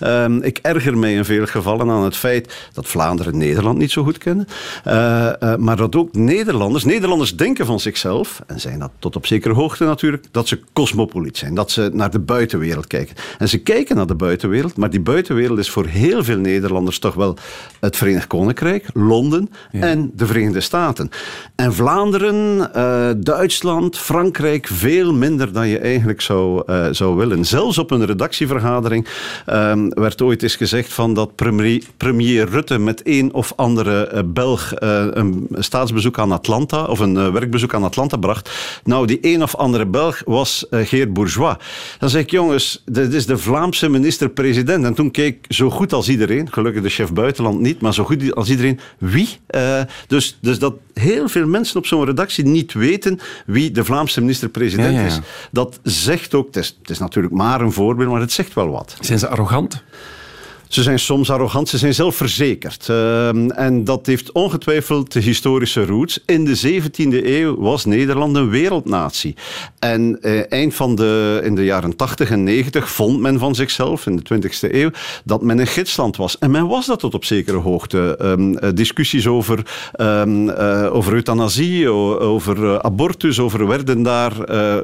Eh, 0.01 0.25
ehm, 0.25 0.37
ik 0.43 0.59
erger 0.63 0.99
mij 0.99 1.15
in 1.15 1.25
veel 1.25 1.47
gevallen 1.47 1.91
aan 1.91 2.05
het 2.05 2.17
feit 2.17 2.69
dat 2.73 2.87
Vlaanderen 2.87 3.39
Nederland 3.39 3.79
niet 3.79 3.91
zo 3.91 4.03
goed 4.03 4.19
kennen. 4.19 4.36
Eh, 4.85 5.43
eh, 5.43 5.59
maar 5.59 5.77
dat 5.77 5.97
ook 5.97 6.15
Nederlanders, 6.15 6.85
Nederlanders 6.85 7.37
denken 7.37 7.67
van 7.67 7.81
zichzelf, 7.81 8.43
en 8.47 8.61
zijn 8.61 8.79
dat 8.79 8.91
tot 8.99 9.17
op 9.17 9.27
zekere 9.27 9.55
hoogte 9.55 9.85
natuurlijk, 9.85 10.25
dat 10.31 10.49
ze 10.49 10.61
cosmopoliet 10.73 11.37
zijn. 11.37 11.55
Dat 11.55 11.71
ze 11.71 11.91
naar 11.93 12.11
de 12.11 12.19
buitenwereld 12.19 12.87
kijken. 12.87 13.17
En 13.39 13.49
ze 13.49 13.59
kijken 13.59 13.97
naar 13.97 14.07
de 14.07 14.15
buitenwereld, 14.15 14.77
maar 14.77 14.91
die 14.91 15.01
buitenwereld 15.01 15.59
is 15.59 15.71
voor 15.71 15.87
heel 15.87 16.25
veel 16.25 16.39
Nederlanders 16.39 16.99
toch 16.99 17.15
wel 17.15 17.37
het 17.81 17.97
Verenigd 17.97 18.27
Koninkrijk, 18.27 18.87
Londen 18.93 19.51
en 19.71 20.11
de 20.15 20.27
Verenigde 20.27 20.61
Staten. 20.61 21.11
En 21.55 21.75
Vlaanderen, 21.75 22.75
eh, 22.75 23.11
Duitsland, 23.17 23.99
Frankrijk, 23.99 24.67
veel 24.67 25.13
minder 25.13 25.53
dan 25.53 25.69
je 25.69 25.79
eigenlijk 25.79 26.21
zou, 26.21 26.63
zou 26.95 27.17
willen. 27.17 27.45
Zelfs 27.45 27.79
op 27.79 27.91
een 27.91 28.07
redactievergadering 28.07 29.07
ehm, 29.47 29.89
werd 29.89 30.23
ooit 30.23 30.43
eens 30.43 30.57
gezegd 30.57 30.93
van 30.93 31.15
dat 31.15 31.35
premier, 31.35 31.83
premier 31.97 32.49
Rutte 32.49 32.79
met 32.79 33.01
een 33.05 33.33
of 33.33 33.53
andere 33.57 34.16
Belg 34.25 34.73
eh, 34.73 35.07
een 35.11 35.49
staatsbezoek 35.51 36.19
aan 36.19 36.33
Atlanta 36.33 36.85
of 36.85 36.99
een 36.99 37.17
eh, 37.17 37.33
werkbezoek 37.33 37.75
aan 37.75 37.85
Atlanta 37.85 38.17
bracht. 38.17 38.51
Nou, 38.85 39.07
die 39.07 39.19
een 39.21 39.43
of 39.43 39.57
andere 39.57 39.87
Belg 39.87 40.23
was 40.25 40.69
eh, 40.69 40.87
Geert 40.87 41.13
Bourgeois. 41.13 41.57
Dan 41.99 42.11
zeg 42.11 42.23
ik, 42.23 42.31
jongens, 42.31 42.83
dit 42.85 43.13
is 43.13 43.27
de 43.27 43.39
Vlaamse 43.39 43.89
minister-president. 43.89 44.85
En 44.85 44.95
toen 44.95 45.11
keek 45.11 45.45
zo 45.49 45.71
goed 45.71 45.93
als 45.93 46.09
iedereen, 46.09 46.53
gelukkig 46.53 46.83
de 46.83 46.89
chef 46.89 47.13
buitenland 47.13 47.61
niet, 47.61 47.81
maar 47.81 47.95
zo 47.95 48.05
goed 48.05 48.35
als 48.35 48.51
iedereen, 48.51 48.81
wie? 48.99 49.29
Eh, 49.47 49.81
dus, 50.07 50.39
dus 50.41 50.59
dat 50.59 50.75
heel 50.95 51.29
veel 51.29 51.47
mensen 51.47 51.77
op 51.77 51.87
zo'n 51.87 52.05
redactie 52.05 52.45
niet 52.45 52.73
weten 52.73 53.21
wie 53.47 53.71
de 53.71 53.85
Vlaamse 53.85 54.21
minister-president 54.21 54.93
Ja, 54.93 55.01
ja, 55.01 55.01
ja. 55.01 55.07
is. 55.07 55.21
Dat 55.51 55.81
zegt 55.83 56.35
ook, 56.35 56.47
het 56.47 56.57
is, 56.57 56.77
het 56.81 56.91
is 56.91 56.99
natuurlijk 56.99 57.35
maar 57.35 57.61
een 57.61 57.73
voorbeeld, 57.73 58.11
maar 58.11 58.21
het 58.21 58.33
zegt 58.33 58.55
wel 58.55 58.71
wat. 58.71 58.97
Zijn 59.01 59.19
ze 59.19 59.29
arrogant? 59.29 59.83
Ze 60.69 60.83
zijn 60.83 60.99
soms 60.99 61.31
arrogant, 61.31 61.69
ze 61.69 61.79
zijn 61.79 61.95
zelfverzekerd. 61.95 62.89
Ehm, 62.89 63.51
en 63.51 63.85
dat 63.85 64.07
heeft 64.07 64.33
ongetwijfeld 64.33 65.13
de 65.13 65.21
historische 65.21 65.85
roots. 65.85 66.21
In 66.27 66.45
de 66.45 66.55
17e 66.57 67.27
eeuw 67.27 67.57
was 67.57 67.85
Nederland 67.85 68.37
een 68.37 68.49
wereldnatie. 68.49 69.35
En 69.79 70.19
eh, 70.23 70.53
eind 70.53 70.75
van 70.75 70.95
de, 70.95 71.41
in 71.45 71.55
de 71.55 71.65
jaren 71.65 71.97
80 71.97 72.31
en 72.31 72.45
90 72.45 72.91
vond 72.91 73.21
men 73.21 73.39
van 73.39 73.55
zichzelf, 73.55 74.07
in 74.07 74.17
de 74.17 74.23
20e 74.35 74.75
eeuw, 74.75 74.91
dat 75.25 75.43
men 75.43 75.59
een 75.59 75.67
gidsland 75.67 76.17
was. 76.17 76.39
En 76.39 76.51
men 76.51 76.67
was 76.67 76.87
dat 76.87 76.99
tot 76.99 77.15
op 77.15 77.25
zekere 77.25 77.57
hoogte. 77.57 78.17
Ehm, 78.19 78.57
eh, 78.57 78.71
discussies 78.75 79.27
over, 79.27 79.67
ehm, 79.93 80.49
eh, 80.49 80.95
over 80.95 81.13
euthanasie, 81.13 81.89
over 81.89 82.83
abortus, 82.83 83.41
over 83.41 83.67
werden 83.67 84.03
daar 84.03 84.33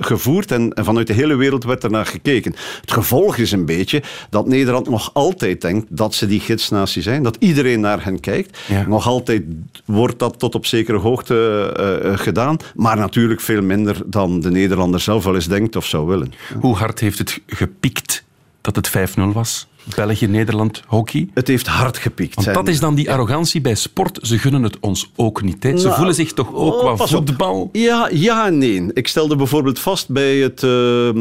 gevoerd. 0.00 0.50
En, 0.50 0.72
en 0.72 0.84
vanuit 0.84 1.06
de 1.06 1.12
hele 1.12 1.34
wereld 1.34 1.64
werd 1.64 1.84
er 1.84 1.90
naar 1.90 2.06
gekeken. 2.06 2.54
Het 2.80 2.92
gevolg 2.92 3.36
is 3.36 3.52
een 3.52 3.66
beetje 3.66 4.02
dat 4.30 4.46
Nederland 4.46 4.88
nog 4.88 5.10
altijd 5.12 5.60
denkt 5.72 5.96
dat 5.96 6.14
ze 6.14 6.26
die 6.26 6.40
gidsnatie 6.40 7.02
zijn. 7.02 7.22
Dat 7.22 7.36
iedereen 7.38 7.80
naar 7.80 8.04
hen 8.04 8.20
kijkt. 8.20 8.58
Ja. 8.68 8.86
Nog 8.86 9.06
altijd 9.06 9.42
wordt 9.84 10.18
dat 10.18 10.38
tot 10.38 10.54
op 10.54 10.66
zekere 10.66 10.98
hoogte 10.98 11.72
eh, 11.76 12.12
eh, 12.12 12.18
gedaan. 12.18 12.56
Maar 12.74 12.96
natuurlijk 12.96 13.40
veel 13.40 13.62
minder 13.62 14.02
dan 14.06 14.40
de 14.40 14.50
Nederlander 14.50 15.00
zelf 15.00 15.24
wel 15.24 15.34
eens 15.34 15.48
denkt 15.48 15.76
of 15.76 15.86
zou 15.86 16.06
willen. 16.06 16.32
Hoe 16.60 16.76
hard 16.76 17.00
heeft 17.00 17.18
het 17.18 17.40
gepiekt 17.46 18.24
dat 18.60 18.76
het 18.76 18.88
5-0 18.88 18.92
was? 19.32 19.66
België-Nederland 19.96 20.82
hockey? 20.86 21.28
Het 21.34 21.48
heeft 21.48 21.66
hard 21.66 21.96
gepiekt. 21.98 22.34
Want 22.34 22.54
dat 22.54 22.68
is 22.68 22.80
dan 22.80 22.94
die 22.94 23.10
arrogantie 23.12 23.60
bij 23.60 23.74
sport. 23.74 24.18
Ze 24.22 24.38
gunnen 24.38 24.62
het 24.62 24.76
ons 24.80 25.10
ook 25.16 25.42
niet. 25.42 25.62
Hè. 25.62 25.76
Ze 25.76 25.84
Nou, 25.84 25.96
voelen 25.96 26.14
zich 26.14 26.32
toch 26.32 26.54
ook 26.54 26.74
oh, 26.74 26.78
qua 26.80 26.90
op. 27.04 27.08
voetbal. 27.08 27.68
Ja, 27.72 28.08
ja 28.12 28.46
en 28.46 28.58
nee. 28.58 28.70
Ik 28.92 29.08
stelde 29.08 29.36
bijvoorbeeld 29.36 29.78
vast 29.78 30.08
bij 30.08 30.36
het 30.36 30.62
eh, 30.62 31.08
eh, 31.08 31.14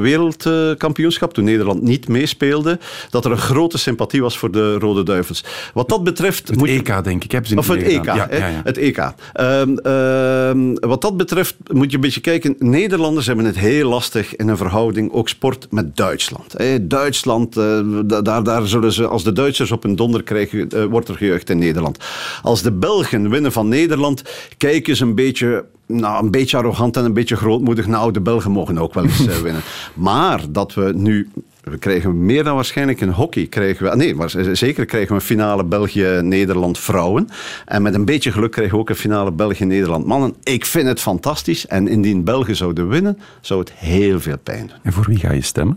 wereldkampioenschap, 0.00 1.34
toen 1.34 1.44
Nederland 1.44 1.82
niet 1.82 2.08
meespeelde, 2.08 2.78
dat 3.10 3.24
er 3.24 3.30
een 3.30 3.38
grote 3.38 3.78
sympathie 3.78 4.22
was 4.22 4.38
voor 4.38 4.50
de 4.50 4.78
Rode 4.78 5.02
Duivels. 5.02 5.44
Wat 5.74 5.88
dat 5.88 6.04
betreft... 6.04 6.48
Het 6.48 6.56
moet 6.56 6.68
je- 6.68 6.74
EK, 6.74 7.04
denk 7.04 7.24
ik. 7.24 7.30
Hebben 7.32 7.48
ze 7.50 7.54
niet 7.54 7.64
Of 7.64 7.70
het 7.74 7.82
EK. 7.82 7.86
meegedaan. 7.86 8.16
Ja, 8.16 8.28
ja, 8.30 8.46
ja. 8.48 8.60
Het 8.64 8.76
EK. 8.78 8.98
Ehm, 9.32 9.76
ehm, 9.76 10.74
wat 10.88 11.00
dat 11.02 11.16
betreft 11.16 11.54
moet 11.72 11.90
je 11.90 11.94
een 11.96 12.02
beetje 12.02 12.20
kijken. 12.20 12.56
Nederlanders 12.58 13.26
hebben 13.26 13.44
het 13.44 13.58
heel 13.58 13.88
lastig 13.88 14.36
in 14.36 14.48
een 14.48 14.56
verhouding, 14.56 15.12
ook 15.12 15.28
sport, 15.28 15.66
met 15.70 15.96
Duitsland. 15.96 16.54
Duitsland, 16.82 17.56
eh, 17.56 17.80
da- 18.06 18.22
daar, 18.22 18.42
daar 18.42 18.66
zullen 18.66 18.92
ze, 18.92 19.06
als 19.06 19.24
de 19.24 19.32
Duitsers 19.32 19.70
op 19.70 19.84
een 19.84 19.96
donder 19.96 20.22
krijgen, 20.22 20.68
eh, 20.68 20.84
wordt 20.84 21.08
er 21.08 21.16
gejuicht 21.16 21.50
in 21.50 21.58
Nederland. 21.58 21.98
Als 22.42 22.62
de 22.62 22.72
Belgen 22.72 23.30
winnen 23.30 23.52
van 23.52 23.68
Nederland, 23.68 24.22
kijken 24.56 24.96
ze 24.96 25.04
een 25.04 25.14
beetje 25.14 25.64
nou, 25.86 26.24
een 26.24 26.30
beetje 26.30 26.56
arrogant 26.56 26.96
en 26.96 27.04
een 27.04 27.12
beetje 27.12 27.36
grootmoedig. 27.36 27.86
Nou, 27.86 28.12
de 28.12 28.20
Belgen 28.20 28.50
mogen 28.50 28.78
ook 28.78 28.94
wel 28.94 29.04
eens 29.04 29.26
eh, 29.26 29.36
winnen. 29.36 29.62
Maar 29.94 30.40
dat 30.50 30.74
we 30.74 30.92
nu... 30.94 31.28
We 31.60 31.78
krijgen 31.78 32.26
meer 32.26 32.44
dan 32.44 32.54
waarschijnlijk 32.54 33.00
in 33.00 33.08
hockey. 33.08 33.46
Krijgen 33.46 33.90
we, 33.90 33.96
nee, 33.96 34.14
maar 34.14 34.34
zeker 34.52 34.84
krijgen 34.84 35.08
we 35.08 35.14
een 35.14 35.20
finale 35.20 35.64
België-Nederland 35.64 36.78
vrouwen. 36.78 37.28
En 37.66 37.82
met 37.82 37.94
een 37.94 38.04
beetje 38.04 38.32
geluk 38.32 38.50
krijgen 38.50 38.74
we 38.74 38.80
ook 38.80 38.88
een 38.88 38.96
finale 38.96 39.32
België-Nederland 39.32 40.06
mannen. 40.06 40.34
Ik 40.42 40.64
vind 40.64 40.86
het 40.86 41.00
fantastisch. 41.00 41.66
En 41.66 41.88
indien 41.88 42.24
Belgen 42.24 42.56
zouden 42.56 42.88
winnen, 42.88 43.18
zou 43.40 43.60
het 43.60 43.72
heel 43.72 44.20
veel 44.20 44.38
pijn 44.38 44.66
doen. 44.66 44.76
En 44.82 44.92
voor 44.92 45.04
wie 45.06 45.18
ga 45.18 45.32
je 45.32 45.40
stemmen? 45.42 45.76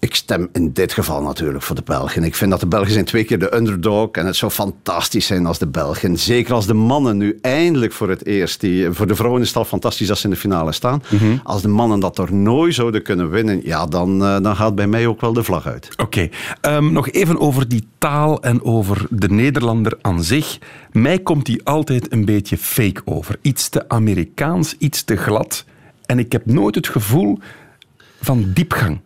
Ik 0.00 0.14
stem 0.14 0.48
in 0.52 0.72
dit 0.72 0.92
geval 0.92 1.22
natuurlijk 1.22 1.64
voor 1.64 1.76
de 1.76 1.82
Belgen. 1.84 2.24
Ik 2.24 2.34
vind 2.34 2.50
dat 2.50 2.60
de 2.60 2.66
Belgen 2.66 2.92
zijn 2.92 3.04
twee 3.04 3.24
keer 3.24 3.38
de 3.38 3.54
underdog. 3.56 4.10
En 4.10 4.26
het 4.26 4.36
zou 4.36 4.52
fantastisch 4.52 5.26
zijn 5.26 5.46
als 5.46 5.58
de 5.58 5.66
Belgen, 5.66 6.18
zeker 6.18 6.54
als 6.54 6.66
de 6.66 6.74
mannen 6.74 7.16
nu 7.16 7.38
eindelijk 7.40 7.92
voor 7.92 8.08
het 8.08 8.26
eerst, 8.26 8.60
die, 8.60 8.90
voor 8.90 9.06
de 9.06 9.14
vrouwen 9.14 9.40
is 9.40 9.48
het 9.48 9.56
al 9.56 9.64
fantastisch 9.64 10.10
als 10.10 10.20
ze 10.20 10.24
in 10.24 10.32
de 10.32 10.38
finale 10.38 10.72
staan. 10.72 11.02
Als 11.44 11.62
de 11.62 11.68
mannen 11.68 12.00
dat 12.00 12.14
toernooi 12.14 12.72
zouden 12.72 13.02
kunnen 13.02 13.30
winnen, 13.30 13.60
ja, 13.64 13.86
dan, 13.86 14.24
eh, 14.24 14.40
dan 14.40 14.56
gaat 14.56 14.74
bij 14.74 14.86
mij 14.86 15.06
ook 15.06 15.20
wel 15.20 15.32
de 15.32 15.42
vlag 15.42 15.66
uit. 15.66 15.88
Oké, 15.96 16.28
ehm, 16.60 16.92
nog 16.92 17.10
even 17.10 17.40
over 17.40 17.68
die 17.68 17.88
taal 17.98 18.42
en 18.42 18.62
over 18.62 19.06
de 19.10 19.28
Nederlander 19.28 19.98
aan 20.00 20.22
zich. 20.22 20.58
Mij 20.92 21.18
komt 21.18 21.46
die 21.46 21.64
altijd 21.64 22.12
een 22.12 22.24
beetje 22.24 22.56
fake 22.56 23.02
over. 23.04 23.36
Iets 23.42 23.68
te 23.68 23.88
Amerikaans, 23.88 24.74
iets 24.78 25.04
te 25.04 25.16
glad. 25.16 25.64
En 26.06 26.18
ik 26.18 26.32
heb 26.32 26.46
nooit 26.46 26.74
het 26.74 26.88
gevoel 26.88 27.38
van 28.20 28.50
diepgang. 28.54 29.00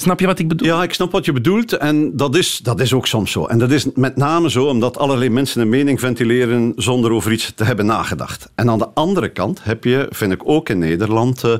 Snap 0.00 0.20
je 0.20 0.26
wat 0.26 0.38
ik 0.38 0.48
bedoel? 0.48 0.66
Ja, 0.66 0.82
ik 0.82 0.92
snap 0.92 1.12
wat 1.12 1.24
je 1.24 1.32
bedoelt. 1.32 1.72
En 1.72 2.16
dat 2.16 2.36
is, 2.36 2.58
dat 2.58 2.80
is 2.80 2.92
ook 2.92 3.06
soms 3.06 3.30
zo. 3.30 3.46
En 3.46 3.58
dat 3.58 3.70
is 3.70 3.86
met 3.94 4.16
name 4.16 4.50
zo 4.50 4.66
omdat 4.66 4.98
allerlei 4.98 5.30
mensen 5.30 5.60
een 5.60 5.68
mening 5.68 6.00
ventileren 6.00 6.72
zonder 6.76 7.10
over 7.10 7.32
iets 7.32 7.52
te 7.54 7.64
hebben 7.64 7.86
nagedacht. 7.86 8.50
En 8.54 8.70
aan 8.70 8.78
de 8.78 8.88
andere 8.94 9.28
kant 9.28 9.60
heb 9.62 9.84
je, 9.84 10.06
vind 10.10 10.32
ik 10.32 10.40
ook 10.44 10.68
in 10.68 10.78
Nederland, 10.78 11.44
eh, 11.44 11.52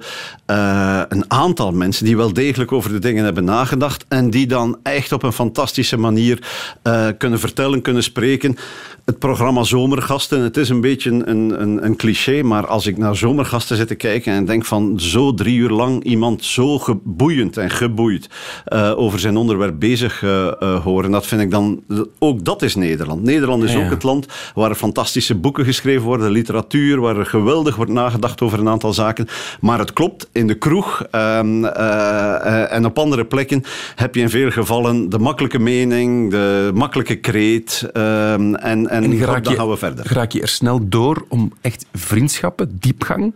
eh, 0.46 1.02
een 1.08 1.24
aantal 1.28 1.72
mensen 1.72 2.04
die 2.04 2.16
wel 2.16 2.32
degelijk 2.32 2.72
over 2.72 2.92
de 2.92 2.98
dingen 2.98 3.24
hebben 3.24 3.44
nagedacht. 3.44 4.04
En 4.08 4.30
die 4.30 4.46
dan 4.46 4.78
echt 4.82 5.12
op 5.12 5.22
een 5.22 5.32
fantastische 5.32 5.96
manier 5.96 6.38
eh, 6.82 7.06
kunnen 7.18 7.38
vertellen, 7.38 7.82
kunnen 7.82 8.02
spreken. 8.02 8.56
Het 9.04 9.18
programma 9.18 9.62
Zomergasten, 9.62 10.40
het 10.40 10.56
is 10.56 10.68
een 10.68 10.80
beetje 10.80 11.10
een, 11.10 11.60
een, 11.60 11.84
een 11.84 11.96
cliché, 11.96 12.42
maar 12.42 12.66
als 12.66 12.86
ik 12.86 12.98
naar 12.98 13.16
Zomergasten 13.16 13.76
zit 13.76 13.88
te 13.88 13.94
kijken 13.94 14.32
en 14.32 14.44
denk 14.44 14.64
van 14.64 15.00
zo 15.00 15.34
drie 15.34 15.56
uur 15.56 15.70
lang 15.70 16.04
iemand 16.04 16.44
zo 16.44 16.78
geboeiend 16.78 17.56
en 17.56 17.70
geboeid 17.70 18.28
eh, 18.64 18.98
over 18.98 19.18
zijn 19.18 19.36
onderwerp 19.36 19.78
bezig 19.78 20.22
eh, 20.22 20.46
eh, 20.46 20.82
horen, 20.82 21.10
dat 21.10 21.26
vind 21.26 21.40
ik 21.40 21.50
dan, 21.50 21.82
ook 22.18 22.44
dat 22.44 22.62
is 22.62 22.74
Nederland. 22.74 23.22
Nederland 23.22 23.62
is 23.62 23.72
Ja, 23.72 23.78
ja. 23.78 23.84
ook 23.84 23.90
het 23.90 24.02
land 24.02 24.26
waar 24.54 24.74
fantastische 24.74 25.34
boeken 25.34 25.64
geschreven 25.64 26.02
worden, 26.02 26.30
literatuur, 26.30 27.00
waar 27.00 27.16
er 27.16 27.26
geweldig 27.26 27.76
wordt 27.76 27.92
nagedacht 27.92 28.40
over 28.40 28.58
een 28.58 28.68
aantal 28.68 28.92
zaken. 28.92 29.28
Maar 29.60 29.78
het 29.78 29.92
klopt, 29.92 30.28
in 30.32 30.46
de 30.46 30.54
kroeg 30.54 31.06
ehm, 31.10 31.64
eh, 31.64 32.62
eh, 32.62 32.72
en 32.72 32.84
op 32.84 32.98
andere 32.98 33.24
plekken 33.24 33.62
heb 33.94 34.14
je 34.14 34.20
in 34.20 34.30
veel 34.30 34.50
gevallen 34.50 35.08
de 35.08 35.18
makkelijke 35.18 35.58
mening, 35.58 36.30
de 36.30 36.70
makkelijke 36.74 37.16
kreet 37.16 37.88
ehm, 37.92 38.54
en, 38.54 38.88
en, 38.88 39.18
dan 39.18 39.44
gaan 39.44 39.68
we 39.68 39.76
verder. 39.76 40.06
geraak 40.06 40.32
je 40.32 40.40
er 40.40 40.48
snel 40.48 40.88
door 40.88 41.24
om 41.28 41.52
echt 41.60 41.86
vriendschappen, 41.92 42.76
diepgang, 42.80 43.34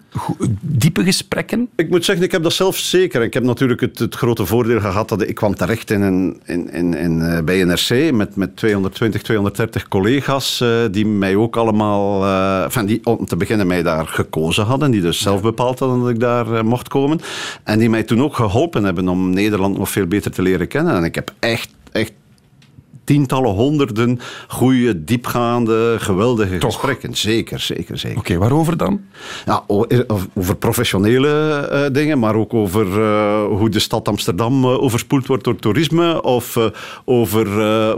diepe 0.61 1.05
gesprekken? 1.05 1.69
Ik 1.77 1.91
moet 1.91 2.05
zeggen, 2.05 2.25
ik 2.25 2.33
heb 2.33 2.43
dat 2.43 2.53
zelf 2.53 2.77
zeker. 2.77 3.23
Ik 3.23 3.35
heb 3.35 3.43
natuurlijk 3.43 3.81
het, 3.81 3.99
het 3.99 4.15
grote 4.15 4.47
voordeel 4.47 4.81
gehad 4.91 5.09
dat 5.09 5.23
ik 5.23 5.35
kwam 5.35 5.55
terecht 5.55 5.91
in 5.91 6.03
een, 6.03 6.41
in, 6.45 6.73
in, 6.73 6.95
in, 6.95 7.23
eh, 7.23 7.43
bij 7.43 7.65
NRC 7.65 8.13
met, 8.13 8.37
met 8.37 8.57
220, 8.57 9.23
230 9.23 9.89
collega's 9.89 10.61
eh, 10.61 10.69
die 10.91 11.07
mij 11.07 11.37
ook 11.37 11.57
allemaal, 11.57 12.25
eh, 12.25 12.63
enfin, 12.63 12.87
die 12.87 13.01
om 13.05 13.27
te 13.27 13.37
beginnen 13.37 13.67
mij 13.67 13.83
daar 13.83 14.07
gekozen 14.07 14.65
hadden, 14.65 14.91
die 14.91 15.01
dus 15.01 15.21
zelf 15.21 15.43
bepaald 15.43 15.79
hadden 15.79 16.01
dat 16.01 16.09
ik 16.09 16.21
daar 16.21 16.55
eh, 16.55 16.63
mocht 16.63 16.89
komen. 16.89 17.21
En 17.65 17.79
die 17.79 17.91
mij 17.91 18.03
toen 18.03 18.23
ook 18.23 18.37
geholpen 18.37 18.85
hebben 18.85 19.09
om 19.09 19.31
Nederland 19.31 19.79
nog 19.79 19.91
veel 19.91 20.07
beter 20.07 20.31
te 20.31 20.43
leren 20.43 20.69
kennen. 20.69 20.95
En 20.95 21.05
ik 21.05 21.15
heb 21.15 21.33
echt, 21.39 21.71
echt 21.93 22.13
tientallen, 23.05 23.51
honderden 23.51 24.21
goede, 24.49 25.05
diepgaande, 25.05 25.97
geweldige 25.99 26.59
Toch? 26.59 26.73
gesprekken. 26.73 27.15
Zeker, 27.17 27.61
zeker, 27.61 27.99
zeker. 27.99 28.19
Oké, 28.19 28.39
waarover 28.39 28.77
dan? 28.77 29.01
Ja, 29.47 29.65
eh, 29.89 30.01
over 30.35 30.57
professionele 30.57 31.29
eh, 31.29 31.93
dingen, 31.93 32.19
maar 32.19 32.35
ook 32.35 32.55
over 32.55 33.03
eh, 33.03 33.45
hoe 33.45 33.69
de 33.69 33.79
stad 33.79 34.09
Amsterdam 34.09 34.67
overspoeld 34.67 35.27
wordt 35.27 35.45
door 35.45 35.57
toerisme. 35.57 36.23
Of 36.23 36.59
over 37.05 37.47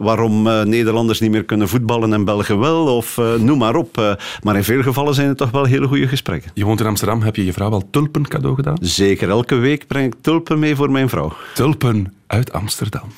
waarom 0.03 0.43
Nederlanders 0.43 1.21
niet 1.21 1.31
meer 1.31 1.45
kunnen 1.45 1.69
voetballen 1.69 2.13
en 2.13 2.25
Belgen 2.25 2.59
wel. 2.59 2.97
Of 2.97 3.21
noem 3.39 3.59
maar 3.59 3.77
op. 3.77 4.17
Maar 4.43 4.57
in 4.57 4.65
veel 4.65 4.83
gevallen 4.83 5.15
zijn 5.15 5.29
het 5.29 5.37
toch 5.37 5.51
wel 5.51 5.65
hele 5.65 5.87
goede 5.87 6.09
gesprekken. 6.09 6.51
Je 6.55 6.65
woont 6.65 6.81
in 6.81 6.87
Amsterdam, 6.87 7.23
heb 7.23 7.37
je 7.37 7.45
je 7.45 7.53
vrouw 7.53 7.71
wel 7.71 7.83
tulpen 7.91 8.29
cadeau 8.29 8.55
gedaan? 8.55 8.77
Zeker, 8.81 9.29
elke 9.29 9.55
week 9.55 9.87
breng 9.87 10.13
ik 10.13 10.15
tulpen 10.21 10.59
mee 10.59 10.77
voor 10.77 10.91
mijn 10.91 11.09
vrouw. 11.09 11.33
Tulpen 11.55 12.15
uit 12.27 12.53
Amsterdam. 12.53 13.09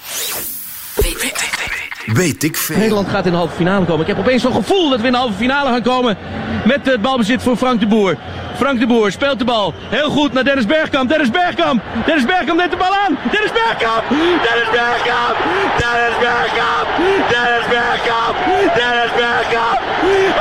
Weet 2.13 2.43
ik 2.43 2.57
veel. 2.57 2.77
Nederland 2.77 3.09
gaat 3.09 3.27
in 3.27 3.31
de 3.31 3.37
halve 3.37 3.55
finale 3.55 3.85
komen. 3.85 4.01
Ik 4.01 4.07
heb 4.07 4.19
opeens 4.19 4.43
zo'n 4.43 4.53
gevoel 4.55 4.91
dat 4.91 5.01
we 5.01 5.07
in 5.07 5.13
de 5.13 5.19
halve 5.19 5.35
finale 5.35 5.69
gaan 5.69 5.83
komen. 5.83 6.17
Met 6.65 6.87
het 6.87 7.03
balbezit 7.03 7.43
voor 7.43 7.57
Frank 7.57 7.81
de 7.81 7.87
Boer. 7.87 8.17
Frank 8.57 8.79
de 8.81 8.87
Boer 8.87 9.13
speelt 9.13 9.39
de 9.39 9.45
bal. 9.45 9.75
Heel 9.89 10.11
goed 10.11 10.33
naar 10.33 10.45
Dennis 10.45 10.67
Bergkamp. 10.67 11.09
Dennis 11.09 11.31
Bergkamp. 11.31 11.83
Dennis 12.07 12.25
Bergkamp 12.25 12.59
neemt 12.59 12.71
de 12.71 12.77
bal 12.77 12.95
aan. 13.05 13.19
Dennis 13.31 13.53
Bergkamp. 13.53 14.03
Dennis 14.47 14.71
Bergkamp. 14.79 15.37
Dennis 15.83 16.17
Bergkamp. 16.25 16.87
Dennis 17.33 17.67
Bergkamp. 17.75 18.37
Dennis 18.79 19.13
Bergkamp. 19.21 19.79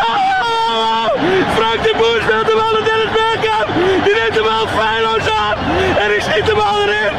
Oh! 0.10 1.06
Frank 1.58 1.80
de 1.84 1.94
Boer 1.98 2.20
speelt 2.26 2.48
de 2.52 2.56
bal 2.62 2.72
naar 2.76 2.86
Dennis 2.92 3.12
Bergkamp. 3.20 3.68
Die 4.06 4.16
neemt 4.20 4.36
de 4.40 4.44
bal 4.50 4.66
feilloos 4.80 5.28
aan. 5.46 5.56
En 6.04 6.10
ik 6.16 6.22
schiet 6.28 6.46
de 6.46 6.56
bal 6.62 6.78
erin. 6.86 7.14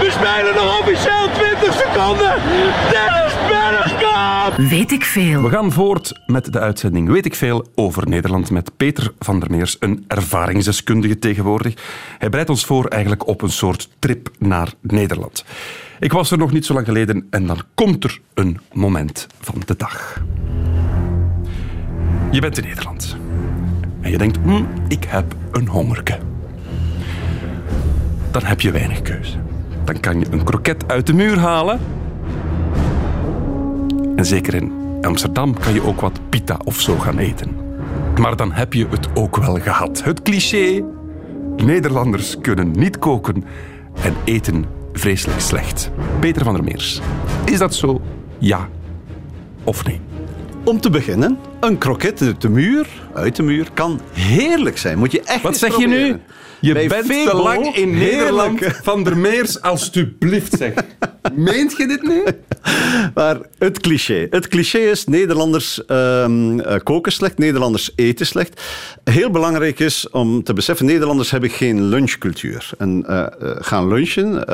We 0.00 0.08
spelen 0.18 0.54
nog 0.54 0.80
officieel 0.80 1.26
20 1.32 1.72
seconden. 1.82 2.32
Weet 4.56 4.92
ik 4.92 5.04
veel. 5.04 5.42
We 5.42 5.48
gaan 5.48 5.72
voort 5.72 6.20
met 6.26 6.52
de 6.52 6.58
uitzending 6.60 7.08
Weet 7.08 7.24
ik 7.24 7.34
veel 7.34 7.66
over 7.74 8.08
Nederland 8.08 8.50
met 8.50 8.76
Peter 8.76 9.12
van 9.18 9.40
der 9.40 9.50
Meers, 9.50 9.76
een 9.80 10.04
ervaringsdeskundige 10.08 11.18
tegenwoordig. 11.18 11.74
Hij 12.18 12.28
bereidt 12.28 12.50
ons 12.50 12.64
voor 12.64 12.86
eigenlijk 12.86 13.26
op 13.26 13.42
een 13.42 13.50
soort 13.50 13.88
trip 13.98 14.30
naar 14.38 14.72
Nederland. 14.80 15.44
Ik 16.00 16.12
was 16.12 16.30
er 16.30 16.38
nog 16.38 16.52
niet 16.52 16.66
zo 16.66 16.74
lang 16.74 16.86
geleden 16.86 17.26
en 17.30 17.46
dan 17.46 17.60
komt 17.74 18.04
er 18.04 18.20
een 18.34 18.60
moment 18.72 19.26
van 19.40 19.62
de 19.64 19.76
dag. 19.76 20.22
Je 22.30 22.40
bent 22.40 22.58
in 22.58 22.64
Nederland 22.64 23.16
en 24.00 24.10
je 24.10 24.18
denkt, 24.18 24.38
hm, 24.44 24.64
ik 24.88 25.04
heb 25.04 25.34
een 25.52 25.68
hongerke. 25.68 26.18
Dan 28.30 28.44
heb 28.44 28.60
je 28.60 28.70
weinig 28.70 29.02
keuze. 29.02 29.36
Dan 29.84 30.00
kan 30.00 30.18
je 30.18 30.26
een 30.30 30.44
kroket 30.44 30.88
uit 30.88 31.06
de 31.06 31.12
muur 31.12 31.38
halen 31.38 31.80
En 34.16 34.26
zeker 34.26 34.54
in 34.54 34.72
Amsterdam 35.00 35.58
kan 35.58 35.74
je 35.74 35.82
ook 35.82 36.00
wat 36.00 36.20
pita 36.28 36.58
of 36.64 36.80
zo 36.80 36.98
gaan 36.98 37.18
eten. 37.18 37.56
Maar 38.20 38.36
dan 38.36 38.52
heb 38.52 38.72
je 38.72 38.86
het 38.88 39.08
ook 39.14 39.36
wel 39.36 39.58
gehad. 39.58 40.02
Het 40.04 40.22
cliché: 40.22 40.84
Nederlanders 41.56 42.38
kunnen 42.40 42.70
niet 42.70 42.98
koken 42.98 43.44
en 44.02 44.14
eten 44.24 44.64
vreselijk 44.92 45.40
slecht. 45.40 45.90
Peter 46.20 46.44
van 46.44 46.54
der 46.54 46.64
Meers. 46.64 47.00
Is 47.44 47.58
dat 47.58 47.74
zo? 47.74 48.00
Ja 48.38 48.68
of 49.64 49.84
nee? 49.84 50.00
Om 50.64 50.80
te 50.80 50.90
beginnen, 50.90 51.38
een 51.60 51.78
kroket 51.78 52.22
uit 52.22 52.40
de 52.40 52.48
muur, 52.48 52.86
uit 53.14 53.36
de 53.36 53.42
muur, 53.42 53.68
kan 53.74 54.00
heerlijk 54.12 54.78
zijn. 54.78 54.98
Moet 54.98 55.12
je 55.12 55.22
echt 55.22 55.42
Wat 55.42 55.56
zeg 55.56 55.76
je 55.76 55.86
nu? 55.86 56.20
Je 56.64 56.72
Bij 56.72 56.88
bent 56.88 57.06
te 57.06 57.34
lang 57.34 57.76
in 57.76 57.98
Nederland. 57.98 58.60
heerlijk. 58.60 58.80
Van 58.82 59.04
der 59.04 59.16
Meers, 59.16 59.60
alstublieft 59.60 60.56
zeg. 60.58 60.72
Meent 61.34 61.76
je 61.76 61.86
dit 61.86 62.02
nu? 62.02 62.24
Maar 63.14 63.38
het 63.58 63.80
cliché. 63.80 64.26
Het 64.30 64.48
cliché 64.48 64.78
is 64.78 65.06
Nederlanders 65.06 65.84
ehm, 65.84 66.60
eh, 66.60 66.80
koken 66.82 67.12
slecht, 67.12 67.38
Nederlanders 67.38 67.90
eten 67.96 68.26
slecht. 68.26 68.62
Heel 69.04 69.30
belangrijk 69.30 69.78
is 69.78 70.10
om 70.10 70.42
te 70.42 70.52
beseffen, 70.52 70.86
Nederlanders 70.86 71.30
hebben 71.30 71.50
geen 71.50 71.84
lunchcultuur. 71.84 72.70
En 72.78 73.04
eh, 73.06 73.20
eh, 73.20 73.28
gaan 73.58 73.88
lunchen, 73.88 74.48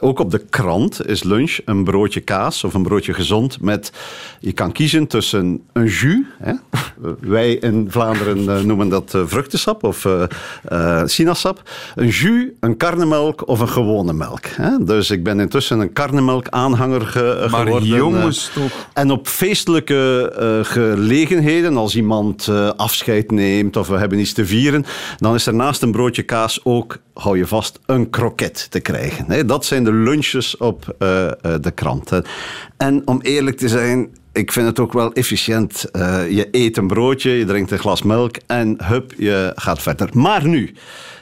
ook 0.00 0.18
op 0.18 0.30
de 0.30 0.44
krant 0.50 1.06
is 1.06 1.22
lunch 1.22 1.58
een 1.64 1.84
broodje 1.84 2.20
kaas 2.20 2.64
of 2.64 2.74
een 2.74 2.82
broodje 2.82 3.14
gezond 3.14 3.60
met, 3.60 3.92
je 4.40 4.52
kan 4.52 4.72
kiezen 4.72 5.06
tussen 5.06 5.62
een 5.72 5.86
jus, 5.86 6.18
hè? 6.38 6.52
wij 7.20 7.52
in 7.52 7.86
Vlaanderen 7.90 8.66
noemen 8.66 8.88
dat 8.88 9.14
eh, 9.14 9.22
vruchtensap 9.26 9.84
of 9.84 10.04
eh, 10.04 10.22
eh, 10.64 11.02
een 11.94 12.08
jus, 12.08 12.44
een 12.60 12.76
karnemelk 12.76 13.48
of 13.48 13.60
een 13.60 13.68
gewone 13.68 14.12
melk. 14.12 14.46
Hè? 14.46 14.84
Dus 14.84 15.10
ik 15.10 15.22
ben 15.24 15.40
intussen 15.40 15.80
een 15.80 15.92
karnemelk 15.92 16.48
aanhanger 16.48 17.00
ge- 17.06 17.46
Maar 17.50 17.60
geworden. 17.64 17.88
jongens, 17.88 18.48
eh. 18.48 18.62
toch. 18.62 18.86
En 18.92 19.10
op 19.10 19.28
feestelijke 19.28 20.32
eh, 20.38 20.72
gelegenheden, 20.72 21.76
als 21.76 21.96
iemand 21.96 22.48
eh, 22.48 22.68
afscheid 22.76 23.30
neemt 23.30 23.76
of 23.76 23.88
we 23.88 23.96
hebben 23.96 24.18
iets 24.18 24.32
te 24.32 24.46
vieren, 24.46 24.84
dan 25.16 25.34
is 25.34 25.46
er 25.46 25.54
naast 25.54 25.82
een 25.82 25.92
broodje 25.92 26.22
kaas 26.22 26.60
ook, 26.64 26.98
hou 27.14 27.38
je 27.38 27.46
vast, 27.46 27.78
een 27.86 28.10
kroket 28.10 28.66
te 28.70 28.80
krijgen. 28.80 29.24
Hè? 29.28 29.44
Dat 29.44 29.64
zijn 29.64 29.84
de 29.84 29.92
lunches 29.92 30.56
op 30.56 30.94
eh, 30.98 31.26
eh, 31.26 31.32
de 31.60 31.70
krant. 31.74 32.10
En 32.76 33.02
om 33.04 33.20
eerlijk 33.22 33.56
te 33.56 33.68
zijn, 33.68 34.08
ik 34.32 34.52
vind 34.52 34.66
het 34.66 34.78
ook 34.80 34.92
wel 34.92 35.12
efficiënt. 35.12 35.84
Eh, 35.90 36.30
je 36.30 36.48
eet 36.50 36.76
een 36.76 36.86
broodje, 36.86 37.30
je 37.30 37.44
drinkt 37.44 37.70
een 37.70 37.78
glas 37.78 38.02
melk 38.02 38.36
en 38.46 38.76
hup, 38.84 39.12
je 39.16 39.52
gaat 39.54 39.82
verder. 39.82 40.08
Maar 40.12 40.46
nu, 40.46 40.74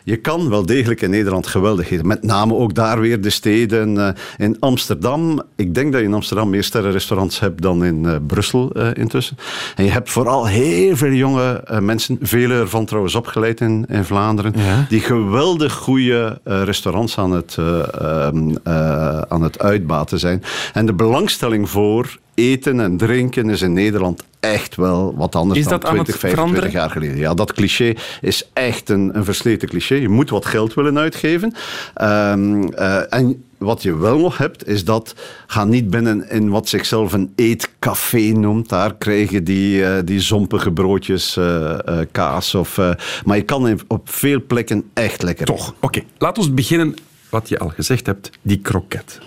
je 0.08 0.16
kan 0.16 0.48
wel 0.48 0.66
degelijk 0.66 1.02
in 1.02 1.10
Nederland 1.10 1.46
geweldig 1.46 1.90
eten. 1.90 2.06
Met 2.06 2.22
name 2.22 2.54
ook 2.54 2.74
daar 2.74 3.00
weer 3.00 3.20
de 3.20 3.30
steden. 3.30 3.98
eh, 3.98 4.14
in 4.36 4.56
Amsterdam, 4.60 5.42
ik 5.56 5.74
denk 5.74 5.92
dat 5.92 6.00
je 6.00 6.06
in 6.06 6.14
Amsterdam 6.14 6.50
meer 6.50 6.64
sterrenrestaurants 6.64 7.40
hebt 7.40 7.62
dan 7.62 7.84
in 7.84 8.06
eh, 8.06 8.16
Brussel 8.26 8.72
eh, 8.72 8.88
intussen. 8.94 9.36
En 9.76 9.84
je 9.84 9.90
hebt 9.90 10.10
vooral 10.10 10.46
heel 10.46 10.96
veel 10.96 11.12
jonge 11.12 11.64
mensen, 11.80 12.18
vele 12.20 12.54
ervan 12.54 12.84
trouwens 12.84 13.14
opgeleid 13.14 13.60
in, 13.60 13.86
in 13.88 14.04
Vlaanderen, 14.04 14.54
die 14.88 15.00
geweldig 15.00 15.72
goede 15.72 16.40
restaurants 16.44 17.18
aan 17.18 17.32
het, 17.32 17.56
eh, 17.58 17.94
ehm, 18.00 18.56
eh, 18.62 19.20
aan 19.20 19.42
het 19.42 19.58
uitbaten 19.58 20.18
zijn. 20.18 20.42
En 20.72 20.86
de 20.86 20.92
belangstelling 20.92 21.70
voor 21.70 22.18
eten 22.34 22.80
en 22.80 22.96
drinken 22.96 23.50
is 23.50 23.62
in 23.62 23.72
Nederland 23.72 24.24
echt 24.40 24.76
wel 24.76 25.14
wat 25.16 25.34
anders 25.34 25.58
Is 25.58 25.64
dan 25.66 25.72
dat 25.72 25.84
aan 25.84 25.94
20, 25.94 26.12
het 26.12 26.22
25 26.22 26.30
veranderen? 26.30 26.70
jaar 26.70 26.90
geleden. 26.90 27.16
Ja, 27.16 27.34
dat 27.34 27.52
cliché 27.52 27.94
is 28.20 28.48
echt 28.52 28.88
een, 28.88 29.16
een 29.16 29.24
versleten 29.24 29.68
cliché. 29.68 29.94
Je 29.94 30.08
moet 30.08 30.30
wat 30.30 30.46
geld 30.46 30.74
willen 30.74 30.98
uitgeven. 30.98 31.54
Ehm, 31.94 32.62
eh, 32.62 33.12
en 33.12 33.44
wat 33.58 33.82
je 33.82 33.96
wel 33.96 34.18
nog 34.18 34.38
hebt, 34.38 34.66
is 34.66 34.84
dat 34.84 35.14
ga 35.46 35.64
niet 35.64 35.90
binnen 35.90 36.30
in 36.30 36.48
wat 36.48 36.68
zichzelf 36.68 37.12
een 37.12 37.32
eetcafé 37.36 38.18
noemt. 38.32 38.68
Daar 38.68 38.94
krijg 38.96 39.30
je 39.30 39.42
die, 39.42 39.84
eh, 39.84 40.02
die 40.04 40.20
zompige 40.20 40.72
broodjes, 40.72 41.36
eh, 41.36 41.78
kaas. 42.12 42.54
Of, 42.54 42.80
maar 43.24 43.36
je 43.36 43.42
kan 43.42 43.80
op 43.86 44.10
veel 44.10 44.42
plekken 44.46 44.90
echt 44.94 45.22
lekker 45.22 45.46
Toch, 45.46 45.74
oké. 45.80 46.00
Laten 46.18 46.42
we 46.42 46.50
beginnen, 46.50 46.94
wat 47.30 47.48
je 47.48 47.58
al 47.58 47.68
gezegd 47.68 48.06
hebt, 48.06 48.30
die 48.42 48.58
kroket. 48.58 49.18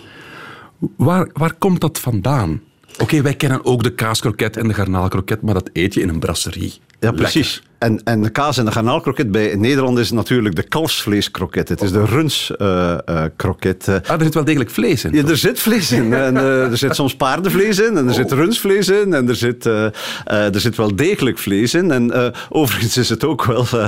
Waar, 0.96 1.28
waar 1.32 1.54
komt 1.54 1.80
dat 1.80 1.98
vandaan? 1.98 2.60
Oké, 2.98 3.22
wij 3.22 3.34
kennen 3.34 3.64
ook 3.64 3.82
de 3.82 3.94
kaaskroket 3.94 4.56
en 4.56 4.68
de 4.68 4.74
garnaalkroket, 4.74 5.42
maar 5.42 5.54
dat 5.54 5.70
eet 5.72 5.94
je 5.94 6.00
in 6.00 6.08
een 6.08 6.18
brasserie. 6.18 6.80
Ja, 7.00 7.12
precies. 7.12 7.62
En, 7.82 8.00
en 8.04 8.22
de 8.22 8.30
kaas 8.30 8.58
en 8.58 8.64
de 8.64 8.72
garnaalkroket 8.72 9.30
bij 9.30 9.54
Nederland 9.56 9.98
is 9.98 10.10
natuurlijk 10.10 10.56
de 10.56 10.62
kalfsvleeskroket. 10.62 11.68
Het 11.68 11.82
is 11.82 11.92
de 11.92 12.04
runskroket. 12.04 13.88
Ah, 13.88 13.94
er 14.16 14.22
zit 14.22 14.34
wel 14.34 14.44
degelijk 14.44 14.70
vlees 14.70 15.04
in. 15.04 15.12
Ja, 15.12 15.26
er 15.26 15.36
zit 15.36 15.60
vlees 15.60 15.92
in. 15.92 16.12
En, 16.22 16.36
eh, 16.36 16.70
er 16.70 16.78
zit 16.78 16.94
soms 16.94 17.16
paardenvlees 17.16 17.78
in. 17.78 17.96
En 17.96 18.08
er 18.08 18.14
zit 18.14 18.32
runsvlees 18.32 18.88
in. 18.88 19.14
En 19.14 19.28
er 19.28 19.36
zit, 19.36 19.66
eh, 19.66 19.84
eh, 19.84 20.54
er 20.54 20.60
zit 20.60 20.76
wel 20.76 20.96
degelijk 20.96 21.38
vlees 21.38 21.74
in. 21.74 21.90
En 21.90 22.10
eh, 22.10 22.26
overigens 22.48 22.96
is 22.96 23.08
het 23.08 23.24
ook 23.24 23.44
wel... 23.44 23.66
eh, 23.72 23.84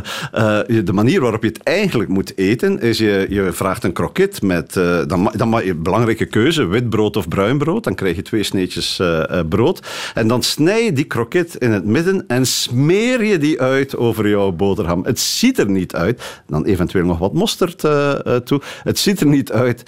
eh, 0.61 0.85
de 0.85 0.93
manier 0.93 1.21
waarop 1.21 1.43
je 1.43 1.49
het 1.49 1.63
eigenlijk 1.63 2.11
moet 2.11 2.39
eten... 2.39 2.81
is 2.81 2.99
je, 2.99 3.27
je 3.29 3.53
vraagt 3.53 3.85
een 3.85 3.93
kroket 3.93 4.43
met... 4.43 4.77
eh, 4.77 4.99
dan, 5.07 5.33
dan 5.37 5.61
je 5.65 5.75
belangrijke 5.75 6.25
keuze. 6.27 6.67
Wit 6.67 6.89
brood 6.89 7.17
of 7.17 7.29
bruin 7.29 7.59
brood. 7.59 7.85
Dan 7.85 7.95
krijg 7.95 8.17
je 8.17 8.23
twee 8.23 8.43
sneetjes 8.43 8.99
eh, 8.99 9.39
eh, 9.39 9.47
brood. 9.49 9.87
En 10.15 10.29
dan 10.29 10.43
snij 10.43 10.85
je 10.85 10.93
die 10.93 11.05
kroket 11.05 11.55
in 11.55 11.71
het 11.73 11.85
midden... 11.85 12.25
en 12.27 12.47
smeer 12.47 13.25
je 13.25 13.39
die 13.39 13.61
uit 13.61 13.84
over 13.97 14.29
jouw 14.29 14.53
boterham. 14.53 15.05
Het 15.05 15.21
ziet 15.21 15.59
er 15.59 15.71
niet 15.71 15.95
uit. 15.95 16.43
Dan 16.47 16.65
eventueel 16.65 17.05
nog 17.05 17.19
wat 17.19 17.33
mosterd 17.33 17.85
eh, 17.85 18.27
eh, 18.27 18.43
toe. 18.43 18.61
Het 18.83 18.99
ziet 18.99 19.21
er 19.21 19.27
niet 19.27 19.53
uit... 19.53 19.83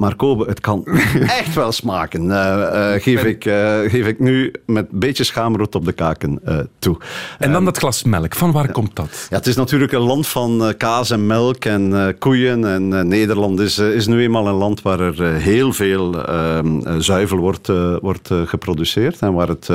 Maar 0.00 0.14
Kobe, 0.14 0.44
het 0.44 0.60
kan 0.60 0.84
echt 1.40 1.54
wel 1.54 1.72
smaken. 1.72 2.30
Eh, 2.30 2.94
eh, 2.94 3.02
geef, 3.02 3.24
ik, 3.24 3.44
eh, 3.44 3.78
geef 3.86 4.06
ik 4.06 4.18
nu 4.20 4.52
met 4.66 4.86
een 4.92 4.98
beetje 4.98 5.24
schaamrood 5.24 5.74
op 5.74 5.84
de 5.84 5.92
kaken 5.92 6.40
toe. 6.78 6.96
En 7.38 7.52
dan 7.52 7.64
dat 7.64 7.78
glas 7.78 8.02
melk. 8.02 8.34
Van 8.34 8.52
waar 8.52 8.72
komt 8.72 8.96
dat? 8.96 9.26
Ja, 9.30 9.36
het 9.36 9.46
is 9.46 9.56
natuurlijk 9.56 9.92
een 9.92 10.00
land 10.00 10.26
van 10.26 10.74
kaas 10.76 11.10
en 11.10 11.26
melk 11.26 11.64
en 11.64 12.14
koeien. 12.18 12.64
En 12.64 13.08
Nederland 13.08 13.60
is, 13.60 13.78
is 13.78 14.06
nu 14.06 14.22
eenmaal 14.22 14.48
een 14.48 14.54
land 14.54 14.82
waar 14.82 15.00
er 15.00 15.22
heel 15.22 15.72
veel 15.72 16.24
ehm, 16.24 16.80
eh, 16.80 16.94
zuivel 16.98 17.38
wordt, 17.38 17.68
wordt 18.00 18.30
geproduceerd. 18.44 19.18
En 19.18 19.32
waar 19.32 19.48
het 19.48 19.68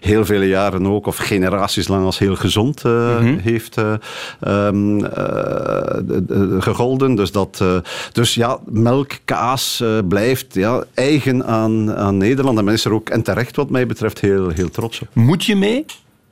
heel 0.00 0.24
vele 0.24 0.48
jaren 0.48 0.86
ook, 0.86 1.06
of 1.06 1.16
generaties 1.16 1.88
lang, 1.88 2.04
als 2.04 2.18
heel 2.18 2.36
gezond 2.36 2.84
eh, 2.84 3.18
heeft 3.22 3.76
ehm, 3.76 4.98
de- 4.98 6.56
gegolden. 6.58 7.14
Dus, 7.14 7.32
dat, 7.32 7.64
dus 8.12 8.34
ja, 8.34 8.58
melk, 8.64 9.10
kaas 9.24 9.71
eh, 9.80 9.98
blijft 10.08 10.54
ja, 10.54 10.84
eigen 10.94 11.44
aan, 11.46 11.94
aan 11.94 12.16
Nederland. 12.16 12.58
En 12.58 12.64
men 12.64 12.74
is 12.74 12.84
er 12.84 12.92
ook, 12.92 13.08
en 13.08 13.22
terecht 13.22 13.56
wat 13.56 13.70
mij 13.70 13.86
betreft, 13.86 14.20
heel, 14.20 14.48
heel 14.48 14.70
trots 14.70 15.00
op. 15.00 15.08
Moet 15.12 15.44
je 15.44 15.56
mee? 15.56 15.84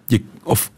Je, 0.06 0.22
of 0.42 0.70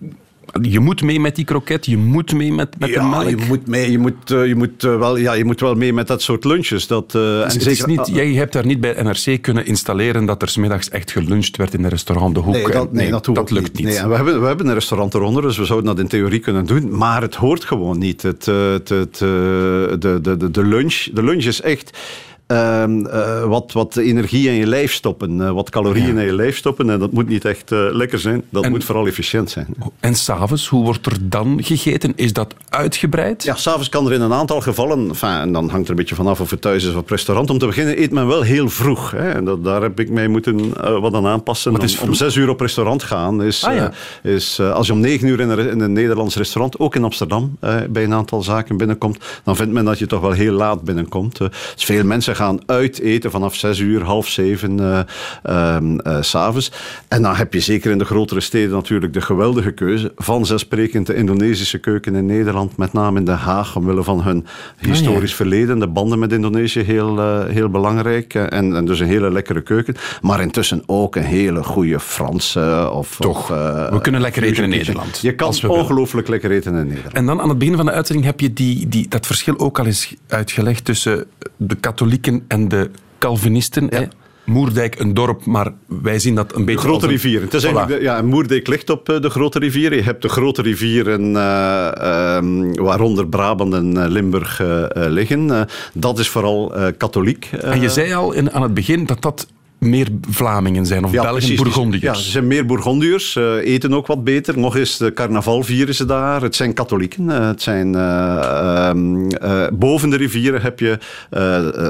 je 0.60 0.80
moet 0.80 1.02
mee 1.02 1.20
met 1.20 1.36
die 1.36 1.44
kroket, 1.44 1.86
je 1.86 1.96
moet 1.96 2.32
mee 2.32 2.52
met, 2.52 2.78
met 2.78 2.92
de 2.92 3.02
melk. 3.02 3.28
je 3.28 3.36
moet, 3.48 3.66
mee, 3.66 3.90
je, 3.90 3.98
moet, 3.98 4.30
eh, 4.30 4.46
je, 4.46 4.54
moet, 4.54 4.84
eh, 4.84 4.98
wel, 4.98 5.16
ja, 5.16 5.32
je 5.32 5.44
moet 5.44 5.60
wel 5.60 5.74
mee 5.74 5.92
met 5.92 6.06
dat 6.06 6.22
soort 6.22 6.44
lunches. 6.44 6.86
Dat, 6.86 7.14
en 7.14 7.20
het 7.42 7.66
is 7.66 7.84
niet, 7.84 8.10
jij 8.12 8.32
hebt 8.32 8.52
daar 8.52 8.66
niet 8.66 8.80
bij 8.80 9.02
NRC 9.02 9.42
kunnen 9.42 9.66
installeren 9.66 10.24
dat 10.24 10.42
er 10.42 10.48
smiddags 10.48 10.88
echt 10.88 11.10
geluncht 11.10 11.56
werd 11.56 11.74
in 11.74 11.84
een 11.84 11.90
restaurant 11.90 12.34
De 12.34 12.40
Hoek. 12.40 12.54
Nee, 12.54 12.70
dat, 12.70 12.92
nee, 12.92 13.10
lukt 13.46 13.78
niet. 13.78 14.02
We, 14.02 14.14
hebben, 14.14 14.40
we 14.40 14.46
hebben 14.46 14.66
een 14.66 14.74
restaurant 14.74 15.14
eronder, 15.14 15.42
dus 15.42 15.58
we 15.58 15.64
zouden 15.64 15.88
dat 15.88 15.98
in 15.98 16.08
theorie 16.08 16.40
kunnen 16.40 16.66
doen. 16.66 16.96
Maar 16.96 17.22
het 17.22 17.34
hoort 17.34 17.64
gewoon 17.64 17.98
niet. 17.98 18.22
Het, 18.22 18.46
het, 18.46 18.88
het, 18.88 19.18
de, 19.18 19.98
de, 19.98 20.36
de, 20.36 20.50
de, 20.50 20.64
lunch, 20.64 21.08
de 21.12 21.22
lunch 21.22 21.44
is 21.44 21.60
echt... 21.60 21.98
ehm, 22.56 23.06
eh, 23.06 23.44
wat, 23.44 23.72
wat 23.72 23.96
energie 23.96 24.48
in 24.48 24.54
je 24.54 24.66
lijf 24.66 24.92
stoppen, 24.92 25.40
eh, 25.40 25.50
wat 25.50 25.70
calorieën 25.70 26.18
in 26.18 26.24
je 26.24 26.34
lijf 26.34 26.56
stoppen. 26.56 26.90
En 26.90 26.98
dat 26.98 27.12
moet 27.12 27.28
niet 27.28 27.44
echt 27.44 27.72
eh, 27.72 27.78
lekker 27.90 28.18
zijn, 28.18 28.42
dat 28.50 28.64
En- 28.64 28.70
moet 28.70 28.84
vooral 28.84 29.06
efficiënt 29.06 29.50
zijn. 29.50 29.66
En 30.00 30.14
s'avonds, 30.14 30.68
hoe 30.68 30.84
wordt 30.84 31.06
er 31.06 31.16
dan 31.20 31.58
gegeten? 31.62 32.12
Is 32.16 32.32
dat 32.32 32.54
uitgebreid? 32.68 33.42
Ja, 33.44 33.54
s'avonds 33.54 33.88
kan 33.88 34.06
er 34.06 34.12
in 34.12 34.20
een 34.20 34.32
aantal 34.32 34.60
gevallen, 34.60 35.08
enfin, 35.08 35.28
en 35.28 35.52
dan 35.52 35.68
hangt 35.68 35.84
er 35.84 35.90
een 35.90 35.96
beetje 35.96 36.14
vanaf 36.14 36.40
of 36.40 36.50
het 36.50 36.60
thuis 36.60 36.84
is 36.84 36.90
of 36.90 36.96
op 36.96 37.10
restaurant. 37.10 37.50
Om 37.50 37.58
te 37.58 37.66
beginnen 37.66 38.00
eet 38.02 38.10
men 38.12 38.26
wel 38.26 38.42
heel 38.42 38.68
vroeg. 38.68 39.10
Hè. 39.10 39.30
En 39.30 39.44
dat, 39.44 39.64
daar 39.64 39.82
heb 39.82 40.00
ik 40.00 40.10
mij 40.10 40.28
moeten 40.28 40.72
wat 41.00 41.14
aan 41.14 41.26
aanpassen. 41.26 41.72
Wat 41.72 42.00
Om, 42.02 42.08
om 42.08 42.14
zes 42.14 42.34
uur 42.36 42.48
op 42.48 42.60
restaurant 42.60 43.02
gaan 43.02 43.42
is, 43.42 43.64
Ah, 43.64 43.74
ja. 43.74 43.92
is 44.22 44.60
als 44.60 44.86
je 44.86 44.92
om 44.92 45.00
negen 45.00 45.28
uur 45.28 45.40
in 45.40 45.48
een, 45.50 45.70
in 45.70 45.80
een 45.80 45.92
Nederlands 45.92 46.36
restaurant, 46.36 46.78
ook 46.78 46.94
in 46.94 47.04
Amsterdam, 47.04 47.56
bij 47.90 48.04
een 48.04 48.14
aantal 48.14 48.42
zaken 48.42 48.76
binnenkomt, 48.76 49.18
dan 49.44 49.56
vindt 49.56 49.72
men 49.72 49.84
dat 49.84 49.98
je 49.98 50.06
toch 50.06 50.20
wel 50.20 50.30
heel 50.32 50.52
laat 50.52 50.82
binnenkomt. 50.82 51.38
Dus 51.38 51.50
veel 51.84 52.04
mensen 52.04 52.36
gaan 52.36 52.41
uit 52.66 53.00
eten 53.00 53.30
vanaf 53.30 53.54
zes 53.54 53.78
uur, 53.78 54.02
half 54.02 54.28
zeven 54.28 55.06
ehm, 55.42 55.98
eh, 55.98 56.16
s'avonds. 56.20 56.72
En 57.08 57.22
dan 57.22 57.34
heb 57.34 57.52
je 57.52 57.60
zeker 57.60 57.90
in 57.90 57.98
de 57.98 58.04
grotere 58.04 58.40
steden 58.40 58.70
natuurlijk 58.70 59.12
de 59.12 59.20
geweldige 59.20 59.72
keuze. 59.72 60.12
Vanzelfsprekend 60.16 61.06
de 61.06 61.14
Indonesische 61.14 61.78
keuken 61.78 62.14
in 62.14 62.26
Nederland, 62.26 62.76
met 62.76 62.92
name 62.92 63.18
in 63.18 63.24
Den 63.24 63.36
Haag, 63.36 63.76
omwille 63.76 64.02
van 64.02 64.22
hun 64.22 64.46
historisch 64.78 65.34
verleden. 65.34 65.78
De 65.78 65.88
banden 65.88 66.18
met 66.18 66.32
Indonesië 66.32 66.80
heel, 66.80 67.18
eh, 67.18 67.44
heel 67.46 67.68
belangrijk. 67.68 68.34
En, 68.34 68.76
en 68.76 68.84
dus 68.84 69.00
een 69.00 69.06
hele 69.06 69.32
lekkere 69.32 69.62
keuken. 69.62 69.96
Maar 70.20 70.40
intussen 70.40 70.82
ook 70.86 71.16
een 71.16 71.22
hele 71.22 71.62
goede 71.62 72.00
Franse 72.00 72.90
of... 72.92 73.16
Toch. 73.20 73.38
of, 73.38 73.48
We 73.90 73.98
kunnen 74.02 74.20
lekker 74.20 74.42
eten 74.42 74.64
in. 74.64 74.70
Nederland, 74.70 75.18
Je 75.18 75.34
kan 75.34 75.54
ongelooflijk 75.66 76.28
lekker 76.28 76.50
eten 76.50 76.74
in 76.74 76.86
Nederland. 76.86 77.14
En 77.14 77.26
dan 77.26 77.40
aan 77.40 77.48
het 77.48 77.58
begin 77.58 77.76
van 77.76 77.86
de 77.86 77.92
uitzending 77.92 78.26
heb 78.26 78.40
je 78.40 78.52
die, 78.52 78.88
die, 78.88 79.08
dat 79.08 79.26
verschil 79.26 79.58
ook 79.58 79.78
al 79.78 79.86
eens 79.86 80.14
uitgelegd 80.28 80.84
tussen 80.84 81.26
de 81.56 81.76
katholieken 82.40 82.44
en 82.48 82.68
de 82.68 82.90
Calvinisten. 83.18 83.88
Moerdijk 84.44 84.98
een 85.00 85.14
dorp, 85.14 85.44
maar 85.44 85.72
wij 85.86 86.18
zien 86.18 86.34
dat 86.34 86.54
een 86.54 86.64
beetje 86.64 86.80
De 86.80 86.86
grote 86.88 87.04
een- 87.04 87.10
rivieren. 87.10 87.42
Het 87.44 87.54
is 87.54 87.62
Voilà. 87.62 87.64
eigenlijk 87.66 87.98
de- 87.98 88.04
ja, 88.04 88.22
Moerdijk 88.22 88.66
ligt 88.66 88.90
op 88.90 89.08
eh, 89.08 89.20
de 89.20 89.30
grote 89.30 89.58
rivieren. 89.58 89.98
Je 89.98 90.04
hebt 90.04 90.22
de 90.22 90.28
grote 90.28 90.62
rivieren 90.62 91.36
eh, 91.36 92.36
ehm, 92.36 92.72
waaronder 92.74 93.26
Brabant 93.28 93.74
en 93.74 94.02
eh, 94.04 94.10
Limburg 94.10 94.60
liggen. 94.94 95.66
Dat 95.94 96.18
is 96.18 96.28
vooral 96.28 96.72
katholiek. 96.96 97.48
En 97.60 97.80
je 97.80 97.88
zei 97.88 98.12
al 98.14 98.32
in, 98.32 98.52
aan 98.52 98.62
het 98.62 98.74
begin 98.74 99.06
dat 99.06 99.22
dat 99.22 99.46
meer 99.82 100.08
Vlamingen 100.30 100.86
zijn, 100.86 101.04
of 101.04 101.10
Belgen, 101.10 101.30
precies. 101.30 101.50
Ja, 101.50 101.62
Bourgondiërs. 101.62 102.24
ze 102.24 102.30
zijn 102.30 102.46
meer 102.46 102.66
Bourgondiërs, 102.66 103.36
eh, 103.36 103.56
eten 103.56 103.94
ook 103.94 104.06
wat 104.06 104.24
beter. 104.24 104.58
Nog 104.58 104.76
eens, 104.76 104.96
de 104.96 105.12
carnaval 105.12 105.62
vieren 105.62 105.94
ze 105.94 106.04
daar. 106.04 106.42
Het 106.42 106.56
zijn 106.56 106.74
katholieken. 106.74 107.30
eh, 107.30 107.46
het 107.46 107.62
zijn, 107.62 107.94
eh, 107.94 108.88
ehm, 108.88 109.30
eh, 109.30 109.66
boven 109.72 110.10
de 110.10 110.16
rivieren 110.16 110.62
heb 110.62 110.78
je 110.80 110.98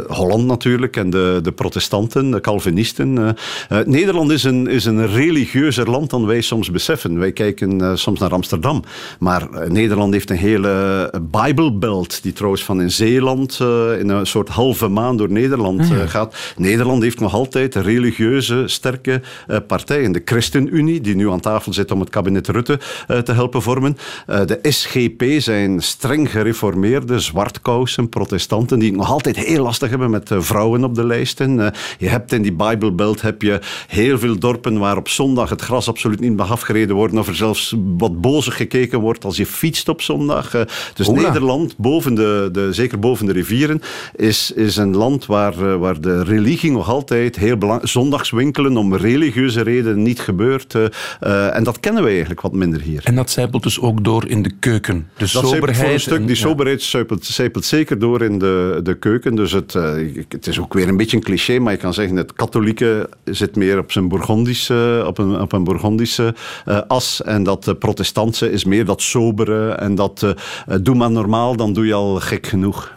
Holland 0.09 0.47
natuurlijk 0.47 0.97
en 0.97 1.11
de, 1.11 1.39
de 1.43 1.53
protestanten, 1.53 2.31
de 2.31 2.41
Calvinisten. 2.41 3.37
Nederland 3.85 4.31
is 4.31 4.45
een, 4.45 4.67
is 4.67 4.85
een 4.85 5.07
religieuzer 5.07 5.91
land 5.91 6.11
dan 6.11 6.27
wij 6.27 6.41
soms 6.41 6.71
beseffen. 6.71 7.19
Wij 7.19 7.33
kijken 7.33 7.99
soms 7.99 8.21
naar 8.21 8.31
Amsterdam. 8.31 8.83
Maar 9.19 9.49
Nederland 9.69 10.13
heeft 10.13 10.31
een 10.31 10.37
hele 10.37 10.71
Bijbelbelt, 11.31 12.23
die 12.23 12.33
trouwens 12.33 12.65
van 12.65 12.81
in 12.81 12.91
Zeeland 12.91 13.61
in 14.01 14.09
een 14.09 14.27
soort 14.27 14.49
halve 14.49 14.89
maan 14.89 15.17
door 15.17 15.31
Nederland 15.31 15.81
eh, 15.81 16.09
gaat. 16.09 16.35
Nederland 16.57 17.03
heeft 17.03 17.21
nog 17.21 17.35
altijd 17.35 17.77
religieuze, 17.83 18.63
sterke 18.67 19.21
eh, 19.47 19.57
partijen. 19.67 20.13
De 20.13 20.23
ChristenUnie, 20.25 21.01
die 21.01 21.15
nu 21.15 21.31
aan 21.31 21.41
tafel 21.41 21.73
zit 21.73 21.91
om 21.91 22.01
het 22.01 22.11
kabinet 22.11 22.49
Rutte 22.49 22.81
eh, 23.09 23.19
te 23.19 23.33
helpen 23.33 23.63
vormen. 23.63 23.97
Eh, 24.27 24.41
de 24.47 24.59
SGP 24.63 25.25
zijn 25.39 25.83
streng 25.83 26.31
gereformeerde, 26.31 27.21
zwartkousen, 27.21 28.09
protestanten, 28.09 28.79
die 28.79 28.89
het 28.89 28.99
nog 28.99 29.11
altijd 29.11 29.37
heel 29.37 29.63
lastig 29.63 29.91
hebben 29.91 30.11
met 30.11 30.31
vrouwen 30.35 30.85
op 30.85 30.95
de 30.95 31.07
lijsten. 31.07 31.73
Je 31.99 32.09
hebt 32.09 32.33
in 32.33 32.43
die 32.43 32.53
Bijbelbelt 32.53 33.23
heb 33.23 33.43
je 33.43 33.61
heel 33.87 34.19
veel 34.19 34.39
dorpen 34.39 34.79
waar 34.79 34.97
op 34.97 35.09
zondag 35.09 35.51
het 35.51 35.61
gras 35.61 35.89
absoluut 35.89 36.21
niet 36.21 36.37
mag 36.37 36.51
afgereden 36.51 36.97
worden, 36.97 37.19
of 37.19 37.29
er 37.29 37.37
zelfs 37.37 37.75
wat 37.99 38.21
bozig 38.21 38.57
gekeken 38.57 39.01
wordt 39.01 39.25
als 39.25 39.37
je 39.37 39.47
fietst 39.47 39.89
op 39.89 40.03
zondag. 40.03 40.51
Dus 40.95 41.09
Ola. 41.09 41.21
Nederland, 41.21 41.77
boven 41.77 42.15
de, 42.15 42.49
de, 42.53 42.73
zeker 42.73 42.99
boven 42.99 43.27
de 43.27 43.33
rivieren, 43.33 43.83
is, 44.17 44.53
is 44.53 44.77
een 44.77 44.97
land 44.97 45.27
waar, 45.27 45.79
waar 45.79 46.01
de 46.01 46.23
religie 46.23 46.71
nog 46.71 46.89
altijd 46.89 47.37
heel 47.37 47.57
belangrijk 47.57 47.72
Zondagswinkelen 47.83 48.77
om 48.77 48.95
religieuze 48.95 49.61
redenen 49.61 50.03
niet 50.03 50.21
gebeurt. 50.21 50.75
eh, 50.75 50.85
eh, 51.21 51.57
en 51.57 51.65
dat 51.65 51.81
kennen 51.81 52.03
wij 52.03 52.11
eigenlijk 52.11 52.41
wat 52.41 52.53
minder 52.53 52.81
hier. 52.81 53.01
En 53.05 53.15
dat 53.15 53.31
zijpelt 53.31 53.63
dus 53.63 53.81
ook 53.81 54.05
door 54.05 54.27
in 54.29 54.43
de 54.43 54.51
keuken. 54.59 55.09
De 55.13 55.19
Dat 55.19 55.29
soberheid. 55.29 55.77
voor 55.77 55.89
een 55.89 56.01
stuk, 56.01 56.19
en- 56.19 56.27
die 56.27 56.37
soberheid 56.37 56.83
zijpelt, 56.83 57.25
zijpelt 57.25 57.65
zeker 57.65 57.99
door 57.99 58.23
in 58.23 58.39
de, 58.39 58.81
de 58.83 58.95
keuken. 58.99 59.35
Dus 59.35 59.53
het, 59.53 59.75
eh, 59.75 59.95
het 60.29 60.47
is 60.47 60.61
ook 60.61 60.75
weer 60.75 60.89
een 60.89 60.97
beetje 60.97 61.17
een 61.17 61.23
cliché, 61.23 61.59
maar 61.59 61.73
je 61.73 61.79
kan 61.79 61.95
zeggen 61.95 62.17
het 62.17 62.33
katholieke 62.33 63.09
zit 63.25 63.57
meer 63.57 63.79
op 63.79 63.93
zijn 63.93 64.09
Bourgondische, 64.09 65.05
op 65.07 65.19
een, 65.19 65.41
op 65.41 65.53
een 65.53 65.65
Bourgondische 65.65 66.35
as. 66.89 67.23
En 67.23 67.43
dat 67.43 67.79
protestantse 67.79 68.51
is 68.53 68.65
meer 68.65 68.85
dat 68.85 69.03
sobere 69.03 69.71
en 69.71 69.95
dat 69.95 70.35
doe 70.83 70.95
maar 70.95 71.11
normaal, 71.11 71.57
dan 71.57 71.73
doe 71.73 71.87
je 71.87 71.95
al 71.95 72.21
gek 72.21 72.47
genoeg. 72.47 72.93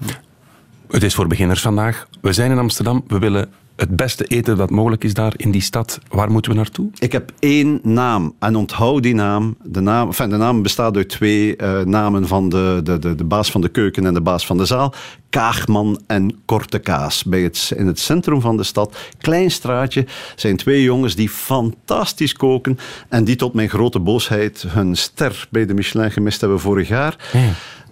Het 0.90 1.04
is 1.04 1.16
voor 1.16 1.28
beginners 1.28 1.62
vandaag. 1.62 2.08
We 2.22 2.34
zijn 2.34 2.52
in 2.52 2.58
Amsterdam. 2.58 3.04
We 3.08 3.20
willen 3.20 3.50
het 3.76 3.96
beste 3.96 4.24
eten 4.24 4.58
dat 4.58 4.70
mogelijk 4.70 5.04
is 5.04 5.14
daar 5.14 5.34
in 5.38 5.52
die 5.52 5.62
stad. 5.62 6.00
Waar 6.10 6.32
moeten 6.32 6.52
we 6.52 6.58
naartoe? 6.58 6.90
Ik 7.00 7.12
heb 7.12 7.32
één 7.40 7.80
naam 7.84 8.34
en 8.40 8.56
onthoud 8.56 9.04
die 9.04 9.16
naam. 9.16 9.58
De 9.64 9.80
naam, 9.80 10.08
enfin, 10.08 10.30
de 10.30 10.38
naam 10.38 10.62
bestaat 10.62 10.96
uit 10.96 11.10
twee 11.10 11.56
eh, 11.56 11.80
namen 11.82 12.28
van 12.28 12.50
de, 12.50 12.80
de, 12.84 13.00
de, 13.00 13.16
de 13.16 13.24
baas 13.24 13.52
van 13.52 13.62
de 13.62 13.70
keuken 13.70 14.06
en 14.06 14.14
de 14.14 14.22
baas 14.22 14.46
van 14.46 14.58
de 14.58 14.66
zaal. 14.66 14.94
Kaagman 15.30 16.02
en 16.08 16.42
Korte 16.46 16.80
Kaas. 16.80 17.24
Bij 17.24 17.42
het, 17.42 17.72
in 17.76 17.88
het 17.88 18.00
centrum 18.00 18.42
van 18.42 18.58
de 18.58 18.64
stad, 18.64 18.98
klein 19.18 19.52
straatje, 19.52 20.06
zijn 20.36 20.58
twee 20.58 20.84
jongens 20.84 21.16
die 21.16 21.30
fantastisch 21.30 22.34
koken 22.34 22.78
en 23.10 23.24
die 23.24 23.36
tot 23.36 23.54
mijn 23.54 23.70
grote 23.70 24.00
boosheid 24.00 24.66
hun 24.68 24.96
ster 24.96 25.48
bij 25.50 25.66
de 25.66 25.74
Michelin 25.74 26.12
gemist 26.12 26.42
hebben 26.42 26.60
vorig 26.60 26.88
jaar. 26.88 27.18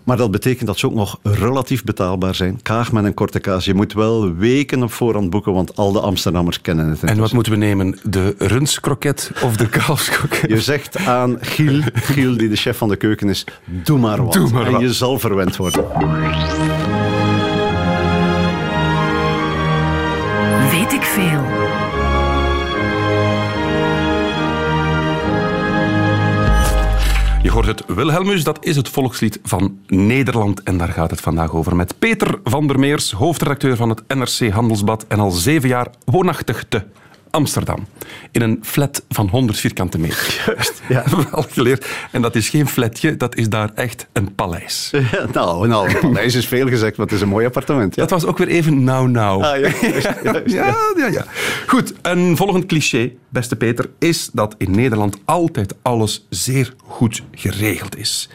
Maar 0.03 0.17
dat 0.17 0.31
betekent 0.31 0.67
dat 0.67 0.77
ze 0.77 0.85
ook 0.85 0.93
nog 0.93 1.19
relatief 1.23 1.83
betaalbaar 1.83 2.35
zijn. 2.35 2.59
Kaagman 2.61 3.05
en 3.05 3.13
Korte 3.13 3.39
Kaas. 3.39 3.65
Je 3.65 3.73
moet 3.73 3.93
wel 3.93 4.33
weken 4.33 4.83
op 4.83 4.91
voorhand 4.91 5.29
boeken, 5.29 5.53
want 5.53 5.75
al 5.75 5.91
de 5.91 5.99
Amsterdammers 5.99 6.61
kennen 6.61 6.89
het. 6.89 7.03
En 7.03 7.17
wat 7.17 7.33
moeten 7.33 7.51
we 7.51 7.57
nemen? 7.57 7.99
De 8.03 8.35
rundskroket 8.37 9.31
of 9.43 9.57
de 9.57 9.69
kalfskroket? 9.69 10.49
Je 10.49 10.61
zegt 10.61 10.97
aan 10.97 11.37
Giel, 11.41 11.81
Giel, 11.93 12.37
die 12.37 12.49
de 12.49 12.55
chef 12.55 12.77
van 12.77 12.89
de 12.89 12.95
keuken 12.95 13.29
is, 13.29 13.45
doe 13.65 13.99
maar 13.99 14.23
wat. 14.23 14.33
Doe 14.33 14.51
maar 14.51 14.65
en 14.65 14.71
wat. 14.71 14.81
je 14.81 14.93
zal 14.93 15.19
verwend 15.19 15.55
worden. 15.55 15.85
Hoort 27.63 27.80
het 27.88 27.95
Wilhelmus, 27.95 28.43
dat 28.43 28.65
is 28.65 28.76
het 28.76 28.89
volkslied 28.89 29.39
van 29.43 29.78
Nederland. 29.88 30.63
En 30.63 30.78
daar 30.78 30.88
gaat 30.88 31.10
het 31.10 31.21
vandaag 31.21 31.54
over 31.54 31.76
met 31.76 31.99
Peter 31.99 32.39
van 32.43 32.67
der 32.67 32.80
Meers, 32.80 33.12
hoofdredacteur 33.12 33.76
van 33.76 33.89
het 33.89 34.04
NRC 34.08 34.52
Handelsblad 34.52 35.06
en 35.08 35.19
al 35.19 35.32
zeven 35.32 35.69
jaar 35.69 35.88
woonachtig 36.06 36.65
te 36.69 36.84
Amsterdam. 37.30 37.88
In 38.32 38.41
een 38.41 38.60
flat 38.62 39.04
van 39.10 39.28
100 39.28 39.60
vierkante 39.60 39.99
meter. 39.99 40.36
Juist, 40.45 40.82
ja. 40.89 41.04
Wel 41.32 41.45
geleerd. 41.49 41.88
En 42.12 42.21
dat 42.21 42.36
is 42.36 42.49
geen 42.49 42.67
flatje, 42.67 43.17
dat 43.17 43.36
is 43.36 43.49
daar 43.49 43.71
echt 43.76 44.08
een 44.13 44.36
paleis. 44.36 44.91
Ja, 45.12 45.26
nou, 45.34 45.67
nou, 45.67 45.99
paleis 45.99 46.36
is 46.36 46.47
veel 46.47 46.67
gezegd, 46.67 46.97
maar 46.97 47.06
het 47.06 47.15
is 47.15 47.21
een 47.21 47.28
mooi 47.28 47.45
appartement. 47.45 47.95
Ja. 47.95 48.02
Dat 48.02 48.12
was 48.12 48.26
ook 48.26 48.38
weer 48.38 48.47
even 48.47 48.84
nou 48.84 49.10
nou. 49.10 49.43
Ah, 49.43 49.60
ja. 49.60 49.71
Ja, 50.45 50.76
ja, 50.95 51.08
ja. 51.08 51.26
Goed, 51.67 51.93
een 52.02 52.38
volgend 52.38 52.65
cliché, 52.65 53.12
beste 53.33 53.55
Peter, 53.55 53.89
is 53.99 54.29
dat 54.33 54.55
in 54.57 54.71
Nederland 54.71 55.17
altijd 55.25 55.75
alles 55.81 56.25
zeer 56.29 56.73
goed 56.83 57.23
geregeld 57.31 57.97
is. 57.97 58.29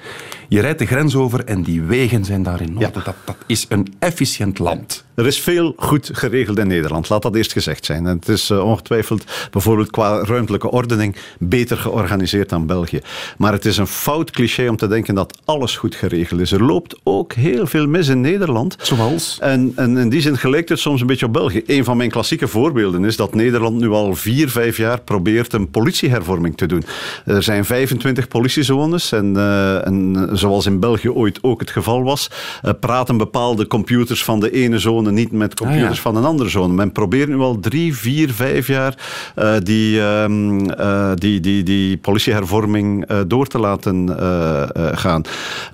Je 0.48 0.61
rijdt 0.61 0.78
de 0.78 0.87
grens 0.87 1.14
over 1.14 1.44
en 1.44 1.62
die 1.62 1.82
wegen 1.82 2.24
zijn 2.24 2.42
daar 2.42 2.61
in. 2.61 2.76
Ja. 2.78 2.90
Dat, 2.90 3.04
dat 3.04 3.37
is 3.46 3.66
een 3.68 3.94
efficiënt 3.98 4.58
land. 4.58 5.04
Er 5.14 5.26
is 5.26 5.40
veel 5.40 5.74
goed 5.76 6.11
geregeld 6.12 6.58
in 6.58 6.66
Nederland, 6.66 7.08
laat 7.08 7.22
dat 7.22 7.37
eerst 7.37 7.52
gezegd 7.52 7.84
zijn. 7.84 8.06
En 8.06 8.16
het 8.16 8.28
is 8.28 8.50
eh, 8.50 8.64
ongetwijfeld 8.64 9.24
bijvoorbeeld 9.50 9.90
qua 9.90 10.24
ruimtelijke 10.24 10.70
ordening 10.70 11.16
beter 11.38 11.76
georganiseerd 11.76 12.48
dan 12.48 12.66
België. 12.66 13.00
Maar 13.37 13.52
het 13.52 13.64
is 13.64 13.76
een 13.76 13.87
fout 13.87 14.30
cliché 14.30 14.68
om 14.68 14.76
te 14.76 14.88
denken 14.88 15.14
dat 15.14 15.38
alles 15.44 15.76
goed 15.76 15.94
geregeld 15.94 16.40
is. 16.40 16.52
Er 16.52 16.64
loopt 16.64 17.00
ook 17.02 17.32
heel 17.32 17.66
veel 17.66 17.87
mis 17.87 18.08
in 18.08 18.20
Nederland. 18.20 18.76
Zoals? 18.82 19.38
En, 19.40 19.72
en 19.76 19.96
in 19.96 20.08
die 20.08 20.20
zin 20.20 20.38
gelijkt 20.38 20.68
het 20.68 20.78
soms 20.78 21.00
een 21.00 21.06
beetje 21.06 21.26
op 21.26 21.32
België. 21.32 21.62
Een 21.66 21.84
van 21.84 21.96
mijn 21.96 22.11
klassieke 22.11 22.48
voorbeelden 22.48 23.04
is 23.04 23.16
dat 23.16 23.34
Nederland 23.34 23.76
nu 23.78 23.88
al 23.88 24.14
vier, 24.14 24.48
vijf 24.48 24.76
jaar 24.76 24.88
probeert 24.96 25.53
een 25.53 25.70
politiehervorming 25.70 26.57
te 26.57 26.66
doen. 26.66 26.83
Er 27.24 27.42
zijn 27.42 27.64
25 27.64 28.29
politiezones 28.29 29.12
en, 29.12 29.37
eh, 29.37 29.87
en 29.87 30.29
zoals 30.33 30.66
in 30.66 30.81
België 30.81 31.11
ooit 31.11 31.38
ook 31.42 31.61
het 31.61 31.70
geval 31.70 32.03
was, 32.03 32.31
eh, 32.62 32.70
praten 32.81 33.16
bepaalde 33.16 33.66
computers 33.66 34.24
van 34.24 34.40
de 34.40 34.51
ene 34.51 34.79
zone 34.79 35.11
niet 35.12 35.33
met 35.33 35.55
computers 35.55 35.88
Ah, 35.88 35.94
ja. 35.94 36.01
van 36.01 36.16
een 36.16 36.24
andere 36.24 36.48
zone. 36.51 36.74
Men 36.74 36.92
probeert 36.92 37.29
nu 37.29 37.37
al 37.38 37.61
drie, 37.61 37.96
vier, 37.96 38.31
vijf 38.31 38.66
jaar 38.66 38.94
eh, 39.35 39.55
die, 39.62 40.01
ehm, 40.01 40.70
eh, 40.70 41.11
die, 41.14 41.40
die, 41.40 41.62
die 41.62 41.96
politiehervorming 41.96 43.07
eh, 43.07 43.18
door 43.27 43.46
te 43.46 43.59
laten 43.59 44.18
eh, 44.18 44.62
eh, 44.62 44.68
gaan. 44.98 45.22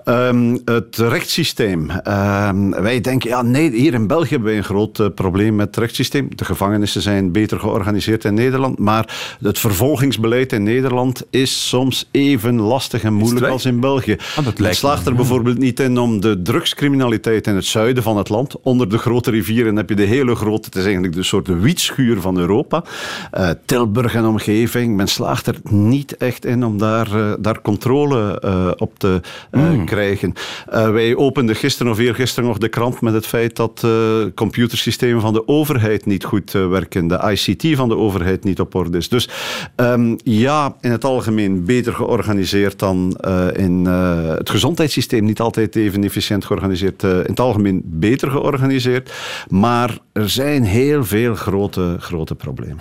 Ehm, 0.04 0.56
het 0.64 0.96
rechtssysteem. 0.96 1.90
Ehm, 1.90 2.70
wij 2.70 3.00
denken, 3.00 3.30
ja, 3.30 3.42
nee, 3.42 3.70
hier 3.70 3.94
in 3.94 4.06
België 4.06 4.28
hebben 4.28 4.48
wij 4.48 4.56
een 4.56 4.64
groot 4.64 4.98
eh, 5.00 5.06
probleem 5.14 5.54
met 5.54 5.66
het 5.66 5.76
rechtssysteem. 5.76 6.28
De 6.36 6.44
gevangenissen 6.44 7.02
zijn 7.02 7.32
beter 7.32 7.58
georganiseerd 7.58 8.24
in 8.24 8.34
Nederland, 8.34 8.78
maar 8.78 9.03
het 9.42 9.58
vervolgingsbeleid 9.58 10.52
in 10.52 10.62
Nederland 10.62 11.22
is 11.30 11.68
soms 11.68 12.08
even 12.10 12.60
lastig 12.60 13.02
en 13.02 13.12
moeilijk 13.14 13.46
als 13.46 13.64
in 13.64 13.80
België. 13.80 14.16
Ah, 14.36 14.44
dat 14.44 14.58
het 14.58 14.76
slaagt 14.76 14.98
me, 14.98 15.04
er 15.04 15.10
ja. 15.10 15.16
bijvoorbeeld 15.16 15.58
niet 15.58 15.80
in 15.80 15.98
om 15.98 16.20
de 16.20 16.42
drugscriminaliteit 16.42 17.46
in 17.46 17.54
het 17.54 17.64
zuiden 17.64 18.02
van 18.02 18.16
het 18.16 18.28
land, 18.28 18.60
onder 18.62 18.88
de 18.88 18.98
grote 18.98 19.30
rivieren 19.30 19.76
heb 19.76 19.88
je 19.88 19.94
de 19.94 20.02
hele 20.02 20.34
grote, 20.34 20.64
het 20.64 20.76
is 20.76 20.84
eigenlijk 20.84 21.14
de 21.14 21.22
soort 21.22 21.48
wietschuur 21.48 22.20
van 22.20 22.38
Europa, 22.38 22.84
Eh, 23.30 23.50
Tilburg 23.64 24.14
en 24.14 24.24
omgeving. 24.24 24.96
Men 24.96 25.08
slaagt 25.08 25.46
er 25.46 25.56
niet 25.70 26.16
echt 26.16 26.44
in 26.44 26.64
om 26.64 26.78
daar, 26.78 27.14
eh, 27.14 27.32
daar 27.38 27.60
controle 27.60 28.40
eh, 28.40 28.70
op 28.76 28.98
te 28.98 29.20
Hmm. 29.50 29.84
krijgen. 29.84 30.32
Wij 30.70 31.16
openden 31.16 31.56
gisteren 31.56 31.92
of 31.92 31.98
eergisteren 31.98 32.48
nog 32.48 32.58
de 32.58 32.68
krant 32.68 33.00
met 33.00 33.14
het 33.14 33.26
feit 33.26 33.56
dat 33.56 33.86
computersystemen 34.34 35.20
van 35.20 35.32
de 35.32 35.48
overheid 35.48 36.06
niet 36.06 36.24
goed 36.24 36.50
werken, 36.52 37.08
de 37.08 37.32
ICT 37.32 37.76
van 37.76 37.88
de 37.88 37.96
overheid 37.96 38.44
niet 38.44 38.60
op 38.60 38.74
orde 38.74 38.93
Dus 38.94 39.28
ehm, 39.76 40.16
ja, 40.22 40.76
in 40.80 40.90
het 40.90 41.04
algemeen 41.04 41.64
beter 41.64 41.92
georganiseerd 41.92 42.78
dan 42.78 43.16
eh, 43.20 43.46
in 43.52 43.86
eh, 43.86 44.28
het 44.28 44.50
gezondheidssysteem, 44.50 45.24
niet 45.24 45.40
altijd 45.40 45.76
even 45.76 46.04
efficiënt 46.04 46.44
georganiseerd, 46.44 47.04
eh, 47.04 47.10
in 47.10 47.16
het 47.24 47.40
algemeen 47.40 47.82
beter 47.84 48.30
georganiseerd. 48.30 49.12
Maar 49.48 49.98
er 50.12 50.28
zijn 50.28 50.64
heel 50.64 51.04
veel 51.04 51.34
grote, 51.34 51.96
grote 51.98 52.34
problemen. 52.34 52.78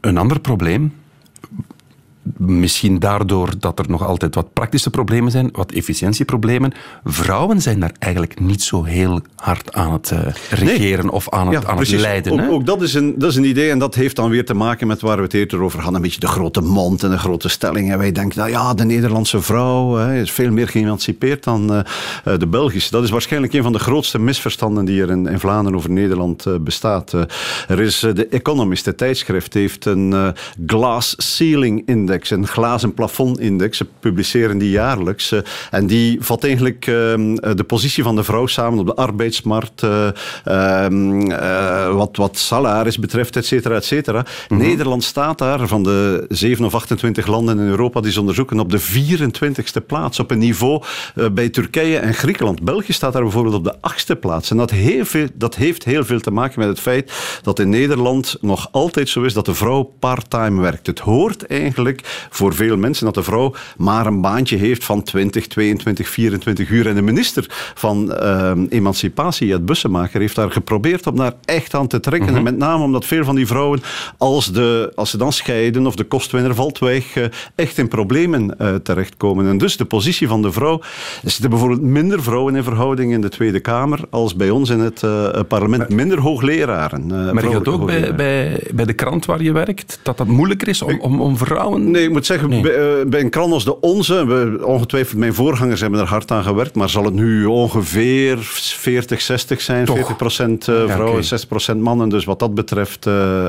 Een 0.00 0.18
ander 0.18 0.40
probleem, 0.40 0.92
Misschien 2.36 2.98
daardoor 2.98 3.48
dat 3.58 3.78
er 3.78 3.84
nog 3.88 4.06
altijd 4.06 4.34
wat 4.34 4.52
praktische 4.52 4.90
problemen 4.90 5.30
zijn, 5.30 5.48
wat 5.52 5.72
efficiëntieproblemen. 5.72 6.72
Vrouwen 7.04 7.60
zijn 7.60 7.80
daar 7.80 7.92
eigenlijk 7.98 8.40
niet 8.40 8.62
zo 8.62 8.84
heel 8.84 9.20
hard 9.36 9.72
aan 9.72 9.92
het 9.92 10.10
eh, 10.10 10.18
regeren 10.50 11.10
of 11.10 11.30
aan 11.30 11.52
het, 11.52 11.66
aan 11.66 11.78
het 11.78 11.90
leiden. 11.90 12.32
Ook, 12.32 12.38
hè? 12.38 12.48
ook 12.48 12.66
dat, 12.66 12.82
is 12.82 12.94
een, 12.94 13.14
dat 13.18 13.30
is 13.30 13.36
een 13.36 13.44
idee 13.44 13.70
en 13.70 13.78
dat 13.78 13.94
heeft 13.94 14.16
dan 14.16 14.30
weer 14.30 14.44
te 14.44 14.54
maken 14.54 14.86
met 14.86 15.00
waar 15.00 15.16
we 15.16 15.22
het 15.22 15.34
eerder 15.34 15.62
over 15.62 15.78
hadden. 15.78 15.96
Een 15.96 16.02
beetje 16.02 16.20
de 16.20 16.26
grote 16.26 16.60
mond 16.60 17.02
en 17.02 17.10
de 17.10 17.18
grote 17.18 17.48
stelling. 17.48 17.90
En 17.90 17.98
wij 17.98 18.12
denken, 18.12 18.38
nou 18.38 18.50
ja, 18.50 18.74
de 18.74 18.84
Nederlandse 18.84 19.42
vrouw 19.42 19.94
hè, 19.94 20.20
is 20.20 20.30
veel 20.30 20.50
meer 20.50 20.68
geëmancipeerd 20.68 21.44
dan 21.44 21.72
eh, 21.72 21.78
eh, 22.24 22.38
de 22.38 22.46
Belgische. 22.46 22.90
Dat 22.90 23.02
is 23.02 23.10
waarschijnlijk 23.10 23.52
een 23.52 23.62
van 23.62 23.72
de 23.72 23.78
grootste 23.78 24.18
misverstanden 24.18 24.84
die 24.84 25.02
er 25.02 25.10
in, 25.10 25.26
in 25.26 25.40
Vlaanderen 25.40 25.78
over 25.78 25.90
Nederland 25.90 26.46
bestaat. 26.60 27.12
Er 27.68 27.80
is 27.80 27.98
de 27.98 28.26
Economist, 28.26 28.84
de 28.84 28.94
tijdschrift, 28.94 29.54
heeft 29.54 29.84
een 29.84 30.34
glass 30.66 31.14
ceiling 31.16 31.82
index, 32.12 32.30
een 32.30 32.46
glazen 32.46 32.94
plafond 32.94 33.40
index. 33.40 33.76
Ze 33.76 33.86
publiceren 34.00 34.58
die 34.58 34.70
jaarlijks. 34.70 35.32
eh, 35.32 35.38
en 35.70 35.86
die 35.86 36.16
vat 36.20 36.44
eigenlijk 36.44 36.86
ehm, 36.86 37.34
eh, 37.36 37.54
de 37.54 37.64
positie 37.64 38.02
van 38.02 38.16
de 38.16 38.24
vrouw 38.24 38.46
samen 38.46 38.78
op 38.78 38.86
de 38.86 38.94
arbeidsmarkt, 38.94 39.82
eh, 39.82 40.08
ehm, 40.44 41.30
eh, 41.30 41.94
wat, 41.94 42.16
wat 42.16 42.38
salaris 42.38 42.98
betreft, 42.98 43.36
et 43.36 43.46
cetera, 43.46 43.74
et 43.74 43.84
cetera. 43.84 44.24
Nederland 44.48 45.04
staat 45.04 45.38
daar 45.38 45.68
van 45.68 45.82
de 45.82 46.24
7 46.28 46.64
of 46.64 46.74
28 46.74 47.26
landen 47.26 47.58
in 47.58 47.66
Europa 47.66 48.00
die 48.00 48.12
ze 48.12 48.20
onderzoeken 48.20 48.60
op 48.60 48.70
de 48.70 48.78
24ste 48.78 49.86
plaats. 49.86 50.20
Op 50.20 50.30
een 50.30 50.38
niveau 50.38 50.82
bij 51.32 51.48
Turkije 51.48 51.98
en 51.98 52.14
Griekenland. 52.14 52.62
België 52.62 52.92
staat 52.92 53.12
daar 53.12 53.22
bijvoorbeeld 53.22 53.54
op 53.54 53.64
de 53.64 53.74
8ste 53.80 54.18
plaats. 54.20 54.50
En 54.50 54.56
dat, 54.56 54.70
heel 54.70 55.04
veel, 55.04 55.26
dat 55.34 55.54
heeft 55.54 55.84
heel 55.84 56.04
veel 56.04 56.20
te 56.20 56.30
maken 56.30 56.60
met 56.60 56.68
het 56.68 56.80
feit 56.80 57.12
dat 57.42 57.58
in 57.58 57.68
Nederland 57.68 58.36
nog 58.40 58.68
altijd 58.70 59.08
zo 59.08 59.22
is 59.22 59.32
dat 59.32 59.46
de 59.46 59.54
vrouw 59.54 59.82
part-time 59.98 60.60
werkt. 60.60 60.86
Het 60.86 60.98
hoort 60.98 61.46
eigenlijk 61.46 62.01
voor 62.30 62.54
veel 62.54 62.76
mensen 62.76 63.04
dat 63.04 63.14
de 63.14 63.22
vrouw 63.22 63.54
maar 63.76 64.06
een 64.06 64.20
baantje 64.20 64.56
heeft 64.56 64.84
van 64.84 65.02
20, 65.02 65.46
22, 65.46 66.08
24 66.08 66.70
uur. 66.70 66.86
En 66.86 66.94
de 66.94 67.02
minister 67.02 67.46
van 67.74 68.12
eh, 68.12 68.52
Emancipatie, 68.68 69.52
het 69.52 69.66
Bussemaker, 69.66 70.20
heeft 70.20 70.34
daar 70.34 70.50
geprobeerd 70.50 71.06
om 71.06 71.16
daar 71.16 71.32
echt 71.44 71.74
aan 71.74 71.86
te 71.86 72.00
trekken. 72.00 72.34
En 72.34 72.42
met 72.42 72.56
name 72.56 72.84
omdat 72.84 73.04
veel 73.04 73.24
van 73.24 73.34
die 73.34 73.46
vrouwen, 73.46 73.82
als, 74.18 74.52
de, 74.52 74.92
als 74.94 75.10
ze 75.10 75.16
dan 75.16 75.32
scheiden 75.32 75.86
of 75.86 75.96
de 75.96 76.04
kostwinner 76.04 76.54
valt 76.54 76.78
weg, 76.78 77.16
eh, 77.16 77.24
echt 77.54 77.78
in 77.78 77.88
problemen 77.88 78.58
eh, 78.58 78.74
terechtkomen. 78.74 79.48
En 79.48 79.58
dus 79.58 79.76
de 79.76 79.84
positie 79.84 80.28
van 80.28 80.42
de 80.42 80.52
vrouw. 80.52 80.80
Er 81.22 81.30
zitten 81.30 81.50
bijvoorbeeld 81.50 81.82
minder 81.82 82.22
vrouwen 82.22 82.56
in 82.56 82.62
verhouding 82.62 83.12
in 83.12 83.20
de 83.20 83.28
Tweede 83.28 83.60
Kamer 83.60 84.00
als 84.10 84.36
bij 84.36 84.50
ons 84.50 84.70
in 84.70 84.80
het 84.80 85.00
parlement. 85.48 85.88
Minder 85.88 86.20
hoogleraren. 86.20 87.06
Merk 87.06 87.20
je 87.20 87.32
dat 87.32 87.62
vrouwelijke 87.62 87.70
ook 87.70 87.86
bij, 87.86 88.14
bij, 88.14 88.60
bij 88.74 88.84
de 88.84 88.92
krant 88.92 89.26
waar 89.26 89.42
je 89.42 89.52
werkt? 89.52 90.00
Dat 90.02 90.16
dat 90.16 90.26
moeilijker 90.26 90.68
is 90.68 90.82
om, 90.82 91.00
om, 91.00 91.20
om 91.20 91.36
vrouwen... 91.36 91.91
Nee, 91.92 92.04
ik 92.04 92.10
moet 92.10 92.26
zeggen, 92.26 92.48
Nee. 92.48 92.60
Bij, 92.60 93.00
eh, 93.00 93.06
bij 93.06 93.20
een 93.20 93.30
krant 93.30 93.52
als 93.52 93.64
de 93.64 93.80
onze, 93.80 94.26
we, 94.26 94.66
ongetwijfeld 94.66 95.18
mijn 95.18 95.34
voorgangers 95.34 95.80
hebben 95.80 96.00
er 96.00 96.06
hard 96.06 96.30
aan 96.30 96.42
gewerkt, 96.42 96.74
maar 96.74 96.88
zal 96.88 97.04
het 97.04 97.14
nu 97.14 97.44
ongeveer 97.44 98.38
40, 98.40 99.20
60 99.20 99.60
zijn, 99.60 99.84
Toch? 99.84 99.96
40 99.96 100.16
procent 100.16 100.68
eh, 100.68 100.74
vrouwen, 100.74 101.12
oké. 101.12 101.22
60 101.22 101.48
procent 101.48 101.80
mannen. 101.80 102.08
Dus 102.08 102.24
wat 102.24 102.38
dat 102.38 102.54
betreft 102.54 103.06
eh, 103.06 103.48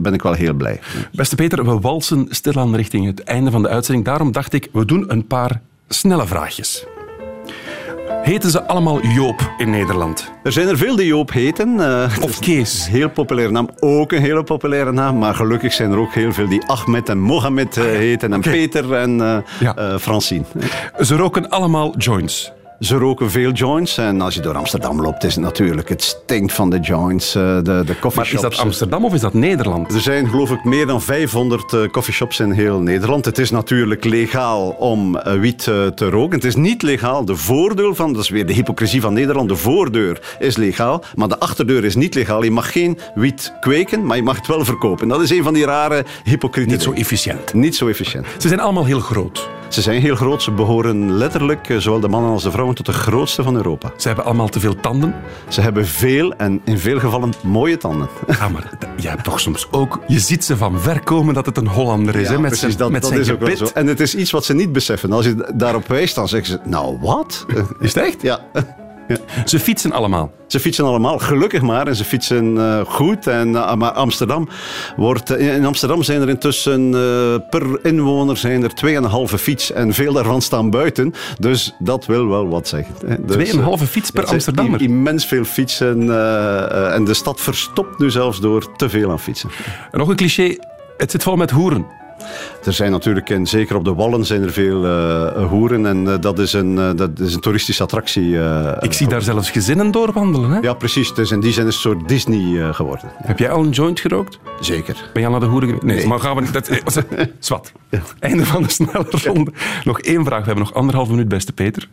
ben 0.00 0.14
ik 0.14 0.22
wel 0.22 0.32
heel 0.32 0.54
blij. 0.54 0.80
Beste 1.12 1.34
Peter, 1.34 1.64
we 1.64 1.80
walsen 1.80 2.26
stilaan 2.30 2.76
richting 2.76 3.06
het 3.06 3.22
einde 3.22 3.50
van 3.50 3.62
de 3.62 3.68
uitzending. 3.68 4.06
Daarom 4.06 4.32
dacht 4.32 4.52
ik, 4.52 4.68
we 4.72 4.84
doen 4.84 5.04
een 5.08 5.26
paar 5.26 5.60
snelle 5.88 6.26
vraagjes. 6.26 6.86
Heten 8.24 8.50
ze 8.50 8.62
allemaal 8.66 9.02
Joop 9.06 9.54
in 9.58 9.70
Nederland? 9.70 10.30
Er 10.42 10.52
zijn 10.52 10.68
er 10.68 10.78
veel 10.78 10.96
die 10.96 11.06
Joop 11.06 11.32
heten. 11.32 11.80
eh, 11.80 12.16
Of 12.20 12.38
Kees? 12.38 12.86
Een 12.86 12.92
heel 12.92 13.10
populaire 13.10 13.52
naam, 13.52 13.68
ook 13.80 14.12
een 14.12 14.20
hele 14.20 14.42
populaire 14.42 14.92
naam. 14.92 15.18
Maar 15.18 15.34
gelukkig 15.34 15.72
zijn 15.72 15.92
er 15.92 15.98
ook 15.98 16.12
heel 16.14 16.32
veel 16.32 16.48
die 16.48 16.66
Ahmed 16.66 17.08
en 17.08 17.18
Mohamed 17.20 17.76
eh, 17.76 17.84
heten. 17.84 18.32
En. 18.32 18.40
Peter 18.40 18.92
en 18.94 19.16
Ja. 19.60 19.74
eh, 19.76 19.96
Francine. 19.98 20.44
Ze 21.00 21.16
roken 21.16 21.48
allemaal 21.50 21.94
joints. 21.96 22.52
Ze 22.84 22.96
roken 22.96 23.30
veel 23.30 23.52
joints. 23.52 23.98
En 23.98 24.20
als 24.20 24.34
je 24.34 24.40
door 24.40 24.56
Amsterdam 24.56 25.00
loopt, 25.00 25.24
is 25.24 25.34
het 25.34 25.44
natuurlijk... 25.44 25.88
Het 25.88 26.02
stinkt 26.02 26.52
van 26.52 26.70
de 26.70 26.78
joints, 26.78 27.34
eh, 27.34 27.42
de, 27.42 27.62
de 27.62 27.98
coffeeshops. 28.00 28.14
Maar 28.14 28.50
is 28.50 28.56
dat 28.56 28.66
Amsterdam 28.66 29.04
of 29.04 29.14
is 29.14 29.20
dat 29.20 29.34
Nederland? 29.34 29.94
Er 29.94 30.00
zijn 30.00 30.28
geloof 30.28 30.50
ik 30.50 30.64
meer 30.64 30.86
dan 30.86 31.02
500 31.02 31.72
eh, 31.72 31.80
coffeeshops 31.90 32.40
in 32.40 32.50
heel 32.50 32.80
Nederland. 32.80 33.24
Het 33.24 33.38
is 33.38 33.50
natuurlijk 33.50 34.04
legaal 34.04 34.68
om 34.68 35.16
eh, 35.16 35.40
wiet 35.40 35.62
te 35.94 36.08
roken. 36.10 36.36
Het 36.36 36.44
is 36.44 36.56
niet 36.56 36.82
legaal. 36.82 37.24
De 37.24 37.36
voordeur 37.36 37.94
van, 37.94 38.12
dat 38.12 38.22
is 38.22 38.28
weer 38.28 38.46
de 38.46 38.52
hypocrisie 38.52 39.00
van 39.00 39.12
Nederland, 39.12 39.48
de 39.48 39.56
voordeur 39.56 40.36
is 40.38 40.56
legaal, 40.56 41.04
maar 41.14 41.28
de 41.28 41.38
achterdeur 41.38 41.84
is 41.84 41.94
niet 41.94 42.14
legaal. 42.14 42.42
Je 42.42 42.50
mag 42.50 42.72
geen 42.72 42.98
wiet 43.14 43.52
kweken, 43.60 44.06
maar 44.06 44.16
je 44.16 44.22
mag 44.22 44.36
het 44.36 44.46
wel 44.46 44.64
verkopen. 44.64 45.08
Dat 45.08 45.22
is 45.22 45.30
een 45.30 45.42
van 45.42 45.54
die 45.54 45.64
rare 45.64 46.04
hypocriete 46.24 46.72
Niet 46.72 46.82
zo 46.82 46.92
efficiënt. 46.92 47.54
Niet 47.54 47.76
zo 47.76 47.88
efficiënt. 47.88 48.26
Ze 48.38 48.48
zijn 48.48 48.60
allemaal 48.60 48.84
heel 48.84 49.00
groot. 49.00 49.48
Ze 49.74 49.82
zijn 49.82 50.00
heel 50.00 50.16
groot. 50.16 50.42
Ze 50.42 50.50
behoren 50.50 51.12
letterlijk, 51.12 51.68
eh, 51.68 51.76
zowel 51.76 52.00
de 52.00 52.08
mannen 52.08 52.30
als 52.30 52.42
de 52.42 52.50
vrouwen, 52.50 52.74
tot 52.74 52.86
de 52.86 52.92
grootste 52.92 53.42
van 53.42 53.56
Europa. 53.56 53.92
Ze 53.96 54.06
hebben 54.06 54.24
allemaal 54.24 54.48
te 54.48 54.60
veel 54.60 54.80
tanden. 54.80 55.14
Ze 55.48 55.60
hebben 55.60 55.86
veel 55.86 56.34
en 56.34 56.60
in 56.64 56.78
veel 56.78 56.98
gevallen 56.98 57.32
mooie 57.42 57.76
tanden. 57.76 58.08
Ja, 58.26 58.48
maar 58.48 58.70
je 58.96 59.08
hebt 59.08 59.24
toch 59.24 59.40
soms 59.40 59.68
ook... 59.70 59.98
Je 60.06 60.18
ziet 60.18 60.44
ze 60.44 60.56
van 60.56 60.80
ver 60.80 61.00
komen 61.00 61.34
dat 61.34 61.46
het 61.46 61.56
een 61.56 61.66
Hollander 61.66 62.16
is, 62.16 62.28
hè, 62.28 62.38
met 62.38 62.40
precies, 62.40 62.60
zijn, 62.60 62.76
dat, 62.76 62.90
met 62.90 63.00
dat 63.00 63.10
zijn 63.10 63.22
is 63.22 63.30
ook 63.30 63.38
wel 63.38 63.48
gebit. 63.48 63.68
zo. 63.68 63.74
En 63.74 63.86
het 63.86 64.00
is 64.00 64.14
iets 64.14 64.30
wat 64.30 64.44
ze 64.44 64.54
niet 64.54 64.72
beseffen. 64.72 65.12
Als 65.12 65.24
je 65.24 65.52
daarop 65.54 65.86
wijst, 65.88 66.14
dan 66.14 66.28
zeggen 66.28 66.48
ze, 66.48 66.68
nou 66.70 66.98
wat? 67.00 67.46
Is 67.80 67.94
het 67.94 68.04
echt? 68.04 68.22
Ja. 68.22 68.40
Ja. 69.08 69.16
Ze 69.44 69.58
fietsen 69.60 69.92
allemaal. 69.92 70.32
Ze 70.46 70.60
fietsen 70.60 70.84
allemaal, 70.84 71.18
gelukkig 71.18 71.62
maar. 71.62 71.86
En 71.86 71.96
ze 71.96 72.04
fietsen 72.04 72.58
eh, 72.58 72.80
goed. 72.86 73.26
En, 73.26 73.56
eh, 73.56 73.74
maar 73.74 73.92
Amsterdam 73.92 74.48
wordt... 74.96 75.30
eh, 75.30 75.54
in 75.56 75.66
Amsterdam 75.66 76.02
zijn 76.02 76.20
er 76.20 76.28
intussen 76.28 76.90
per 77.50 77.78
inwoner 77.82 78.36
zijn 78.36 78.62
er 78.62 78.70
2,5 79.30 79.34
fiets. 79.34 79.72
En 79.72 79.94
veel 79.94 80.12
daarvan 80.12 80.42
staan 80.42 80.70
buiten. 80.70 81.14
Dus 81.38 81.74
dat 81.78 82.06
wil 82.06 82.28
wel 82.28 82.48
wat 82.48 82.68
zeggen. 82.68 82.94
Dus, 83.00 83.34
Twee 83.34 83.46
en 83.46 83.52
een 83.52 83.58
eh, 83.58 83.64
halve 83.64 83.86
fiets 83.86 84.10
per 84.10 84.24
Amsterdammer. 84.26 84.82
Immens 84.82 85.26
veel 85.26 85.44
fietsen. 85.44 86.00
en 86.92 87.04
de 87.04 87.14
stad 87.14 87.40
verstopt 87.40 87.98
nu 87.98 88.10
zelfs 88.10 88.40
door 88.40 88.76
te 88.76 88.88
veel 88.88 89.10
aan 89.10 89.20
fietsen. 89.20 89.50
En 89.90 89.98
nog 89.98 90.08
een 90.08 90.16
cliché. 90.16 90.56
Het 90.96 91.10
zit 91.10 91.22
vol 91.22 91.36
met 91.36 91.50
hoeren. 91.50 91.86
Er 92.64 92.72
zijn 92.72 92.90
natuurlijk, 92.90 93.30
en 93.30 93.46
zeker 93.46 93.76
op 93.76 93.84
de 93.84 93.94
Wallen, 93.94 94.24
zijn 94.24 94.42
er 94.42 94.52
veel 94.52 94.84
eh, 94.84 95.46
hoeren. 95.46 95.86
En 95.86 96.12
eh, 96.12 96.20
dat, 96.20 96.38
is 96.38 96.52
een, 96.52 96.78
eh, 96.78 96.90
dat 96.96 97.20
is 97.20 97.34
een 97.34 97.40
toeristische 97.40 97.82
attractie. 97.82 98.38
Ik 98.80 98.92
zie 98.92 99.08
daar 99.08 99.22
zelfs 99.22 99.50
gezinnen 99.50 99.90
doorwandelen. 99.90 100.50
Hè? 100.50 100.58
Ja, 100.58 100.74
precies. 100.74 101.14
Dus 101.14 101.30
in 101.30 101.40
die 101.40 101.54
het 101.54 101.66
een 101.66 101.72
soort 101.72 102.08
Disney 102.08 102.72
geworden. 102.72 103.10
Heb 103.16 103.38
jij 103.38 103.50
al 103.50 103.62
een 103.62 103.70
joint 103.70 104.00
gerookt? 104.00 104.38
Zeker. 104.60 105.10
Ben 105.12 105.22
je 105.22 105.28
al 105.28 105.32
naar 105.32 105.40
de 105.40 105.46
hoeren 105.46 105.68
geweest? 105.68 105.84
Nee, 105.84 106.06
maar 106.06 106.20
gaan 106.20 106.36
we 106.36 106.40
niet... 106.40 106.52
Dat, 106.52 106.70
zwart. 107.38 107.72
Einde 108.18 108.46
van 108.46 108.62
de 108.62 108.70
snelle 108.70 109.06
ronde. 109.10 109.52
Nog 109.84 110.00
één 110.00 110.24
vraag. 110.24 110.40
We 110.40 110.46
hebben 110.46 110.64
nog 110.64 110.74
anderhalf 110.74 111.08
minuut, 111.08 111.28
beste 111.28 111.52
Peter. 111.52 111.88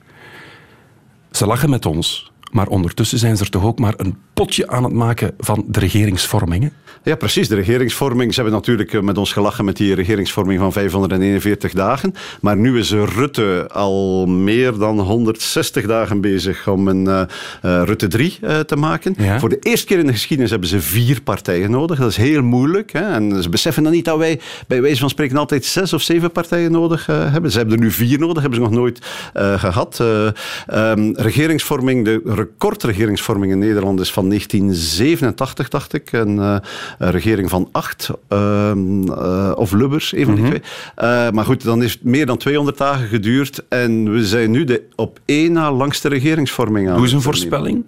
Ze 1.31 1.45
lachen 1.45 1.69
met 1.69 1.85
ons. 1.85 2.31
Maar 2.51 2.67
ondertussen 2.67 3.17
zijn 3.17 3.37
ze 3.37 3.43
er 3.43 3.49
toch 3.49 3.63
ook 3.63 3.79
maar 3.79 3.93
een 3.97 4.17
potje 4.33 4.67
aan 4.67 4.83
het 4.83 4.93
maken 4.93 5.33
van 5.37 5.63
de 5.67 5.79
regeringsvorming. 5.79 6.71
Ja, 7.03 7.15
precies. 7.15 7.47
De 7.47 7.55
regeringsvorming. 7.55 8.33
Ze 8.33 8.41
hebben 8.41 8.59
natuurlijk 8.59 8.93
eh, 8.93 9.01
met 9.01 9.17
ons 9.17 9.33
gelachen 9.33 9.65
met 9.65 9.77
die 9.77 9.93
regeringsvorming 9.93 10.59
van 10.59 10.71
541 10.71 11.73
dagen. 11.73 12.13
Maar 12.41 12.57
nu 12.57 12.79
is 12.79 12.91
Rutte 12.91 13.67
al 13.71 14.25
meer 14.25 14.77
dan 14.77 14.99
160 14.99 15.85
dagen 15.85 16.21
bezig 16.21 16.67
om 16.67 16.87
een 16.87 17.07
eh, 17.07 17.21
eh, 17.61 17.81
Rutte 17.85 18.07
3 18.07 18.37
eh, 18.41 18.59
te 18.59 18.75
maken. 18.75 19.15
Ja. 19.17 19.39
Voor 19.39 19.49
de 19.49 19.59
eerste 19.59 19.85
keer 19.85 19.99
in 19.99 20.05
de 20.05 20.11
geschiedenis 20.11 20.51
hebben 20.51 20.69
ze 20.69 20.81
vier 20.81 21.21
partijen 21.21 21.71
nodig. 21.71 21.99
Dat 21.99 22.09
is 22.09 22.17
heel 22.17 22.41
moeilijk. 22.41 22.91
Hè? 22.91 23.11
En 23.13 23.43
ze 23.43 23.49
beseffen 23.49 23.83
dan 23.83 23.91
niet 23.91 24.05
dat 24.05 24.17
wij 24.17 24.39
bij 24.67 24.81
wijze 24.81 24.99
van 24.99 25.09
spreken 25.09 25.37
altijd 25.37 25.65
zes 25.65 25.93
of 25.93 26.01
zeven 26.01 26.31
partijen 26.31 26.71
nodig 26.71 27.05
hebben. 27.05 27.51
Ze 27.51 27.57
hebben 27.57 27.75
er 27.75 27.83
nu 27.83 27.91
vier 27.91 28.19
nodig, 28.19 28.41
hebben 28.41 28.59
ze 28.59 28.65
nog 28.65 28.75
nooit 28.79 28.99
eh, 29.33 29.59
gehad. 29.59 29.99
Eh, 29.99 30.27
ehm, 30.67 31.11
regeringsvorming, 31.13 32.05
de 32.05 32.21
recordregeringsvorming 32.25 33.51
in 33.51 33.59
Nederland 33.59 33.99
is 33.99 34.11
van 34.11 34.27
1987, 34.27 35.69
dacht 35.69 35.93
ik. 35.93 36.11
Eh, 36.11 36.55
een 36.97 37.11
regering 37.11 37.49
van 37.49 37.69
acht, 37.71 38.09
ehm, 38.27 39.11
eh, 39.11 39.51
of 39.55 39.71
Lubbers, 39.71 40.13
een 40.15 40.25
van 40.25 40.35
die 40.35 40.45
twee. 40.45 40.61
Eh, 40.95 41.29
maar 41.29 41.45
goed, 41.45 41.63
dan 41.63 41.83
is 41.83 41.91
het 41.93 42.03
meer 42.03 42.25
dan 42.25 42.37
200 42.37 42.77
dagen 42.77 43.07
geduurd. 43.07 43.63
En 43.69 44.11
we 44.11 44.25
zijn 44.25 44.51
nu 44.51 44.63
de 44.63 44.81
op 44.95 45.19
één 45.25 45.51
na 45.51 45.71
langste 45.71 46.07
regeringsvorming 46.07 46.89
aan. 46.89 46.95
Doe 46.95 47.03
eens 47.03 47.13
een 47.13 47.21
voorspelling. 47.21 47.83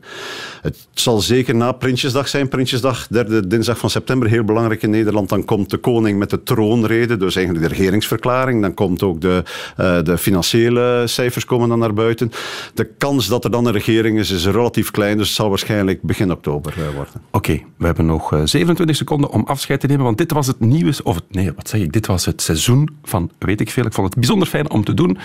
Het 0.64 0.88
zal 0.94 1.20
zeker 1.20 1.56
na 1.56 1.72
Prinsjesdag 1.72 2.28
zijn. 2.28 2.48
Prinsjesdag, 2.48 3.08
derde 3.08 3.48
dinsdag 3.48 3.78
van 3.78 3.90
september, 3.90 4.30
heel 4.30 4.44
belangrijk 4.44 4.82
in 4.82 4.90
Nederland. 4.90 5.30
Dan 5.30 5.46
komt 5.46 5.70
de 5.70 5.78
koning 5.78 6.20
met 6.20 6.30
de 6.30 6.44
troonrede, 6.44 7.18
dus 7.18 7.36
eigenlijk 7.36 7.68
de 7.68 7.76
regeringsverklaring. 7.76 8.62
Dan 8.62 8.74
komt 8.74 9.04
ook 9.04 9.22
de, 9.22 9.44
eh, 9.78 10.04
de 10.04 10.18
financiële 10.18 11.04
cijfers 11.06 11.46
komen 11.46 11.70
dan 11.70 11.80
naar 11.80 11.94
buiten. 11.94 12.32
De 12.74 12.86
kans 12.98 13.28
dat 13.28 13.44
er 13.44 13.52
dan 13.52 13.66
een 13.66 13.72
regering 13.72 14.20
is, 14.20 14.32
is 14.32 14.46
relatief 14.46 14.92
klein. 14.92 15.18
Dus 15.18 15.28
het 15.28 15.36
zal 15.36 15.50
waarschijnlijk 15.50 16.02
begin 16.02 16.32
oktober 16.32 16.74
eh, 16.78 16.96
worden. 16.96 17.14
Oké, 17.32 17.62
we 17.78 17.86
hebben 17.86 18.06
nog 18.06 18.34
eh, 18.34 18.42
27 18.44 18.96
seconden 18.96 19.30
om 19.30 19.44
afscheid 19.46 19.80
te 19.80 19.88
nemen, 19.88 20.04
want 20.04 20.18
dit 20.18 20.32
was 20.32 20.48
het 20.48 20.60
nieuwe, 20.60 20.94
of 21.04 21.16
het, 21.16 21.26
nee, 21.30 21.52
wat 21.56 21.70
zeg 21.70 21.82
ik, 21.82 21.94
dit 21.94 22.08
was 22.08 22.26
het 22.26 22.42
seizoen 22.42 22.90
van 23.04 23.32
weet 23.40 23.62
ik 23.62 23.70
veel. 23.70 23.86
Ik 23.86 23.94
vond 23.94 24.08
het 24.08 24.16
bijzonder 24.16 24.48
fijn 24.48 24.70
om 24.70 24.84
te 24.84 24.94
doen. 24.94 25.18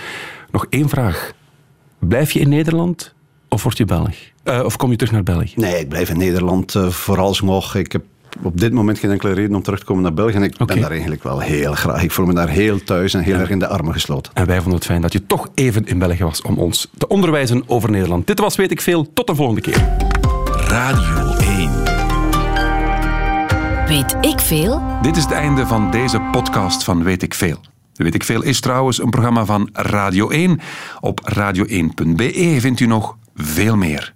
Nog 0.51 0.65
één 0.69 0.89
vraag. 0.89 1.31
Blijf 1.99 2.31
je 2.31 2.39
in 2.39 2.49
Nederland 2.49 3.13
of 3.47 3.63
word 3.63 3.77
je 3.77 3.85
Belg? 3.85 4.28
Eh, 4.43 4.63
of 4.63 4.77
kom 4.77 4.91
je 4.91 4.95
terug 4.95 5.13
naar 5.13 5.23
België? 5.23 5.53
Nee, 5.55 5.79
ik 5.79 5.89
blijf 5.89 6.09
in 6.09 6.17
Nederland 6.17 6.75
eh, 6.75 6.87
vooralsnog. 6.87 7.75
Ik 7.75 7.91
heb 7.91 8.03
op 8.41 8.59
dit 8.59 8.73
moment 8.73 8.99
geen 8.99 9.11
enkele 9.11 9.33
reden 9.33 9.55
om 9.55 9.61
terug 9.63 9.79
te 9.79 9.85
komen 9.85 10.03
naar 10.03 10.13
België. 10.13 10.35
En 10.35 10.43
ik 10.43 10.57
ben 10.65 10.81
daar 10.81 10.91
eigenlijk 10.91 11.23
wel 11.23 11.39
heel 11.39 11.73
graag. 11.73 12.03
Ik 12.03 12.11
voel 12.11 12.25
me 12.25 12.33
daar 12.33 12.49
heel 12.49 12.83
thuis 12.83 13.13
en 13.13 13.21
heel 13.21 13.35
erg 13.35 13.49
in 13.49 13.59
de 13.59 13.67
armen 13.67 13.93
gesloten. 13.93 14.33
En 14.33 14.45
wij 14.45 14.55
vonden 14.55 14.75
het 14.75 14.85
fijn 14.85 15.01
dat 15.01 15.13
je 15.13 15.25
toch 15.25 15.49
even 15.55 15.85
in 15.85 15.99
België 15.99 16.23
was 16.23 16.41
om 16.41 16.57
ons 16.57 16.89
te 16.97 17.07
onderwijzen 17.07 17.63
over 17.67 17.91
Nederland. 17.91 18.27
Dit 18.27 18.39
was 18.39 18.55
Weet 18.55 18.71
ik 18.71 18.81
Veel. 18.81 19.13
Tot 19.13 19.27
de 19.27 19.35
volgende 19.35 19.61
keer. 19.61 19.87
Radio 20.67 21.35
1. 21.37 21.71
Weet 23.87 24.17
ik 24.21 24.39
veel? 24.39 24.81
Dit 25.01 25.17
is 25.17 25.23
het 25.23 25.31
einde 25.31 25.67
van 25.67 25.91
deze 25.91 26.21
podcast 26.31 26.83
van 26.83 27.03
Weet 27.03 27.23
ik 27.23 27.33
Veel. 27.33 27.57
Weet 27.93 28.15
ik 28.15 28.23
Veel 28.23 28.43
is 28.43 28.59
trouwens 28.59 29.01
een 29.01 29.09
programma 29.09 29.45
van 29.45 29.69
Radio 29.73 30.29
1. 30.29 30.59
Op 30.99 31.33
radio1.be 31.33 32.57
vindt 32.59 32.79
u 32.79 32.85
nog 32.85 33.17
veel 33.35 33.75
meer. 33.75 34.13